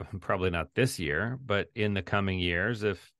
probably 0.20 0.50
not 0.50 0.74
this 0.74 0.98
year, 0.98 1.38
but 1.44 1.70
in 1.74 1.94
the 1.94 2.02
coming 2.02 2.38
years, 2.38 2.82
if 2.82 3.12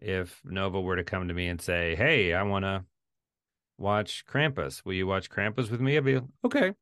if 0.00 0.40
Nova 0.44 0.80
were 0.80 0.96
to 0.96 1.04
come 1.04 1.28
to 1.28 1.34
me 1.34 1.48
and 1.48 1.60
say, 1.60 1.94
"Hey, 1.96 2.34
I 2.34 2.42
want 2.42 2.64
to 2.64 2.84
watch 3.78 4.24
Krampus. 4.26 4.84
Will 4.84 4.94
you 4.94 5.06
watch 5.06 5.30
Krampus 5.30 5.70
with 5.70 5.80
me?" 5.80 5.96
I'd 5.96 6.04
be 6.04 6.20
okay. 6.44 6.74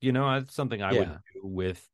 You 0.00 0.12
know, 0.12 0.40
that's 0.40 0.54
something 0.54 0.82
I 0.82 0.92
would 0.92 1.08
do 1.34 1.40
with 1.44 1.88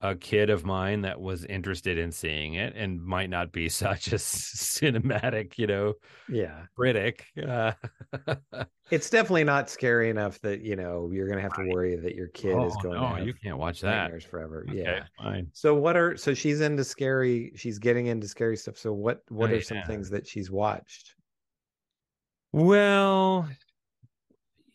a 0.00 0.16
kid 0.16 0.50
of 0.50 0.64
mine 0.64 1.02
that 1.02 1.20
was 1.20 1.44
interested 1.44 1.98
in 1.98 2.12
seeing 2.12 2.54
it 2.54 2.74
and 2.76 3.02
might 3.02 3.30
not 3.30 3.52
be 3.52 3.68
such 3.70 4.08
a 4.12 4.16
cinematic, 4.16 5.58
you 5.58 5.66
know, 5.66 5.94
yeah 6.28 6.66
critic. 6.76 7.26
Uh, 7.42 7.72
it's 8.90 9.10
definitely 9.10 9.44
not 9.44 9.70
scary 9.70 10.10
enough 10.10 10.40
that 10.40 10.60
you 10.62 10.74
know 10.76 11.10
you're 11.12 11.28
gonna 11.28 11.40
have 11.40 11.54
to 11.54 11.62
worry 11.62 11.96
that 11.96 12.14
your 12.14 12.28
kid 12.28 12.62
is 12.62 12.76
Oh, 12.76 12.82
going 12.82 13.00
no, 13.00 13.16
to 13.16 13.24
you 13.24 13.34
can't 13.34 13.58
watch 13.58 13.80
that. 13.82 14.10
forever 14.24 14.64
Okay, 14.68 14.78
yeah 14.78 15.06
fine. 15.16 15.52
so 15.52 15.74
what 15.74 15.96
are 15.96 16.16
so 16.16 16.34
she's 16.34 16.60
into 16.60 16.84
scary 16.84 17.52
she's 17.56 17.78
getting 17.78 18.06
into 18.06 18.26
scary 18.28 18.56
stuff 18.56 18.76
so 18.78 18.92
what 18.92 19.22
what 19.28 19.50
Oh, 19.50 19.54
are 19.54 19.60
some 19.60 19.82
things 19.82 20.10
that 20.10 20.26
she's 20.26 20.50
watched 20.50 21.14
Well, 22.52 23.48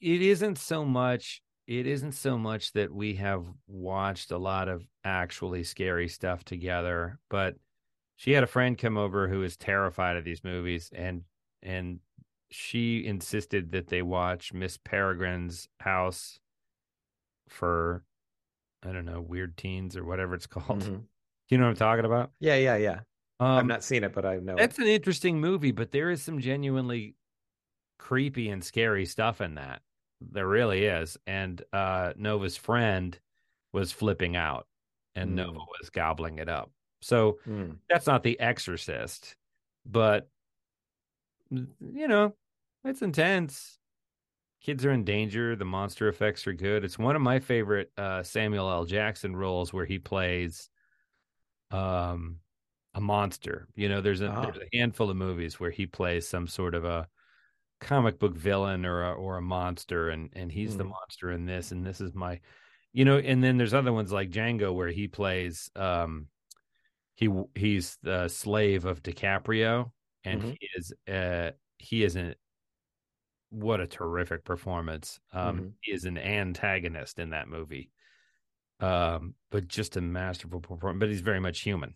it 0.01 0.21
isn't 0.21 0.57
so 0.57 0.85
much. 0.85 1.41
It 1.67 1.87
isn't 1.87 2.11
so 2.11 2.37
much 2.37 2.73
that 2.73 2.93
we 2.93 3.15
have 3.15 3.47
watched 3.67 4.29
a 4.31 4.37
lot 4.37 4.67
of 4.67 4.87
actually 5.03 5.63
scary 5.63 6.07
stuff 6.07 6.43
together, 6.43 7.19
but 7.29 7.55
she 8.17 8.31
had 8.31 8.43
a 8.43 8.47
friend 8.47 8.77
come 8.77 8.97
over 8.97 9.27
who 9.27 9.43
is 9.43 9.57
terrified 9.57 10.17
of 10.17 10.25
these 10.25 10.43
movies, 10.43 10.91
and 10.93 11.23
and 11.63 11.99
she 12.51 13.05
insisted 13.05 13.71
that 13.71 13.87
they 13.87 14.01
watch 14.03 14.53
Miss 14.53 14.77
Peregrine's 14.77 15.67
house 15.81 16.39
for 17.49 18.03
I 18.83 18.91
don't 18.93 19.05
know 19.05 19.21
weird 19.21 19.57
teens 19.57 19.97
or 19.97 20.05
whatever 20.05 20.35
it's 20.35 20.47
called. 20.47 20.83
Mhm. 20.83 21.07
You 21.49 21.57
know 21.57 21.65
what 21.65 21.71
I'm 21.71 21.75
talking 21.77 22.05
about? 22.05 22.31
yeah 22.39 22.55
yeah 22.55 22.75
yeah 22.77 22.99
i've 23.55 23.65
Um, 23.65 23.67
not 23.67 23.83
seen 23.83 24.03
it 24.03 24.13
but 24.13 24.25
i 24.25 24.37
know 24.37 24.57
That's 24.57 24.77
it. 24.77 24.79
an 24.79 24.87
interesting 24.87 25.39
movie, 25.41 25.71
but 25.71 25.91
there 25.91 26.09
is 26.09 26.21
some 26.23 26.39
genuinely 26.39 27.15
creepy 27.97 28.49
and 28.49 28.63
scary 28.63 29.05
stuff 29.05 29.41
in 29.41 29.55
that. 29.55 29.81
There 30.21 30.47
really 30.47 30.85
is. 30.85 31.17
And 31.27 31.61
uh 31.73 32.13
Nova's 32.17 32.57
friend 32.57 33.19
was 33.73 33.91
flipping 33.91 34.35
out 34.35 34.67
and 35.15 35.31
Mm. 35.31 35.35
Nova 35.35 35.59
was 35.79 35.89
gobbling 35.89 36.39
it 36.39 36.49
up. 36.49 36.71
So 37.01 37.39
Mm. 37.47 37.79
that's 37.89 38.07
not 38.07 38.23
the 38.23 38.39
exorcist, 38.39 39.35
but 39.85 40.29
you 41.51 42.07
know, 42.07 42.35
it's 42.83 43.01
intense. 43.01 43.79
Kids 44.61 44.83
are 44.85 44.91
in 44.91 45.03
danger. 45.03 45.55
The 45.55 45.65
monster 45.65 46.07
effects 46.07 46.47
are 46.47 46.53
good. 46.53 46.83
It's 46.83 46.97
one 46.97 47.15
of 47.15 47.21
my 47.21 47.39
favorite 47.39 47.91
uh, 47.97 48.23
Samuel 48.23 48.69
L. 48.69 48.85
Jackson 48.85 49.35
roles 49.35 49.71
where 49.73 49.85
he 49.85 49.99
plays 49.99 50.69
um, 51.71 52.39
a 52.95 53.01
monster. 53.01 53.67
You 53.75 53.89
know, 53.89 54.01
there's 54.01 54.21
a, 54.21 54.29
Ah. 54.29 54.41
there's 54.41 54.57
a 54.57 54.77
handful 54.77 55.09
of 55.09 55.17
movies 55.17 55.59
where 55.59 55.71
he 55.71 55.85
plays 55.85 56.27
some 56.27 56.47
sort 56.47 56.73
of 56.73 56.83
a 56.85 57.07
comic 57.81 58.19
book 58.19 58.35
villain 58.35 58.85
or 58.85 59.03
a, 59.03 59.13
or 59.13 59.37
a 59.37 59.41
monster, 59.41 60.09
and 60.09 60.29
and 60.35 60.51
he's 60.51 60.75
the 60.77 60.85
Mhm. 60.85 60.95
monster 61.01 61.31
in 61.31 61.45
this, 61.45 61.71
and 61.71 61.85
this 61.85 62.01
is 62.01 62.13
my, 62.13 62.41
you 62.93 63.05
know, 63.05 63.17
and 63.19 63.43
then 63.43 63.57
there's 63.57 63.73
other 63.73 63.93
ones 63.93 64.11
like 64.11 64.29
Django 64.31 64.73
where 64.75 64.89
he 64.89 65.07
plays 65.07 65.69
um, 65.75 66.29
he 67.15 67.29
he's 67.55 67.97
the 68.03 68.27
slave 68.29 68.85
of 68.85 69.03
DiCaprio, 69.03 69.91
and 70.25 70.41
Mhm. 70.41 70.55
he 70.59 70.69
is 70.77 70.93
uh 71.09 71.51
he 71.79 72.03
is 72.03 72.15
an 72.17 72.35
what 73.49 73.79
a 73.81 73.87
terrific 73.87 74.43
performance. 74.43 75.19
Um, 75.31 75.63
Mhm. 75.63 75.75
he 75.81 75.91
is 75.91 76.05
an 76.05 76.17
antagonist 76.17 77.19
in 77.19 77.29
that 77.31 77.47
movie, 77.47 77.91
um, 78.81 79.35
but 79.51 79.67
just 79.67 79.97
a 79.97 80.01
masterful 80.01 80.61
performance. 80.61 81.01
But 81.01 81.09
he's 81.09 81.21
very 81.21 81.41
much 81.41 81.61
human. 81.61 81.95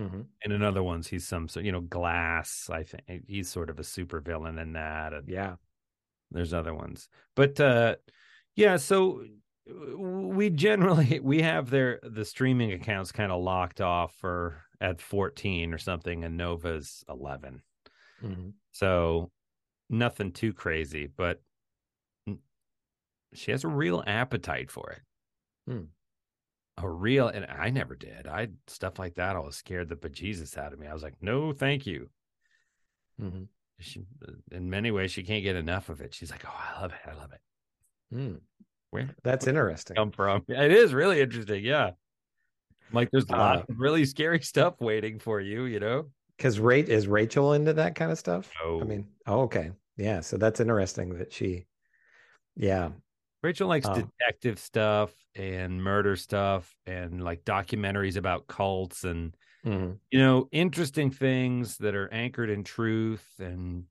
Mhm. 0.00 0.30
And 0.42 0.52
in 0.52 0.62
other 0.62 0.82
ones, 0.82 1.08
he's 1.08 1.26
some 1.26 1.48
so 1.48 1.60
you 1.60 1.72
know 1.72 1.82
Glass. 1.82 2.70
I 2.70 2.82
think 2.84 3.24
he's 3.28 3.48
sort 3.50 3.70
of 3.70 3.78
a 3.78 3.84
super 3.84 4.20
villain 4.20 4.58
in 4.58 4.72
that. 4.74 5.12
And 5.14 5.28
yeah 5.28 5.56
there's 6.30 6.54
other 6.54 6.74
ones, 6.74 7.08
but 7.36 7.60
uh, 7.60 7.96
yeah. 8.56 8.76
So 8.76 9.24
uh, 9.70 9.98
we 9.98 10.50
generally 10.50 11.20
we 11.24 11.42
have 11.42 11.70
their 11.70 12.00
the 12.02 12.24
streaming 12.24 12.72
accounts 12.72 13.12
kind 13.12 13.32
of 13.32 13.42
locked 13.42 13.80
off 13.80 14.14
for 14.16 14.62
at 14.80 15.00
14 15.02 15.74
or 15.74 15.78
something, 15.78 16.24
and 16.24 16.36
Nova's 16.36 17.04
11. 17.08 17.62
Mhm. 18.20 18.60
So 18.72 19.32
nothing 19.90 20.32
too 20.32 20.52
crazy, 20.54 21.06
but 21.08 21.42
she 23.34 23.50
has 23.50 23.64
a 23.64 23.68
real 23.68 24.02
appetite 24.06 24.70
for 24.70 24.90
it. 24.90 25.02
Hmm. 25.66 25.84
A 26.82 26.88
real, 26.88 27.28
and 27.28 27.44
I 27.46 27.70
never 27.70 27.94
did. 27.94 28.26
I 28.26 28.48
stuff 28.66 28.98
like 28.98 29.14
that. 29.16 29.36
I 29.36 29.40
was 29.40 29.56
scared 29.56 29.88
the 29.88 29.96
bejesus 29.96 30.56
out 30.56 30.72
of 30.72 30.78
me. 30.78 30.86
I 30.86 30.94
was 30.94 31.02
like, 31.02 31.16
no, 31.20 31.52
thank 31.52 31.86
you. 31.86 32.08
Mhm. 33.20 33.48
She, 33.80 34.02
in 34.50 34.70
many 34.70 34.90
ways, 34.90 35.10
she 35.10 35.22
can't 35.22 35.42
get 35.42 35.56
enough 35.56 35.88
of 35.88 36.00
it. 36.00 36.14
She's 36.14 36.30
like, 36.30 36.44
oh, 36.46 36.54
I 36.76 36.80
love 36.80 36.92
it. 36.92 37.10
I 37.10 37.14
love 37.14 37.32
it. 37.32 38.14
Mm. 38.14 38.40
Where 38.90 39.08
That's 39.22 39.46
interesting. 39.46 39.96
come 39.96 40.10
from? 40.10 40.44
It 40.48 40.72
is 40.72 40.92
really 40.92 41.20
interesting. 41.20 41.64
Yeah. 41.64 41.92
Like 42.92 43.10
there's 43.10 43.28
a 43.28 43.32
lot 43.32 43.58
Uh, 43.58 43.62
of 43.68 43.78
really 43.78 44.04
scary 44.04 44.40
stuff 44.40 44.80
waiting 44.80 45.18
for 45.18 45.40
you, 45.40 45.64
you 45.64 45.80
know? 45.80 46.10
Because 46.36 46.58
Rate 46.58 46.88
is 46.88 47.06
Rachel 47.06 47.52
into 47.52 47.72
that 47.74 47.94
kind 47.94 48.10
of 48.10 48.18
stuff? 48.18 48.50
No. 48.64 48.80
I 48.80 48.84
mean, 48.84 49.06
oh, 49.26 49.42
okay. 49.42 49.70
Yeah. 49.96 50.20
So 50.20 50.36
that's 50.38 50.60
interesting 50.60 51.18
that 51.18 51.32
she, 51.32 51.66
yeah. 52.56 52.90
Rachel 53.42 53.68
likes 53.68 53.88
Oh. 53.88 54.10
detective 54.18 54.58
stuff 54.58 55.14
and 55.34 55.82
murder 55.82 56.16
stuff 56.16 56.76
and 56.86 57.22
like 57.24 57.44
documentaries 57.44 58.16
about 58.16 58.48
cults 58.48 59.04
and 59.04 59.34
Mhm. 59.64 60.00
you 60.10 60.18
know 60.20 60.48
interesting 60.52 61.10
things 61.10 61.78
that 61.78 61.94
are 61.94 62.12
anchored 62.12 62.50
in 62.50 62.64
truth 62.64 63.34
and 63.40 63.86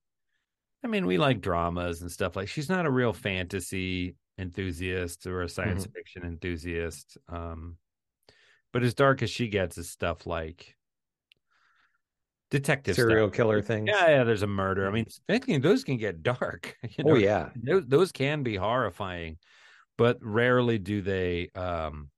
I 0.84 0.88
mean 0.88 1.06
we 1.08 1.18
like 1.20 1.42
dramas 1.42 2.02
and 2.02 2.12
stuff 2.12 2.36
like 2.36 2.50
she's 2.50 2.70
not 2.70 2.86
a 2.88 2.92
real 2.92 3.14
fantasy 3.14 4.18
enthusiast 4.40 5.28
or 5.28 5.44
a 5.44 5.50
science 5.50 5.86
Mm-hmm. 5.86 5.92
fiction 5.94 6.24
enthusiast 6.26 7.18
um 7.30 7.78
but 8.74 8.84
as 8.84 8.96
dark 8.96 9.24
as 9.24 9.32
she 9.32 9.50
gets 9.50 9.78
is 9.80 9.90
stuff 9.92 10.28
like 10.28 10.78
detective 12.50 12.98
Serial 12.98 13.30
stuff. 13.30 13.32
killer 13.32 13.62
things. 13.62 13.88
Yeah, 13.88 14.10
yeah, 14.10 14.24
there's 14.24 14.44
a 14.44 14.48
murder. 14.48 14.88
I 14.88 14.92
mean, 14.92 15.06
thinking 15.28 15.62
those 15.62 15.84
can 15.84 15.98
get 15.98 16.24
dark. 16.24 16.78
You 16.98 17.04
know? 17.04 17.14
Oh, 17.14 17.16
yeah. 17.16 17.52
those, 17.56 17.86
those 17.88 18.12
can 18.12 18.44
be 18.44 18.56
horrifying, 18.56 19.38
but 19.98 20.20
rarely 20.24 20.80
do 20.80 21.02
they. 21.02 21.50
um 21.56 22.12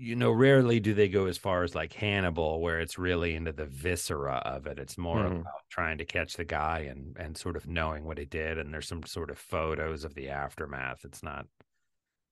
You 0.00 0.14
know, 0.14 0.30
rarely 0.30 0.78
do 0.78 0.94
they 0.94 1.08
go 1.08 1.26
as 1.26 1.36
far 1.38 1.64
as 1.64 1.74
like 1.74 1.92
Hannibal, 1.92 2.60
where 2.60 2.78
it's 2.80 2.98
really 2.98 3.34
into 3.34 3.52
the 3.52 3.66
viscera 3.66 4.36
of 4.36 4.66
it. 4.66 4.78
It's 4.78 4.96
more 4.96 5.24
Mhm. 5.24 5.36
about 5.42 5.62
trying 5.70 5.98
to 5.98 6.04
catch 6.04 6.34
the 6.36 6.44
guy 6.44 6.80
and 6.80 7.16
and 7.18 7.36
sort 7.36 7.56
of 7.56 7.66
knowing 7.66 8.04
what 8.04 8.18
he 8.18 8.24
did. 8.24 8.58
And 8.58 8.72
there's 8.72 8.86
some 8.86 9.02
sort 9.04 9.30
of 9.30 9.38
photos 9.38 10.04
of 10.04 10.14
the 10.14 10.28
aftermath. 10.30 11.04
It's 11.04 11.22
not 11.22 11.48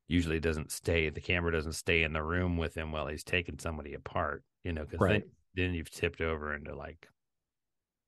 usually 0.09 0.41
doesn't 0.41 0.73
stay. 0.73 1.11
The 1.11 1.21
camera 1.23 1.53
doesn't 1.53 1.73
stay 1.75 2.03
in 2.05 2.13
the 2.15 2.23
room 2.25 2.57
with 2.59 2.77
him 2.77 2.93
while 2.93 3.09
he's 3.09 3.25
taking 3.25 3.59
somebody 3.61 3.95
apart. 3.95 4.45
You 4.65 4.73
know, 4.75 4.85
because 4.87 5.01
Right. 5.01 5.25
Then, 5.57 5.75
you've 5.75 5.91
tipped 5.91 6.21
over 6.21 6.55
into 6.55 6.75
like 6.75 7.09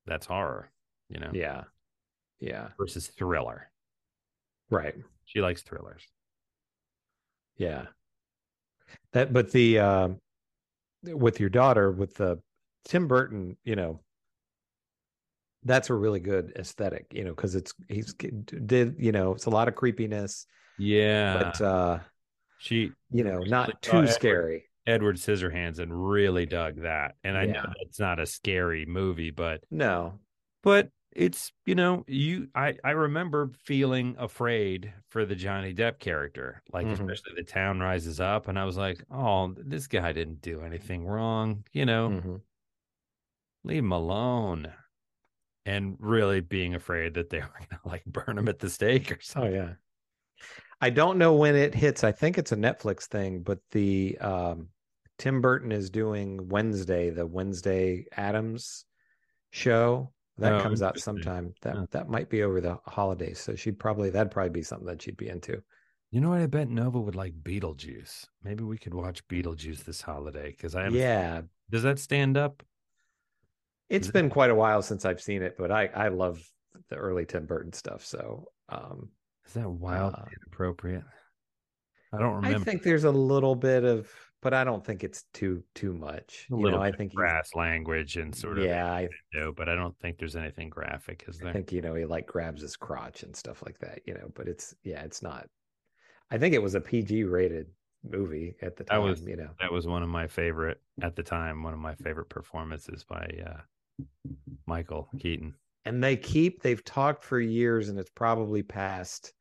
that's 0.05 0.27
horror. 0.27 0.71
You 1.09 1.19
know, 1.19 1.31
Yeah. 1.33 1.63
Yeah. 2.39 2.69
versus 2.77 3.07
thriller. 3.07 3.69
Right. 4.69 4.95
She 5.25 5.41
likes 5.41 5.61
thrillers. 5.63 6.03
Yeah. 7.57 7.87
That, 9.13 9.33
but 9.33 9.51
the, 9.51 9.79
uh, 9.79 10.09
with 11.03 11.39
your 11.39 11.49
daughter, 11.49 11.91
with 11.91 12.15
the 12.15 12.39
Tim 12.85 13.07
Burton, 13.07 13.57
you 13.63 13.75
know, 13.75 13.99
that's 15.63 15.89
a 15.89 15.93
really 15.93 16.19
good 16.19 16.53
aesthetic, 16.57 17.07
you 17.11 17.23
know, 17.23 17.31
because 17.31 17.55
it's, 17.55 17.73
he's 17.87 18.13
did, 18.13 18.95
you 18.97 19.11
know, 19.11 19.33
it's 19.33 19.45
a 19.45 19.49
lot 19.49 19.67
of 19.67 19.75
creepiness, 19.75 20.45
Yeah, 20.77 21.51
but, 21.57 21.61
uh, 21.61 21.99
she 22.59 22.91
you 23.11 23.23
know, 23.23 23.39
not 23.39 23.81
too 23.81 24.07
scary. 24.07 24.68
Edward 24.87 25.17
Scissorhands 25.17 25.79
and 25.79 26.09
really 26.09 26.45
dug 26.45 26.81
that. 26.81 27.15
And 27.23 27.37
I 27.37 27.45
know 27.45 27.63
it's 27.81 27.99
not 27.99 28.19
a 28.19 28.25
scary 28.25 28.85
movie, 28.85 29.31
but 29.31 29.63
No. 29.71 30.19
but 30.63 30.91
it's 31.11 31.51
you 31.65 31.73
know 31.75 32.03
you 32.07 32.49
I 32.55 32.77
I 32.83 32.91
remember 32.91 33.51
feeling 33.65 34.15
afraid 34.19 34.93
for 35.09 35.25
the 35.25 35.35
Johnny 35.35 35.73
Depp 35.73 35.99
character, 35.99 36.61
like 36.71 36.85
Mhm. 36.87 36.93
especially 36.93 37.33
the 37.35 37.43
town 37.43 37.79
rises 37.79 38.19
up, 38.19 38.47
and 38.47 38.59
I 38.59 38.65
was 38.65 38.77
like, 38.77 39.03
oh, 39.11 39.53
this 39.57 39.87
guy 39.87 40.11
didn't 40.13 40.41
do 40.41 40.61
anything 40.61 41.05
wrong, 41.05 41.65
you 41.73 41.85
know, 41.85 42.09
Mhm. 42.09 42.41
leave 43.63 43.79
him 43.83 43.91
alone. 43.91 44.73
And 45.65 45.97
really 45.99 46.41
being 46.41 46.73
afraid 46.75 47.13
that 47.15 47.29
they 47.29 47.39
were 47.41 47.51
gonna 47.69 47.81
like 47.85 48.05
burn 48.05 48.37
him 48.37 48.47
at 48.49 48.59
the 48.59 48.69
stake 48.69 49.11
or 49.11 49.19
Oh 49.35 49.47
yeah. 49.47 49.75
I 50.81 50.89
don't 50.89 51.17
know 51.17 51.35
when 51.35 51.55
it 51.55 51.75
hits. 51.75 52.03
I 52.03 52.11
think 52.11 52.37
it's 52.37 52.51
a 52.51 52.55
Netflix 52.55 53.03
thing, 53.05 53.41
but 53.41 53.59
the 53.71 54.17
um 54.19 54.69
Tim 55.17 55.41
Burton 55.41 55.71
is 55.73 55.89
doing 55.89 56.47
Wednesday, 56.47 57.09
the 57.09 57.27
Wednesday 57.27 58.05
Addams 58.13 58.85
show. 59.51 60.13
That 60.37 60.53
Oh, 60.53 60.61
comes 60.61 60.81
out 60.81 60.97
sometime. 60.99 61.53
That 61.63 61.75
Yeah. 61.75 61.85
that 61.91 62.07
might 62.09 62.29
be 62.29 62.43
over 62.43 62.61
the 62.61 62.77
holidays. 62.85 63.39
So 63.39 63.55
she'd 63.55 63.77
probably 63.79 64.09
that'd 64.09 64.31
probably 64.31 64.51
be 64.51 64.61
something 64.63 64.87
that 64.87 65.01
she'd 65.01 65.17
be 65.17 65.27
into. 65.27 65.61
You 66.11 66.21
know 66.21 66.29
what? 66.29 66.39
I 66.41 66.47
bet 66.47 66.69
Nova 66.69 66.99
would 66.99 67.15
like 67.15 67.33
Beetlejuice. 67.43 68.25
Maybe 68.43 68.63
we 68.63 68.77
could 68.77 68.93
watch 68.93 69.27
Beetlejuice 69.27 69.83
this 69.83 70.01
holiday 70.01 70.51
because 70.51 70.75
I 70.75 70.87
Yeah. 70.87 71.41
Does 71.69 71.83
that 71.83 71.99
stand 71.99 72.37
up? 72.37 72.63
It's 73.89 74.07
it- 74.07 74.13
been 74.13 74.29
quite 74.29 74.49
a 74.49 74.55
while 74.55 74.81
since 74.81 75.03
I've 75.03 75.21
seen 75.21 75.41
it, 75.43 75.55
but 75.57 75.71
I 75.71 75.87
I 75.87 76.07
love 76.07 76.41
the 76.87 76.95
early 76.95 77.25
Tim 77.25 77.45
Burton 77.45 77.73
stuff. 77.73 78.05
So 78.05 78.51
um 78.69 79.09
Is 79.49 79.55
that 79.55 79.69
wild 79.69 80.13
Uh, 80.13 80.25
inappropriate? 80.45 81.03
I 82.13 82.17
don't 82.19 82.35
remember. 82.35 82.57
I 82.57 82.63
think 82.63 82.83
there's 82.83 83.03
a 83.03 83.11
little 83.11 83.55
bit 83.55 83.83
of 83.83 84.11
but 84.41 84.53
I 84.53 84.63
don't 84.63 84.85
think 84.85 85.03
it's 85.03 85.23
too 85.33 85.63
too 85.75 85.91
much. 85.93 86.47
a 86.49 86.55
You 86.55 86.61
little 86.63 86.79
know, 86.79 86.85
I 86.85 86.91
think 86.91 87.13
grass 87.13 87.55
language 87.55 88.15
and 88.15 88.33
sort 88.33 88.57
of 88.57 88.63
yeah, 88.65 88.91
I 88.93 89.09
no, 89.33 89.51
but 89.51 89.67
I 89.67 89.75
don't 89.75 89.97
think 89.99 90.17
there's 90.17 90.35
anything 90.35 90.69
graphic. 90.69 91.25
Is 91.27 91.39
there? 91.39 91.49
I 91.49 91.53
think 91.53 91.71
you 91.71 91.81
know 91.81 91.95
he 91.95 92.05
like 92.05 92.25
grabs 92.27 92.61
his 92.61 92.77
crotch 92.77 93.23
and 93.23 93.35
stuff 93.35 93.61
like 93.65 93.79
that, 93.79 94.01
you 94.05 94.13
know. 94.13 94.31
But 94.35 94.47
it's 94.47 94.73
yeah, 94.83 95.01
it's 95.03 95.21
not. 95.21 95.47
I 96.31 96.37
think 96.37 96.53
it 96.53 96.61
was 96.61 96.75
a 96.75 96.81
PG 96.81 97.23
rated 97.25 97.67
movie 98.03 98.55
at 98.61 98.77
the 98.77 98.83
That 98.85 98.91
time. 98.91 99.01
was 99.03 99.21
you 99.21 99.35
know, 99.35 99.49
that 99.59 99.71
was 99.73 99.87
one 99.87 100.03
of 100.03 100.09
my 100.09 100.27
favorite 100.27 100.79
at 101.01 101.15
the 101.15 101.23
time. 101.23 101.63
One 101.63 101.73
of 101.73 101.79
my 101.79 101.95
favorite 101.95 102.29
performances 102.29 103.03
by 103.03 103.27
uh, 103.45 104.05
Michael 104.67 105.09
Keaton. 105.19 105.55
and 105.85 106.03
they 106.03 106.15
keep 106.15 106.61
they've 106.61 106.83
talked 106.85 107.23
for 107.23 107.39
years, 107.39 107.89
and 107.89 107.99
it's 107.99 108.11
probably 108.11 108.63
past 108.63 109.33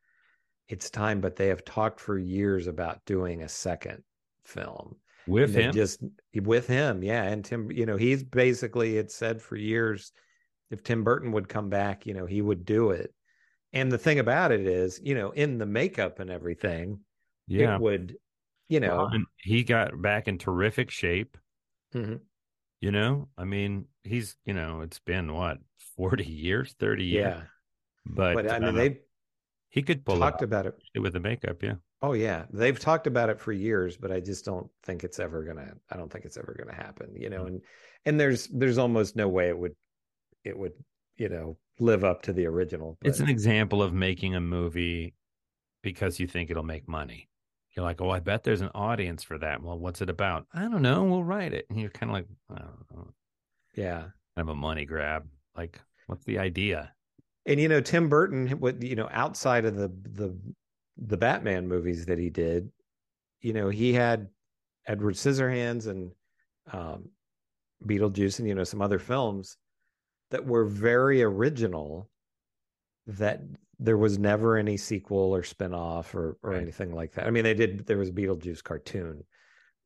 its 0.68 0.90
time, 0.90 1.20
but 1.20 1.36
they 1.36 1.48
have 1.48 1.64
talked 1.64 2.00
for 2.00 2.18
years 2.18 2.66
about 2.66 3.04
doing 3.06 3.42
a 3.42 3.48
second 3.48 4.02
film 4.44 4.96
With 5.26 5.54
him, 5.54 5.72
just 5.72 6.02
with 6.34 6.66
him, 6.66 7.02
yeah. 7.02 7.24
And 7.24 7.44
Tim, 7.44 7.70
you 7.70 7.86
know, 7.86 7.96
he's 7.96 8.24
basically 8.24 8.96
had 8.96 9.10
said 9.10 9.42
for 9.42 9.56
years 9.56 10.12
if 10.70 10.82
Tim 10.82 11.04
Burton 11.04 11.32
would 11.32 11.48
come 11.48 11.68
back, 11.68 12.06
you 12.06 12.14
know, 12.14 12.26
he 12.26 12.42
would 12.42 12.64
do 12.64 12.90
it. 12.90 13.12
And 13.72 13.92
the 13.92 13.98
thing 13.98 14.18
about 14.18 14.52
it 14.52 14.66
is, 14.66 15.00
you 15.02 15.14
know, 15.14 15.30
in 15.30 15.58
the 15.58 15.66
makeup 15.66 16.20
and 16.20 16.30
everything, 16.30 17.00
yeah. 17.46 17.74
it 17.74 17.80
would, 17.80 18.16
you 18.68 18.80
know, 18.80 19.10
Well, 19.10 19.24
he 19.36 19.64
got 19.64 20.00
back 20.00 20.28
in 20.28 20.38
terrific 20.38 20.90
shape. 20.90 21.36
Mhm. 21.94 22.20
You 22.80 22.92
know, 22.92 23.28
I 23.36 23.44
mean, 23.44 23.86
he's 24.04 24.36
you 24.44 24.54
know, 24.54 24.80
it's 24.82 25.00
been 25.00 25.32
what 25.34 25.58
forty 25.96 26.24
years, 26.24 26.74
thirty 26.78 27.04
years. 27.06 27.36
yeah. 27.38 27.42
But, 28.06 28.34
But, 28.34 28.50
I 28.50 28.58
mean, 28.60 28.68
uh, 28.68 28.72
they 28.72 29.00
he 29.70 29.82
could 29.82 30.04
pull 30.04 30.18
talked 30.18 30.42
it 30.42 30.44
about 30.44 30.66
it. 30.66 30.74
with 30.98 31.12
the 31.12 31.20
makeup. 31.20 31.62
Yeah, 31.62 31.74
Oh 32.00 32.12
yeah, 32.12 32.46
they've 32.52 32.78
talked 32.78 33.06
about 33.06 33.28
it 33.28 33.40
for 33.40 33.52
years, 33.52 33.96
but 33.96 34.12
I 34.12 34.20
just 34.20 34.44
don't 34.44 34.70
think 34.84 35.04
it's 35.04 35.18
ever 35.18 35.42
gonna. 35.44 35.74
I 35.90 35.96
don't 35.96 36.10
think 36.12 36.24
it's 36.24 36.36
ever 36.36 36.54
gonna 36.58 36.74
happen. 36.74 37.14
You 37.16 37.28
Mm. 37.28 37.30
know, 37.30 37.46
and 37.46 37.62
and 38.06 38.20
there's 38.20 38.46
there's 38.48 38.78
almost 38.78 39.16
no 39.16 39.28
way 39.28 39.48
it 39.48 39.58
would, 39.58 39.74
it 40.44 40.58
would, 40.58 40.72
you 41.16 41.28
know, 41.28 41.58
live 41.80 42.04
up 42.04 42.22
to 42.22 42.32
the 42.32 42.46
original. 42.46 42.96
it's 43.02 43.20
an 43.20 43.28
example 43.28 43.82
of 43.82 43.92
making 43.92 44.34
a 44.34 44.40
movie 44.40 45.14
because 45.82 46.20
you 46.20 46.26
think 46.26 46.50
it'll 46.50 46.62
make 46.62 46.88
money. 46.88 47.28
You're 47.76 47.84
like, 47.84 48.00
oh, 48.00 48.10
I 48.10 48.20
bet 48.20 48.44
there's 48.44 48.60
an 48.60 48.70
audience 48.74 49.22
for 49.22 49.38
that. 49.38 49.62
Well, 49.62 49.78
what's 49.78 50.02
it 50.02 50.10
about? 50.10 50.46
I 50.52 50.62
don't 50.62 50.82
know. 50.82 51.04
We'll 51.04 51.24
write 51.24 51.52
it. 51.54 51.66
And 51.70 51.80
you're 51.80 51.90
kind 51.90 52.10
of 52.10 52.14
like, 52.14 52.26
I 52.50 52.58
don't 52.58 52.86
know, 52.96 53.14
yeah. 53.76 54.00
kind 54.00 54.12
of 54.36 54.48
a 54.48 54.54
money 54.54 54.84
grab. 54.84 55.28
Like, 55.56 55.80
what's 56.06 56.24
the 56.24 56.38
idea? 56.38 56.92
And 57.48 57.58
you 57.58 57.66
know, 57.66 57.80
Tim 57.80 58.10
Burton, 58.10 58.48
what 58.60 58.82
you 58.82 58.94
know, 58.94 59.08
outside 59.10 59.64
of 59.64 59.74
the 59.74 59.88
the 59.88 60.38
the 60.98 61.16
Batman 61.16 61.66
movies 61.66 62.04
that 62.06 62.18
he 62.18 62.28
did, 62.28 62.70
you 63.40 63.54
know, 63.54 63.70
he 63.70 63.94
had 63.94 64.28
Edward 64.86 65.14
Scissorhands 65.14 65.86
and 65.86 66.12
um, 66.72 67.08
Beetlejuice, 67.86 68.38
and 68.38 68.46
you 68.46 68.54
know, 68.54 68.64
some 68.64 68.82
other 68.82 68.98
films 68.98 69.56
that 70.30 70.44
were 70.44 70.66
very 70.66 71.22
original. 71.22 72.10
That 73.06 73.40
there 73.78 73.96
was 73.96 74.18
never 74.18 74.58
any 74.58 74.76
sequel 74.76 75.34
or 75.34 75.40
spinoff 75.40 76.14
or 76.14 76.36
or 76.42 76.50
Right. 76.50 76.62
anything 76.62 76.92
like 76.94 77.12
that. 77.14 77.26
I 77.26 77.30
mean, 77.30 77.44
they 77.44 77.54
did. 77.54 77.86
There 77.86 77.96
was 77.96 78.10
a 78.10 78.12
Beetlejuice 78.12 78.62
cartoon, 78.62 79.24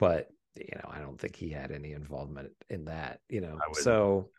but 0.00 0.28
you 0.56 0.74
know, 0.74 0.90
I 0.90 0.98
don't 0.98 1.20
think 1.20 1.36
he 1.36 1.50
had 1.50 1.70
any 1.70 1.92
involvement 1.92 2.50
in 2.68 2.86
that. 2.86 3.20
You 3.28 3.42
know, 3.42 3.58
so. 3.74 4.30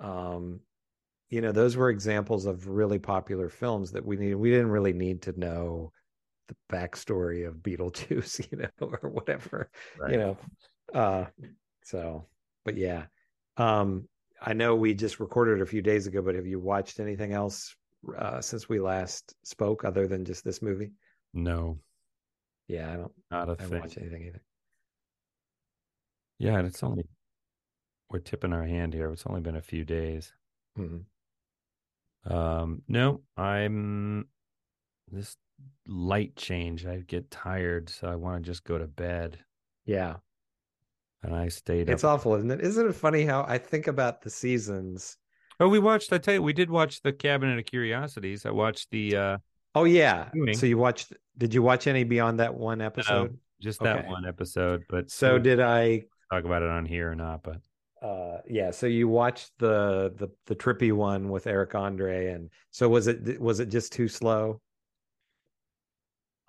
Um, 0.00 0.60
you 1.30 1.40
know 1.40 1.52
those 1.52 1.76
were 1.76 1.90
examples 1.90 2.46
of 2.46 2.68
really 2.68 2.98
popular 2.98 3.48
films 3.48 3.92
that 3.92 4.04
we 4.04 4.16
need 4.16 4.34
we 4.34 4.50
didn't 4.50 4.70
really 4.70 4.92
need 4.92 5.22
to 5.22 5.38
know 5.38 5.92
the 6.48 6.56
backstory 6.72 7.46
of 7.46 7.56
beetlejuice 7.56 8.40
you 8.50 8.58
know 8.58 8.68
or 8.80 9.08
whatever 9.10 9.70
Right. 10.00 10.12
you 10.12 10.18
know 10.18 10.36
uh 10.94 11.26
so 11.82 12.24
but 12.64 12.76
yeah 12.76 13.04
um 13.56 14.08
i 14.40 14.52
know 14.52 14.74
we 14.74 14.94
just 14.94 15.20
recorded 15.20 15.60
a 15.60 15.66
few 15.66 15.82
days 15.82 16.06
ago 16.06 16.22
but 16.22 16.34
have 16.34 16.46
you 16.46 16.58
watched 16.58 17.00
anything 17.00 17.32
else 17.32 17.76
uh 18.16 18.40
since 18.40 18.68
we 18.68 18.78
last 18.78 19.34
spoke 19.42 19.84
other 19.84 20.06
than 20.06 20.24
just 20.24 20.44
this 20.44 20.62
movie 20.62 20.92
No, 21.34 21.78
yeah 22.68 22.92
i 22.92 22.96
don't 22.96 23.12
not 23.30 23.48
a 23.48 23.52
i 23.52 23.66
thing. 23.66 23.80
watched 23.80 23.98
anything 23.98 24.22
either 24.26 24.40
Yeah, 26.38 26.58
and 26.58 26.66
it's 26.66 26.82
only 26.82 27.04
we're 28.10 28.20
tipping 28.20 28.52
our 28.52 28.64
hand 28.64 28.94
here. 28.94 29.10
It's 29.12 29.26
only 29.26 29.40
been 29.40 29.56
a 29.56 29.60
few 29.60 29.84
days. 29.84 30.32
Mhm. 30.78 31.04
Um, 32.24 32.82
no, 32.88 33.22
I'm 33.36 34.28
this 35.10 35.36
light 35.86 36.36
change, 36.36 36.86
I 36.86 36.98
get 36.98 37.30
tired, 37.30 37.88
so 37.88 38.08
I 38.08 38.16
want 38.16 38.44
to 38.44 38.50
just 38.50 38.64
go 38.64 38.78
to 38.78 38.86
bed. 38.86 39.38
Yeah. 39.86 40.16
And 41.22 41.34
I 41.34 41.48
stayed 41.48 41.88
It's 41.88 42.04
up. 42.04 42.14
awful, 42.20 42.34
isn't 42.36 42.50
it? 42.50 42.60
Isn't 42.60 42.86
it 42.88 42.94
funny 42.94 43.24
how 43.24 43.44
I 43.48 43.58
think 43.58 43.86
about 43.86 44.22
the 44.22 44.30
seasons? 44.30 45.16
Oh, 45.58 45.68
we 45.68 45.80
watched. 45.80 46.12
I 46.12 46.18
tell 46.18 46.34
you, 46.34 46.42
we 46.42 46.52
did 46.52 46.70
watch 46.70 47.02
the 47.02 47.12
Cabinet 47.12 47.58
of 47.58 47.64
Curiosities. 47.64 48.46
I 48.46 48.50
watched 48.50 48.90
the 48.90 49.16
uh 49.16 49.38
Oh 49.74 49.84
yeah. 49.84 50.28
Viewing. 50.32 50.56
So 50.56 50.66
you 50.66 50.78
watched 50.78 51.12
did 51.36 51.54
you 51.54 51.62
watch 51.62 51.86
any 51.86 52.04
beyond 52.04 52.40
that 52.40 52.54
one 52.54 52.80
episode? 52.80 53.36
just 53.60 53.80
that 53.80 53.98
Okay. 53.98 54.08
one 54.08 54.24
episode. 54.24 54.84
But 54.88 55.10
So 55.10 55.38
did 55.38 55.58
I 55.60 56.04
talk 56.32 56.44
about 56.44 56.62
it 56.62 56.68
on 56.68 56.86
here 56.86 57.10
or 57.10 57.16
not? 57.16 57.42
But 57.42 57.56
uh 58.02 58.38
yeah, 58.48 58.70
so 58.70 58.86
you 58.86 59.08
watched 59.08 59.52
the 59.58 60.12
the 60.16 60.28
the 60.46 60.54
trippy 60.56 60.92
one 60.92 61.28
with 61.30 61.46
Eric 61.46 61.74
Andre 61.74 62.28
and 62.28 62.50
so 62.70 62.88
was 62.88 63.06
it 63.08 63.40
was 63.40 63.60
it 63.60 63.66
just 63.70 63.92
too 63.92 64.08
slow? 64.08 64.60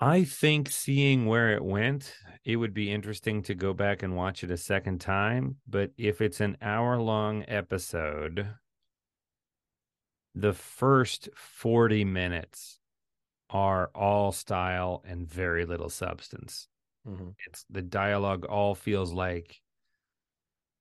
I 0.01 0.25
think 0.25 0.69
seeing 0.69 1.25
where 1.25 1.53
it 1.55 1.63
went, 1.63 2.13
it 2.43 2.57
would 2.57 2.73
be 2.73 2.91
interesting 2.91 3.41
to 3.43 3.55
go 3.55 3.73
back 3.73 4.03
and 4.03 4.13
watch 4.15 4.43
it 4.43 4.51
a 4.51 4.57
second 4.57 4.99
time. 4.99 5.61
But 5.67 5.93
if 5.97 6.19
it's 6.21 6.41
an 6.41 6.57
hour 6.61 6.99
long 7.01 7.45
episode, 7.47 8.55
the 10.35 10.53
first 10.53 11.29
40 11.35 12.05
minutes 12.05 12.79
are 13.49 13.91
all 13.95 14.31
style 14.31 15.03
and 15.05 15.27
very 15.27 15.65
little 15.65 15.89
substance. 15.89 16.67
Mhm. 17.05 17.35
It's 17.47 17.65
the 17.69 17.81
dialogue 17.81 18.45
all 18.45 18.75
feels 18.75 19.13
like 19.13 19.61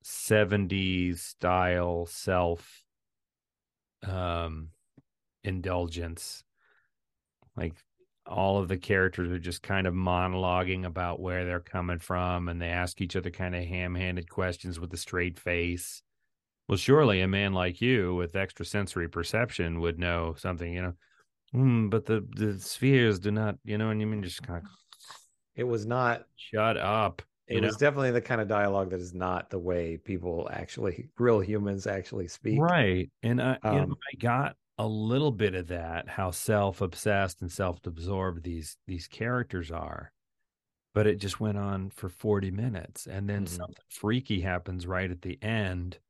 70s 0.02 1.22
style 1.22 2.06
self 2.06 2.84
um 4.02 4.70
indulgence. 5.44 6.44
Like 7.56 7.74
all 8.26 8.58
of 8.58 8.68
the 8.68 8.76
characters 8.76 9.30
are 9.30 9.38
just 9.38 9.62
kind 9.62 9.86
of 9.86 9.94
monologuing 9.94 10.84
about 10.84 11.20
where 11.20 11.44
they're 11.44 11.60
coming 11.60 11.98
from 11.98 12.48
and 12.48 12.60
they 12.60 12.68
ask 12.68 13.00
each 13.00 13.16
other 13.16 13.30
kind 13.30 13.54
of 13.56 13.64
ham-handed 13.64 14.28
questions 14.28 14.78
with 14.78 14.92
a 14.92 14.96
straight 14.98 15.38
face. 15.38 16.02
Well 16.68 16.78
surely 16.78 17.20
a 17.22 17.28
man 17.28 17.54
like 17.54 17.80
you 17.80 18.14
with 18.14 18.36
extrasensory 18.36 19.08
perception 19.08 19.80
would 19.80 19.98
know 19.98 20.34
something 20.36 20.72
you 20.72 20.82
know? 20.82 20.94
"Hmm, 21.52 21.88
but 21.88 22.06
the 22.06 22.26
the 22.36 22.60
spheres 22.60 23.18
do 23.20 23.30
not 23.30 23.58
you 23.64 23.78
know 23.78 23.90
and 23.90 24.00
you 24.00 24.06
mean? 24.06 24.22
Just 24.22 24.42
kind 24.42 24.64
of 24.64 24.70
It 25.56 25.64
was 25.64 25.86
not 25.86 26.26
shut 26.36 26.76
up 26.76 27.22
it 27.48 27.60
know 27.60 27.68
was 27.68 27.76
definitely 27.76 28.10
the 28.10 28.20
kind 28.20 28.40
of 28.40 28.48
dialogue 28.48 28.90
that 28.90 29.00
is 29.00 29.14
not 29.14 29.50
the 29.50 29.58
way 29.58 29.96
people 29.98 30.48
actually 30.52 31.10
real 31.18 31.40
humans 31.40 31.86
actually 31.86 32.28
speak. 32.28 32.74
right 32.74 33.10
and 33.22 33.40
i 33.42 33.58
you 33.68 33.80
know 33.80 33.86
Um, 33.86 34.02
i 34.12 34.16
got 34.16 34.56
a 34.78 34.86
little 34.86 35.32
bit 35.32 35.54
of 35.54 35.66
that 35.68 36.08
how 36.08 36.30
self-obsessed 36.30 37.40
and 37.42 37.50
self-absorbed 37.52 38.42
these 38.44 38.76
these 38.86 39.08
characters 39.08 39.70
are 39.70 40.12
but 40.94 41.06
it 41.06 41.16
just 41.16 41.40
went 41.40 41.58
on 41.58 41.90
for 41.90 42.08
40 42.10 42.50
minutes 42.50 43.06
and 43.06 43.28
then 43.30 43.46
Mhm. 43.46 43.46
something 43.46 43.84
freaky 43.90 44.42
happens 44.42 44.86
right 44.86 45.10
at 45.10 45.22
the 45.22 45.42
end 45.42 46.00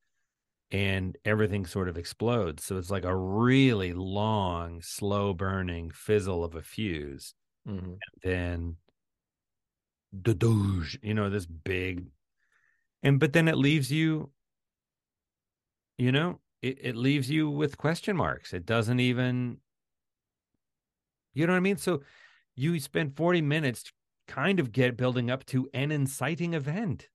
and 0.73 1.19
everything 1.25 1.67
sort 1.67 1.89
of 1.89 1.99
explodes 1.99 2.65
so 2.65 2.79
it's 2.79 2.91
like 2.91 3.05
a 3.05 3.17
really 3.17 3.93
long 3.95 4.83
slow 4.83 5.35
burning 5.35 5.91
fizzle 5.91 6.45
of 6.45 6.55
a 6.57 6.63
fuse 6.63 7.35
Mhm. 7.65 8.03
then 8.23 8.77
the 10.13 10.35
douche, 10.35 10.97
you 11.03 11.15
know, 11.15 11.31
this 11.31 11.47
big, 11.47 12.07
and 13.03 13.21
but 13.21 13.33
then 13.33 13.49
it 13.49 13.57
leaves 13.57 13.93
you, 13.93 14.31
you 15.97 16.13
know, 16.13 16.41
it, 16.63 16.79
it 16.81 16.97
leaves 16.97 17.31
you 17.31 17.51
with 17.51 17.79
question 17.79 18.17
marks. 18.17 18.53
It 18.53 18.67
doesn't 18.67 19.01
even, 19.01 19.59
you 21.35 21.47
know 21.47 21.53
what 21.53 21.59
I 21.59 21.61
mean? 21.61 21.77
So 21.77 22.03
you 22.57 22.79
spend 22.81 23.17
40 23.17 23.43
minutes 23.43 23.93
kind 24.27 24.61
of 24.61 24.73
get 24.73 24.97
building 24.97 25.31
up 25.31 25.45
to 25.47 25.69
an 25.73 25.93
inciting 25.93 26.55
event 26.55 27.09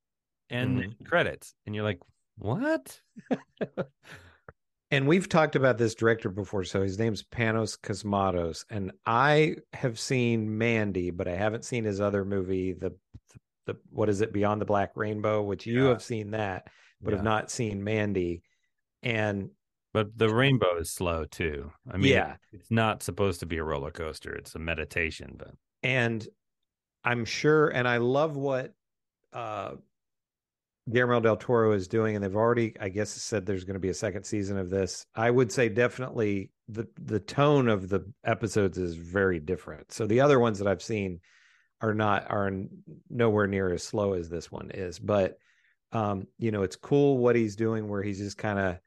and 0.49 0.79
then 0.79 0.95
credits, 1.05 1.55
and 1.65 1.73
you're 1.75 1.83
like, 1.83 1.99
what? 2.37 2.99
And 4.93 5.07
we've 5.07 5.27
talked 5.27 5.55
about 5.55 5.79
this 5.79 5.95
director 5.95 6.29
before. 6.29 6.63
So 6.65 6.83
his 6.83 6.99
name's 6.99 7.23
Panos 7.23 7.75
Cosmatos, 7.79 8.63
and 8.69 8.91
I 9.07 9.55
have 9.73 9.99
seen 9.99 10.55
Mandy, 10.59 11.09
but 11.09 11.27
I 11.27 11.35
haven't 11.35 11.65
seen 11.65 11.83
his 11.83 11.99
other 11.99 12.23
movie, 12.23 12.73
the 12.73 12.91
the, 12.91 13.39
the 13.73 13.79
what 13.89 14.07
is 14.07 14.21
it, 14.21 14.31
Beyond 14.31 14.61
the 14.61 14.65
Black 14.65 14.91
Rainbow, 14.95 15.41
which 15.41 15.65
you 15.65 15.83
Yeah. 15.85 15.89
have 15.89 16.03
seen 16.03 16.31
that, 16.31 16.67
but 17.01 17.13
have 17.13 17.23
not 17.23 17.49
seen 17.49 17.83
Mandy. 17.83 18.43
And 19.01 19.49
But 19.93 20.15
the 20.15 20.29
rainbow 20.29 20.77
is 20.77 20.91
slow 20.91 21.25
too. 21.25 21.71
I 21.91 21.97
mean, 21.97 22.11
Yeah. 22.13 22.35
it's 22.51 22.69
not 22.69 23.01
supposed 23.01 23.39
to 23.39 23.47
be 23.47 23.57
a 23.57 23.63
roller 23.63 23.91
coaster. 23.91 24.35
It's 24.35 24.53
a 24.53 24.59
meditation, 24.59 25.33
but 25.37 25.55
and 25.81 26.27
I'm 27.03 27.25
sure, 27.25 27.67
and 27.69 27.87
I 27.87 27.97
love 27.97 28.35
what 28.37 28.73
uh 29.33 29.71
Guillermo 30.89 31.19
del 31.21 31.38
Toro 31.38 31.71
is 31.71 31.88
doing, 31.88 32.15
and 32.15 32.23
they've 32.23 32.36
already, 32.36 32.75
I 32.79 32.89
guess, 32.89 33.09
said 33.09 33.45
there's 33.45 33.63
going 33.63 33.75
to 33.75 33.79
be 33.79 33.89
a 33.89 33.93
second 33.93 34.25
season 34.25 34.57
of 34.57 34.69
this. 34.69 35.05
I 35.15 35.31
would 35.31 35.51
say 35.51 35.69
definitely 35.69 36.51
the 36.67 36.88
the 37.01 37.19
tone 37.19 37.69
of 37.69 37.89
the 37.89 38.11
episodes 38.23 38.77
is 38.77 38.95
very 38.95 39.39
different. 39.39 39.91
So 39.91 40.05
the 40.05 40.21
other 40.21 40.39
ones 40.39 40.59
that 40.59 40.67
I've 40.67 40.81
seen 40.81 41.19
are 41.81 41.93
not 41.93 42.29
are 42.29 42.51
nowhere 43.09 43.47
near 43.47 43.71
as 43.73 43.84
slow 43.84 44.13
as 44.13 44.29
this 44.29 44.51
one 44.51 44.71
is, 44.71 44.99
but 44.99 45.38
um, 45.93 46.27
you 46.38 46.51
know, 46.51 46.63
it's 46.63 46.75
cool 46.75 47.17
what 47.17 47.36
he's 47.36 47.55
doing, 47.55 47.88
where 47.88 48.01
he's 48.01 48.17
just 48.19 48.38
kind 48.38 48.59
of 48.59 48.79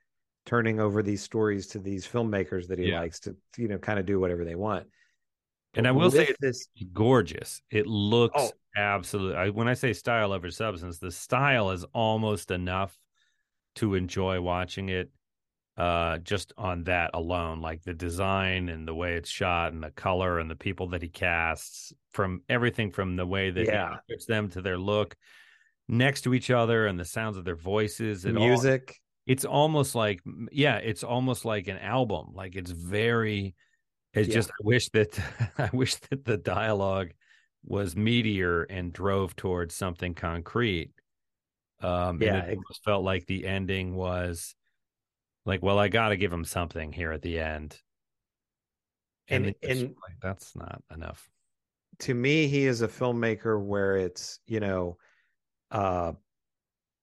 turning 0.45 0.81
over 0.81 1.03
these 1.03 1.23
stories 1.23 1.67
to 1.69 1.79
these 1.79 2.07
filmmakers 2.07 2.69
that 2.69 2.79
he 2.79 2.87
Yeah. 2.87 3.01
likes 3.01 3.21
to, 3.21 3.37
you 3.57 3.69
know, 3.69 3.79
kind 3.79 3.99
of 3.99 4.07
do 4.07 4.21
whatever 4.21 4.45
they 4.45 4.55
want. 4.55 4.87
And 5.77 5.87
I 5.87 5.91
will 5.93 6.11
say 6.11 6.25
it's 6.27 6.41
this 6.41 6.69
gorgeous. 6.93 7.61
It 7.71 7.87
looks 7.87 8.35
Oh. 8.41 8.51
absolutely. 8.77 9.37
I, 9.37 9.51
when 9.51 9.69
I 9.69 9.75
say 9.75 9.93
style 9.93 10.33
over 10.33 10.51
substance, 10.51 10.99
the 10.99 11.11
style 11.11 11.71
is 11.71 11.85
almost 11.93 12.51
enough 12.51 12.99
to 13.77 13.95
enjoy 13.95 14.41
watching 14.41 14.89
it. 14.89 15.11
Uh, 15.77 16.17
just 16.17 16.55
on 16.57 16.85
that 16.85 17.11
alone, 17.13 17.61
like 17.61 17.83
the 17.83 17.93
design 17.93 18.71
and 18.71 18.89
the 18.89 18.95
way 18.95 19.17
it's 19.17 19.29
shot, 19.29 19.75
and 19.75 19.83
the 19.83 19.91
color, 19.91 20.39
and 20.39 20.51
the 20.51 20.57
people 20.57 20.89
that 20.89 21.03
he 21.03 21.09
casts, 21.11 21.93
from 22.13 22.41
everything 22.49 22.91
from 22.91 23.15
the 23.17 23.27
way 23.27 23.51
that 23.51 23.67
Yeah. 23.67 23.97
he 24.07 24.15
puts 24.15 24.25
them 24.25 24.49
to 24.53 24.63
their 24.63 24.79
look 24.79 25.15
next 25.87 26.23
to 26.23 26.33
each 26.33 26.51
other, 26.51 26.87
and 26.87 26.99
the 26.99 27.05
sounds 27.05 27.37
of 27.37 27.45
their 27.45 27.57
voices, 27.57 28.25
all- 28.25 28.33
music. 28.33 28.99
it's 29.27 29.45
almost 29.45 29.95
like 29.95 30.21
yeah 30.51 30.77
it's 30.77 31.03
almost 31.05 31.45
like 31.45 31.67
an 31.69 31.77
album 31.79 32.29
like 32.33 32.55
it's 32.57 32.71
very 32.71 33.55
it's 34.17 34.29
Yeah. 34.29 34.35
just 34.35 34.51
i 34.51 34.55
wish 34.63 34.89
that 34.91 35.19
i 35.59 35.71
wish 35.73 35.95
that 35.97 36.25
the 36.25 36.37
dialogue 36.37 37.11
was 37.65 37.95
meatier 37.95 38.65
and 38.71 38.93
drove 38.93 39.37
towards 39.37 39.75
something 39.75 40.15
concrete 40.15 40.91
um 41.81 42.21
Yeah, 42.23 42.37
and 42.37 42.49
it 42.53 42.57
almost 42.57 42.85
felt 42.85 43.05
like 43.05 43.27
the 43.27 43.47
ending 43.47 43.95
was 43.95 44.55
like 45.45 45.63
well 45.63 45.79
i 45.79 45.89
gotta 45.89 46.17
give 46.17 46.33
him 46.33 46.45
something 46.45 46.93
here 46.93 47.13
at 47.13 47.23
the 47.23 47.39
end. 47.39 47.79
And- 49.29 49.47
just, 49.47 49.57
and- 49.83 49.83
like, 49.91 50.19
that's 50.23 50.55
not 50.57 50.83
enough. 50.95 51.29
to 52.01 52.15
me 52.15 52.47
he 52.47 52.65
is 52.67 52.83
a 52.83 52.89
filmmaker 52.89 53.61
where 53.63 53.97
it's 53.97 54.39
you 54.47 54.61
know 54.61 54.97
uh 55.73 56.13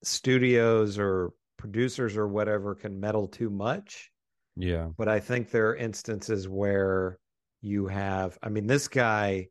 studios 0.03 0.97
or 0.97 1.31
producers 1.57 2.15
or 2.17 2.27
whatever 2.27 2.75
can 2.75 2.99
meddle 2.99 3.27
too 3.27 3.49
much 3.49 4.09
yeah. 4.55 4.87
But 4.97 5.07
i 5.07 5.19
think 5.19 5.49
there 5.49 5.69
are 5.69 5.75
instances 5.75 6.47
where 6.47 7.17
you 7.61 7.87
have 7.87 8.37
i 8.43 8.49
mean 8.49 8.67
this 8.67 8.87
guy 8.87 9.47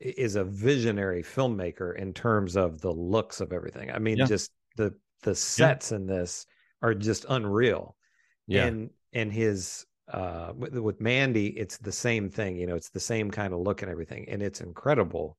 is 0.00 0.36
a 0.36 0.44
visionary 0.44 1.22
filmmaker 1.22 1.96
in 1.96 2.12
terms 2.12 2.56
of 2.56 2.80
the 2.80 2.90
looks 2.90 3.40
of 3.40 3.52
everything. 3.52 3.90
I 3.90 3.98
mean 3.98 4.18
Yeah. 4.18 4.26
just 4.26 4.50
the 4.76 4.94
the 5.22 5.34
sets 5.34 5.92
in 5.92 6.06
this 6.06 6.46
are 6.82 6.94
just 6.94 7.24
unreal. 7.28 7.96
Yeah. 8.46 8.66
And 8.66 8.90
and 9.12 9.32
his 9.32 9.86
uh 10.12 10.52
with, 10.54 10.76
with 10.76 11.00
mandy 11.00 11.46
it's 11.46 11.78
the 11.78 11.92
same 11.92 12.28
thing 12.28 12.56
you 12.56 12.66
know 12.66 12.74
it's 12.74 12.90
the 12.90 13.00
same 13.00 13.30
kind 13.30 13.54
of 13.54 13.60
look 13.60 13.80
and 13.80 13.90
everything 13.90 14.28
and 14.28 14.42
it's 14.42 14.60
incredible 14.60 15.38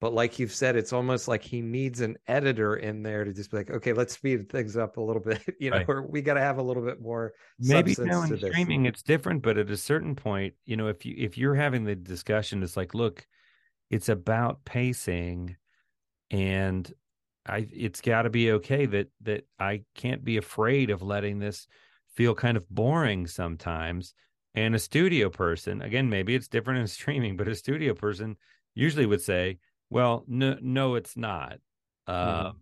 but 0.00 0.14
like 0.14 0.38
you've 0.38 0.52
said 0.52 0.76
it's 0.76 0.92
almost 0.92 1.28
like 1.28 1.42
he 1.42 1.60
needs 1.60 2.00
an 2.00 2.16
editor 2.26 2.76
in 2.76 3.02
there 3.02 3.24
to 3.24 3.32
just 3.32 3.50
be 3.50 3.56
like 3.56 3.70
okay 3.70 3.92
let's 3.92 4.14
speed 4.14 4.48
things 4.48 4.76
up 4.76 4.96
a 4.96 5.00
little 5.00 5.22
bit 5.22 5.40
you 5.60 5.70
know 5.70 5.78
Right. 5.78 5.88
or 5.88 6.02
we 6.02 6.22
got 6.22 6.34
to 6.34 6.40
have 6.40 6.58
a 6.58 6.62
little 6.62 6.84
bit 6.84 7.00
more 7.00 7.32
maybe 7.58 7.94
now 7.98 8.22
in 8.22 8.38
streaming 8.38 8.86
it's 8.86 9.02
different 9.02 9.42
but 9.42 9.58
at 9.58 9.70
a 9.70 9.76
certain 9.76 10.14
point 10.14 10.54
you 10.64 10.76
know 10.76 10.88
if 10.88 11.04
you 11.04 11.14
if 11.18 11.36
you're 11.36 11.54
having 11.54 11.84
the 11.84 11.96
discussion 11.96 12.62
it's 12.62 12.76
like 12.76 12.94
look 12.94 13.26
it's 13.90 14.08
about 14.08 14.64
pacing 14.64 15.56
and 16.30 16.92
i 17.46 17.66
it's 17.72 18.00
got 18.00 18.22
to 18.22 18.30
be 18.30 18.52
okay 18.52 18.86
that 18.86 19.08
that 19.22 19.46
i 19.58 19.82
can't 19.94 20.24
be 20.24 20.36
afraid 20.36 20.90
of 20.90 21.02
letting 21.02 21.38
this 21.38 21.66
feel 22.14 22.34
kind 22.34 22.56
of 22.56 22.68
boring 22.68 23.26
sometimes 23.26 24.12
and 24.54 24.74
a 24.74 24.78
studio 24.78 25.30
person 25.30 25.82
again 25.82 26.08
maybe 26.10 26.34
it's 26.34 26.48
different 26.48 26.80
in 26.80 26.86
streaming 26.98 27.36
but 27.36 27.48
a 27.48 27.54
studio 27.54 27.94
person 27.94 28.36
usually 28.74 29.06
would 29.06 29.22
say 29.22 29.58
well 29.90 30.24
no 30.26 30.56
no 30.60 30.94
it's 30.94 31.16
not 31.16 31.58
uh, 32.06 32.52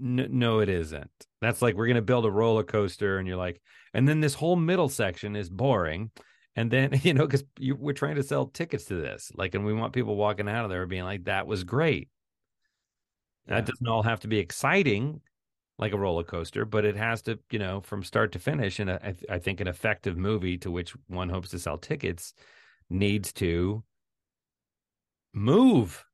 n- 0.00 0.28
no 0.30 0.60
it 0.60 0.68
isn't 0.68 1.10
that's 1.40 1.62
like 1.62 1.74
we're 1.74 1.86
going 1.86 1.96
to 1.96 2.02
build 2.02 2.24
a 2.26 2.30
roller 2.30 2.64
coaster 2.64 3.18
and 3.18 3.28
you're 3.28 3.36
like 3.36 3.60
and 3.92 4.08
then 4.08 4.20
this 4.20 4.34
whole 4.34 4.56
middle 4.56 4.88
section 4.88 5.36
is 5.36 5.48
boring 5.50 6.10
And 6.56 6.70
then, 6.70 6.92
you 7.04 7.14
know, 7.14 7.26
because 7.26 7.44
we're 7.60 7.94
trying 7.94 8.16
to 8.16 8.22
sell 8.22 8.46
tickets 8.46 8.86
to 8.86 8.96
this, 8.96 9.32
like, 9.36 9.54
and 9.56 9.64
we 9.66 9.74
want 9.74 9.92
people 9.94 10.16
walking 10.16 10.48
out 10.48 10.64
of 10.64 10.70
there 10.70 10.86
being 10.86 11.04
like, 11.04 11.24
that 11.24 11.46
was 11.48 11.64
great. 11.64 12.08
Yeah. 13.48 13.56
That 13.56 13.66
doesn't 13.66 13.88
all 13.88 14.02
have 14.02 14.20
to 14.20 14.28
be 14.28 14.38
exciting 14.38 15.20
like 15.78 15.92
a 15.92 15.98
roller 15.98 16.24
coaster, 16.24 16.64
but 16.64 16.84
it 16.84 16.96
has 16.96 17.22
to, 17.22 17.38
you 17.50 17.58
know, 17.58 17.80
from 17.80 18.02
start 18.04 18.32
to 18.32 18.38
finish. 18.38 18.78
And 18.80 18.90
I, 18.90 19.14
I 19.28 19.38
think 19.38 19.60
an 19.60 19.68
effective 19.68 20.16
movie 20.16 20.58
to 20.58 20.70
which 20.70 20.94
one 21.08 21.28
hopes 21.28 21.50
to 21.50 21.58
sell 21.58 21.78
tickets 21.78 22.34
needs 22.90 23.32
to 23.34 23.84
move, 25.34 26.04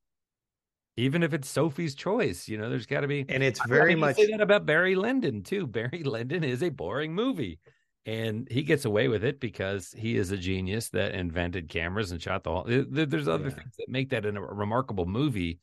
even 1.01 1.23
if 1.23 1.33
it's 1.33 1.49
Sophie's 1.49 1.95
choice. 1.95 2.49
You 2.49 2.59
know, 2.59 2.69
there's 2.69 2.87
got 2.87 3.01
to 3.01 3.09
be, 3.09 3.25
and 3.29 3.43
it's 3.43 3.61
very 3.67 3.95
much 3.95 4.17
say 4.17 4.31
that 4.31 4.41
about 4.41 4.67
Barry 4.67 4.95
Lyndon 4.95 5.43
too. 5.43 5.67
Barry 5.79 6.03
Lyndon 6.05 6.45
is 6.45 6.63
a 6.63 6.69
boring 6.69 7.15
movie, 7.15 7.59
and 8.07 8.47
he 8.51 8.63
gets 8.63 8.85
away 8.85 9.09
with 9.09 9.25
it 9.25 9.41
because 9.41 9.93
he 9.97 10.17
is 10.17 10.31
a 10.31 10.37
genius 10.37 10.89
that 10.91 11.15
invented 11.15 11.69
cameras 11.69 12.13
and 12.13 12.21
shot 12.23 12.45
the 12.45 12.51
whole. 12.51 12.65
There's 12.67 13.29
other 13.29 13.45
Yeah. 13.49 13.55
things 13.55 13.75
that 13.79 13.89
make 13.89 14.11
that 14.11 14.27
a 14.27 14.33
remarkable 14.33 15.07
movie, 15.07 15.61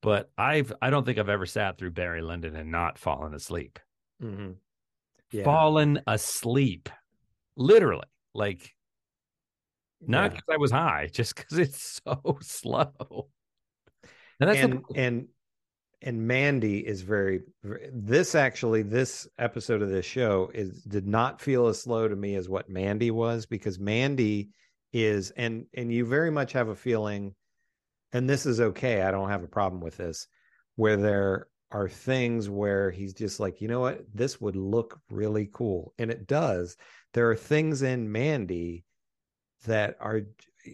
but 0.00 0.30
I've 0.38 0.72
I 0.80 0.90
don't 0.90 1.04
think 1.04 1.18
I've 1.18 1.28
ever 1.28 1.46
sat 1.46 1.78
through 1.78 1.92
Barry 1.92 2.22
Lyndon 2.22 2.56
and 2.56 2.70
not 2.70 2.98
fallen 2.98 3.34
asleep. 3.34 3.78
Mhm. 4.22 4.56
Yeah. 5.30 5.44
Fallen 5.44 6.00
asleep, 6.06 6.88
literally, 7.56 8.08
like 8.34 8.74
not 10.00 10.32
Yeah. 10.32 10.36
because 10.40 10.54
I 10.54 10.56
was 10.56 10.70
high, 10.70 11.08
just 11.12 11.36
because 11.36 11.58
it's 11.58 12.00
so 12.04 12.38
slow. 12.42 13.28
And 14.40 14.50
the 14.50 14.82
and 14.96 15.28
and 16.02 16.26
Mandy 16.26 16.78
is 16.78 17.02
very 17.02 17.42
this 17.92 18.34
actually 18.34 18.82
this 18.82 19.28
episode 19.38 19.82
of 19.82 19.90
this 19.90 20.06
show 20.06 20.50
is 20.54 20.82
did 20.82 21.06
not 21.06 21.40
feel 21.40 21.66
as 21.66 21.80
slow 21.82 22.08
to 22.08 22.16
me 22.16 22.36
as 22.36 22.48
what 22.48 22.70
Mandy 22.70 23.10
was 23.10 23.46
because 23.46 23.78
Mandy 23.78 24.50
is 24.92 25.30
and 25.32 25.66
and 25.74 25.92
you 25.92 26.06
very 26.06 26.30
much 26.30 26.52
have 26.52 26.68
a 26.68 26.74
feeling 26.74 27.34
and 28.12 28.28
this 28.28 28.46
is 28.46 28.60
okay 28.60 29.02
I 29.02 29.10
don't 29.10 29.28
have 29.28 29.44
a 29.44 29.48
problem 29.48 29.82
with 29.82 29.98
this 29.98 30.26
where 30.76 30.96
there 30.96 31.48
are 31.72 31.88
things 31.88 32.48
where 32.48 32.90
he's 32.90 33.14
just 33.14 33.38
like 33.38 33.60
you 33.60 33.68
know 33.68 33.80
what? 33.80 34.00
This 34.14 34.40
would 34.40 34.56
look 34.56 34.98
really 35.10 35.48
cool. 35.52 35.94
And 35.98 36.10
it 36.10 36.26
does. 36.26 36.76
There 37.14 37.30
are 37.30 37.36
things 37.36 37.82
in 37.82 38.10
Mandy 38.10 38.84
that 39.66 39.96
are 40.00 40.22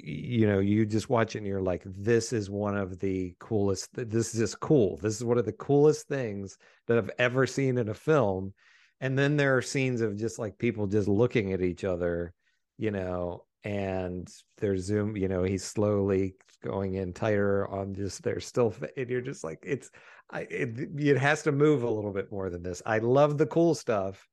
you 0.05 0.47
know 0.47 0.59
you 0.59 0.85
just 0.87 1.09
watch 1.09 1.35
it 1.35 1.39
and 1.39 1.47
you're 1.47 1.61
like 1.63 1.83
this 1.85 2.33
is 2.33 2.51
one 2.51 2.77
of 2.77 2.99
the 2.99 3.35
coolest 3.39 3.89
this 3.95 4.35
is 4.35 4.41
just 4.41 4.61
cool 4.61 4.97
this 4.99 5.15
is 5.17 5.25
one 5.25 5.39
of 5.39 5.45
the 5.45 5.53
coolest 5.53 6.07
things 6.09 6.59
that 6.87 6.99
i've 6.99 7.11
ever 7.19 7.47
seen 7.47 7.79
in 7.79 7.89
a 7.89 7.95
film 7.95 8.53
and 9.01 9.19
then 9.19 9.37
there 9.37 9.57
are 9.57 9.63
scenes 9.63 10.01
of 10.01 10.17
just 10.17 10.39
like 10.39 10.59
people 10.59 10.87
just 10.87 11.09
looking 11.09 11.53
at 11.53 11.63
each 11.63 11.85
other 11.85 12.33
you 12.79 12.91
know 12.91 13.45
and 13.65 14.29
there's 14.59 14.85
zoom 14.85 15.17
you 15.17 15.29
know 15.29 15.43
he's 15.43 15.65
slowly 15.65 16.35
going 16.63 16.95
in 16.95 17.13
tighter 17.13 17.67
on 17.69 17.95
just 17.95 18.23
they're 18.23 18.41
still 18.41 18.75
and 18.97 19.09
you're 19.11 19.21
just 19.21 19.45
like 19.45 19.59
it's 19.63 19.91
i 20.31 20.41
it, 20.43 20.89
it 20.99 21.19
has 21.19 21.43
to 21.43 21.53
move 21.53 21.83
a 21.83 21.91
little 21.91 22.13
bit 22.13 22.31
more 22.33 22.51
than 22.51 22.63
this 22.63 22.83
i 22.87 22.99
love 22.99 23.39
the 23.39 23.47
cool 23.47 23.75
stuff 23.75 24.27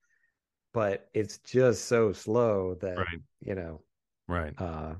but 0.73 1.07
it's 1.13 1.37
just 1.39 1.85
so 1.85 2.11
slow 2.11 2.75
that 2.75 2.97
Right. 2.97 3.19
you 3.41 3.55
know 3.55 3.81
right. 4.27 4.53
uh 4.59 4.95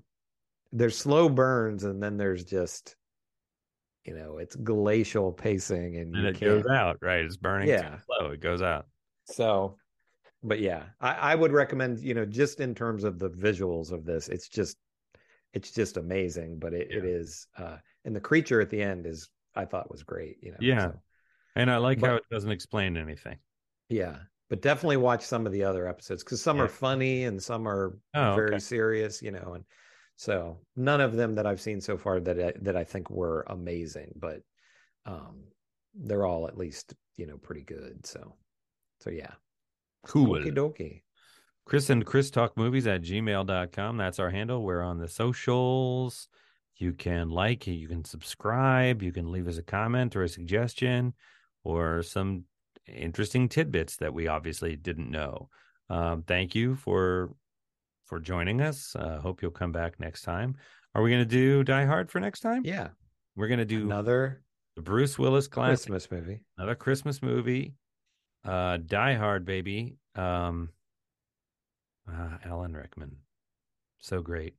there's 0.74 0.98
slow 0.98 1.30
burns 1.30 1.84
and 1.86 2.04
then 2.04 2.18
there's 2.18 2.44
just 2.44 2.96
you 4.06 4.14
know 4.14 4.38
it's 4.38 4.56
glacial 4.56 5.32
pacing 5.32 5.98
and, 5.98 6.16
and 6.16 6.28
it 6.36 6.40
goes 6.42 6.66
out. 6.68 6.98
Right, 7.02 7.24
it's 7.24 7.38
burning. 7.38 7.68
too 7.70 7.74
Yeah. 7.76 8.00
slow. 8.06 8.32
It 8.32 8.42
goes 8.42 8.62
out. 8.62 8.88
so 9.26 9.78
but 10.44 10.60
yeah 10.60 10.84
I, 11.00 11.14
I 11.14 11.36
would 11.36 11.52
recommend 11.54 12.00
you 12.00 12.14
know 12.14 12.26
just 12.26 12.60
in 12.60 12.76
terms 12.76 13.04
of 13.04 13.20
the 13.20 13.30
visuals 13.30 13.92
of 13.92 14.04
this 14.06 14.28
it's 14.28 14.50
just 14.50 14.78
it's 15.54 15.72
just 15.72 15.98
amazing 15.98 16.60
but 16.60 16.74
it, 16.74 16.90
it 16.92 17.06
Yeah. 17.06 17.10
is 17.10 17.48
uh 17.58 17.78
and 18.06 18.16
the 18.16 18.20
creature 18.22 18.60
at 18.60 18.70
the 18.70 18.82
end 18.82 19.06
is 19.06 19.30
i 19.56 19.66
thought 19.66 19.92
was 19.92 20.04
great 20.04 20.38
you 20.44 20.52
know 20.52 20.58
Yeah. 20.60 20.88
so, 20.88 21.02
And 21.56 21.72
I 21.72 21.78
like 21.78 22.02
how 22.02 22.16
it 22.16 22.24
doesn't 22.32 22.52
explain 22.52 22.98
anything. 22.98 23.38
yeah 23.90 24.18
but 24.50 24.62
definitely 24.62 24.98
watch 24.98 25.24
some 25.24 25.46
of 25.46 25.52
the 25.54 25.64
other 25.64 25.88
episodes 25.88 26.24
because 26.24 26.42
some 26.42 26.58
Yeah. 26.58 26.64
are 26.66 26.68
funny 26.70 27.24
and 27.24 27.42
some 27.42 27.68
are 27.68 27.98
Oh, 28.14 28.34
very 28.34 28.54
okay. 28.54 28.60
serious 28.60 29.22
you 29.22 29.32
know 29.32 29.54
and 29.56 29.64
so 30.16 30.58
none 30.76 31.02
of 31.02 31.16
them 31.16 31.36
that 31.36 31.46
i've 31.46 31.62
seen 31.62 31.82
so 31.82 31.98
far 31.98 32.20
that 32.20 32.40
I, 32.40 32.54
that 32.62 32.76
i 32.76 32.84
think 32.84 33.10
were 33.10 33.46
amazing 33.48 34.14
but 34.16 34.42
um 35.06 35.44
they're 35.96 36.26
all 36.26 36.48
at 36.48 36.58
least 36.58 36.94
you 37.18 37.28
know 37.28 37.38
pretty 37.38 37.64
good 37.64 38.06
so 38.06 38.36
so 39.00 39.10
yeah 39.10 39.32
Cool. 40.06 40.40
Okie 40.40 40.54
dokie 40.54 41.02
Chris 41.66 41.90
and 41.90 42.06
Chris 42.06 42.30
Talk 42.30 42.58
Movies 42.58 42.88
at 42.88 43.02
gmail.com. 43.02 43.98
That's 43.98 44.20
our 44.20 44.30
handle. 44.30 44.64
We're 44.64 44.82
on 44.82 45.00
the 45.00 45.08
socials. 45.08 46.28
You 46.76 46.94
can 46.94 47.30
like, 47.30 47.68
you 47.68 47.88
can 47.88 48.04
subscribe, 48.04 49.02
you 49.02 49.14
can 49.14 49.32
leave 49.32 49.48
us 49.48 49.58
a 49.58 49.64
comment 49.64 50.16
or 50.16 50.24
a 50.24 50.30
suggestion 50.30 51.14
or 51.64 52.02
some 52.02 52.44
interesting 52.86 53.48
tidbits 53.48 53.96
that 53.98 54.14
we 54.14 54.28
obviously 54.28 54.76
didn't 54.76 55.10
know. 55.10 55.50
Um, 55.90 56.24
thank 56.24 56.56
you 56.56 56.76
for 56.76 57.34
for 58.06 58.20
joining 58.20 58.62
us. 58.62 58.96
Uh, 58.96 59.20
hope 59.20 59.42
you'll 59.42 59.52
come 59.52 59.72
back 59.72 60.00
next 60.00 60.22
time. 60.24 60.56
Are 60.96 61.02
we 61.02 61.10
going 61.10 61.22
to 61.24 61.30
do 61.30 61.64
Die 61.64 61.86
Hard 61.86 62.12
for 62.12 62.20
next 62.20 62.42
time? 62.42 62.62
yeah 62.64 62.90
We're 63.36 63.48
going 63.48 63.60
to 63.60 63.66
do 63.66 63.84
another 63.84 64.44
the 64.76 64.82
Bruce 64.82 65.18
Willis 65.20 65.48
classic 65.48 65.90
christmas 65.90 66.12
movie 66.12 66.42
another 66.58 66.76
Christmas 66.76 67.22
movie. 67.22 67.76
Uh 68.46 68.78
Die 68.78 69.14
Hard, 69.16 69.46
baby. 69.46 69.96
Um 70.16 70.70
uh, 72.12 72.38
Alan 72.46 72.74
Rickman. 72.74 73.18
So 74.00 74.22
great. 74.22 74.56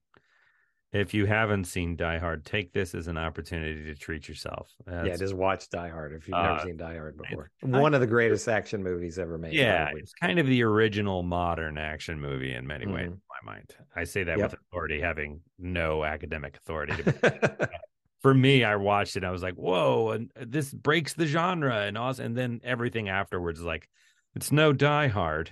If 0.95 1.13
you 1.13 1.27
haven't 1.27 1.65
seen 1.65 1.97
Die 1.97 2.19
Hard, 2.19 2.45
take 2.45 2.73
this 2.73 2.95
as 2.95 3.09
an 3.09 3.19
opportunity 3.19 3.85
to 3.87 3.95
treat 3.97 4.29
yourself. 4.29 4.71
yeah 4.89 5.17
just 5.17 5.35
watch 5.35 5.69
die 5.69 5.89
hard 5.89 6.13
if 6.13 6.29
you've 6.29 6.37
Uh, 6.37 6.53
never 6.55 6.61
seen 6.65 6.77
die 6.77 6.95
hard 6.97 7.17
before 7.19 7.51
I- 7.65 7.67
one 7.81 7.95
of 7.95 8.01
the 8.01 8.07
greatest 8.07 8.49
action 8.49 8.81
movies 8.83 9.19
ever 9.19 9.37
made 9.37 9.55
yeah, 9.55 9.87
probably. 9.87 10.03
it's 10.03 10.13
kind 10.15 10.39
of 10.39 10.47
the 10.47 10.63
original 10.63 11.25
modern 11.25 11.79
action 11.79 12.21
movie 12.21 12.55
in 12.55 12.65
many 12.67 12.87
ways, 12.87 13.09
Mhm. 13.11 13.13
in 13.15 13.21
my 13.45 13.53
mind. 13.55 13.75
I 13.97 14.05
say 14.05 14.23
that 14.23 14.39
Yep. 14.39 14.53
with 14.53 14.61
authority, 14.61 15.01
having 15.01 15.41
no 15.59 16.05
academic 16.05 16.57
authority. 16.57 16.95
For 18.23 18.33
me, 18.33 18.63
I 18.65 18.77
watched 18.77 19.17
it. 19.17 19.25
I 19.25 19.31
was 19.33 19.43
like, 19.43 19.55
"Whoa!" 19.57 20.13
And 20.13 20.31
this 20.37 20.73
breaks 20.73 21.13
the 21.13 21.27
genre, 21.27 21.81
and 21.83 21.99
also, 21.99 22.25
and 22.25 22.35
then 22.37 22.61
everything 22.65 23.09
afterwards 23.11 23.59
is 23.59 23.67
like, 23.67 23.89
it's 24.37 24.51
no 24.53 24.73
Die 24.73 25.09
Hard. 25.09 25.51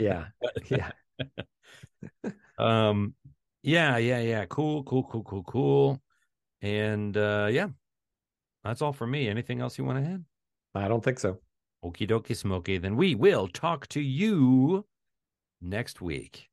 yeah 0.00 0.26
yeah 0.68 0.90
um 2.58 3.14
yeah 3.62 3.96
yeah 3.96 4.20
yeah. 4.20 4.44
Cool 4.46 4.82
cool 4.84 5.04
cool 5.04 5.22
cool 5.22 5.42
cool. 5.44 6.00
And 6.62 7.16
uh 7.16 7.48
yeah. 7.50 7.68
That's 8.64 8.82
all 8.82 8.92
for 8.92 9.06
me. 9.06 9.28
Anything 9.28 9.60
else 9.60 9.78
you 9.78 9.84
want 9.84 10.04
to 10.04 10.10
add? 10.10 10.24
I 10.74 10.88
don't 10.88 11.02
think 11.02 11.18
so. 11.18 11.38
Okie 11.84 12.08
dokie 12.08 12.36
smoky 12.36 12.78
then 12.78 12.96
we 12.96 13.14
will 13.14 13.48
talk 13.48 13.86
to 13.88 14.00
you 14.00 14.84
next 15.60 16.00
week 16.00 16.48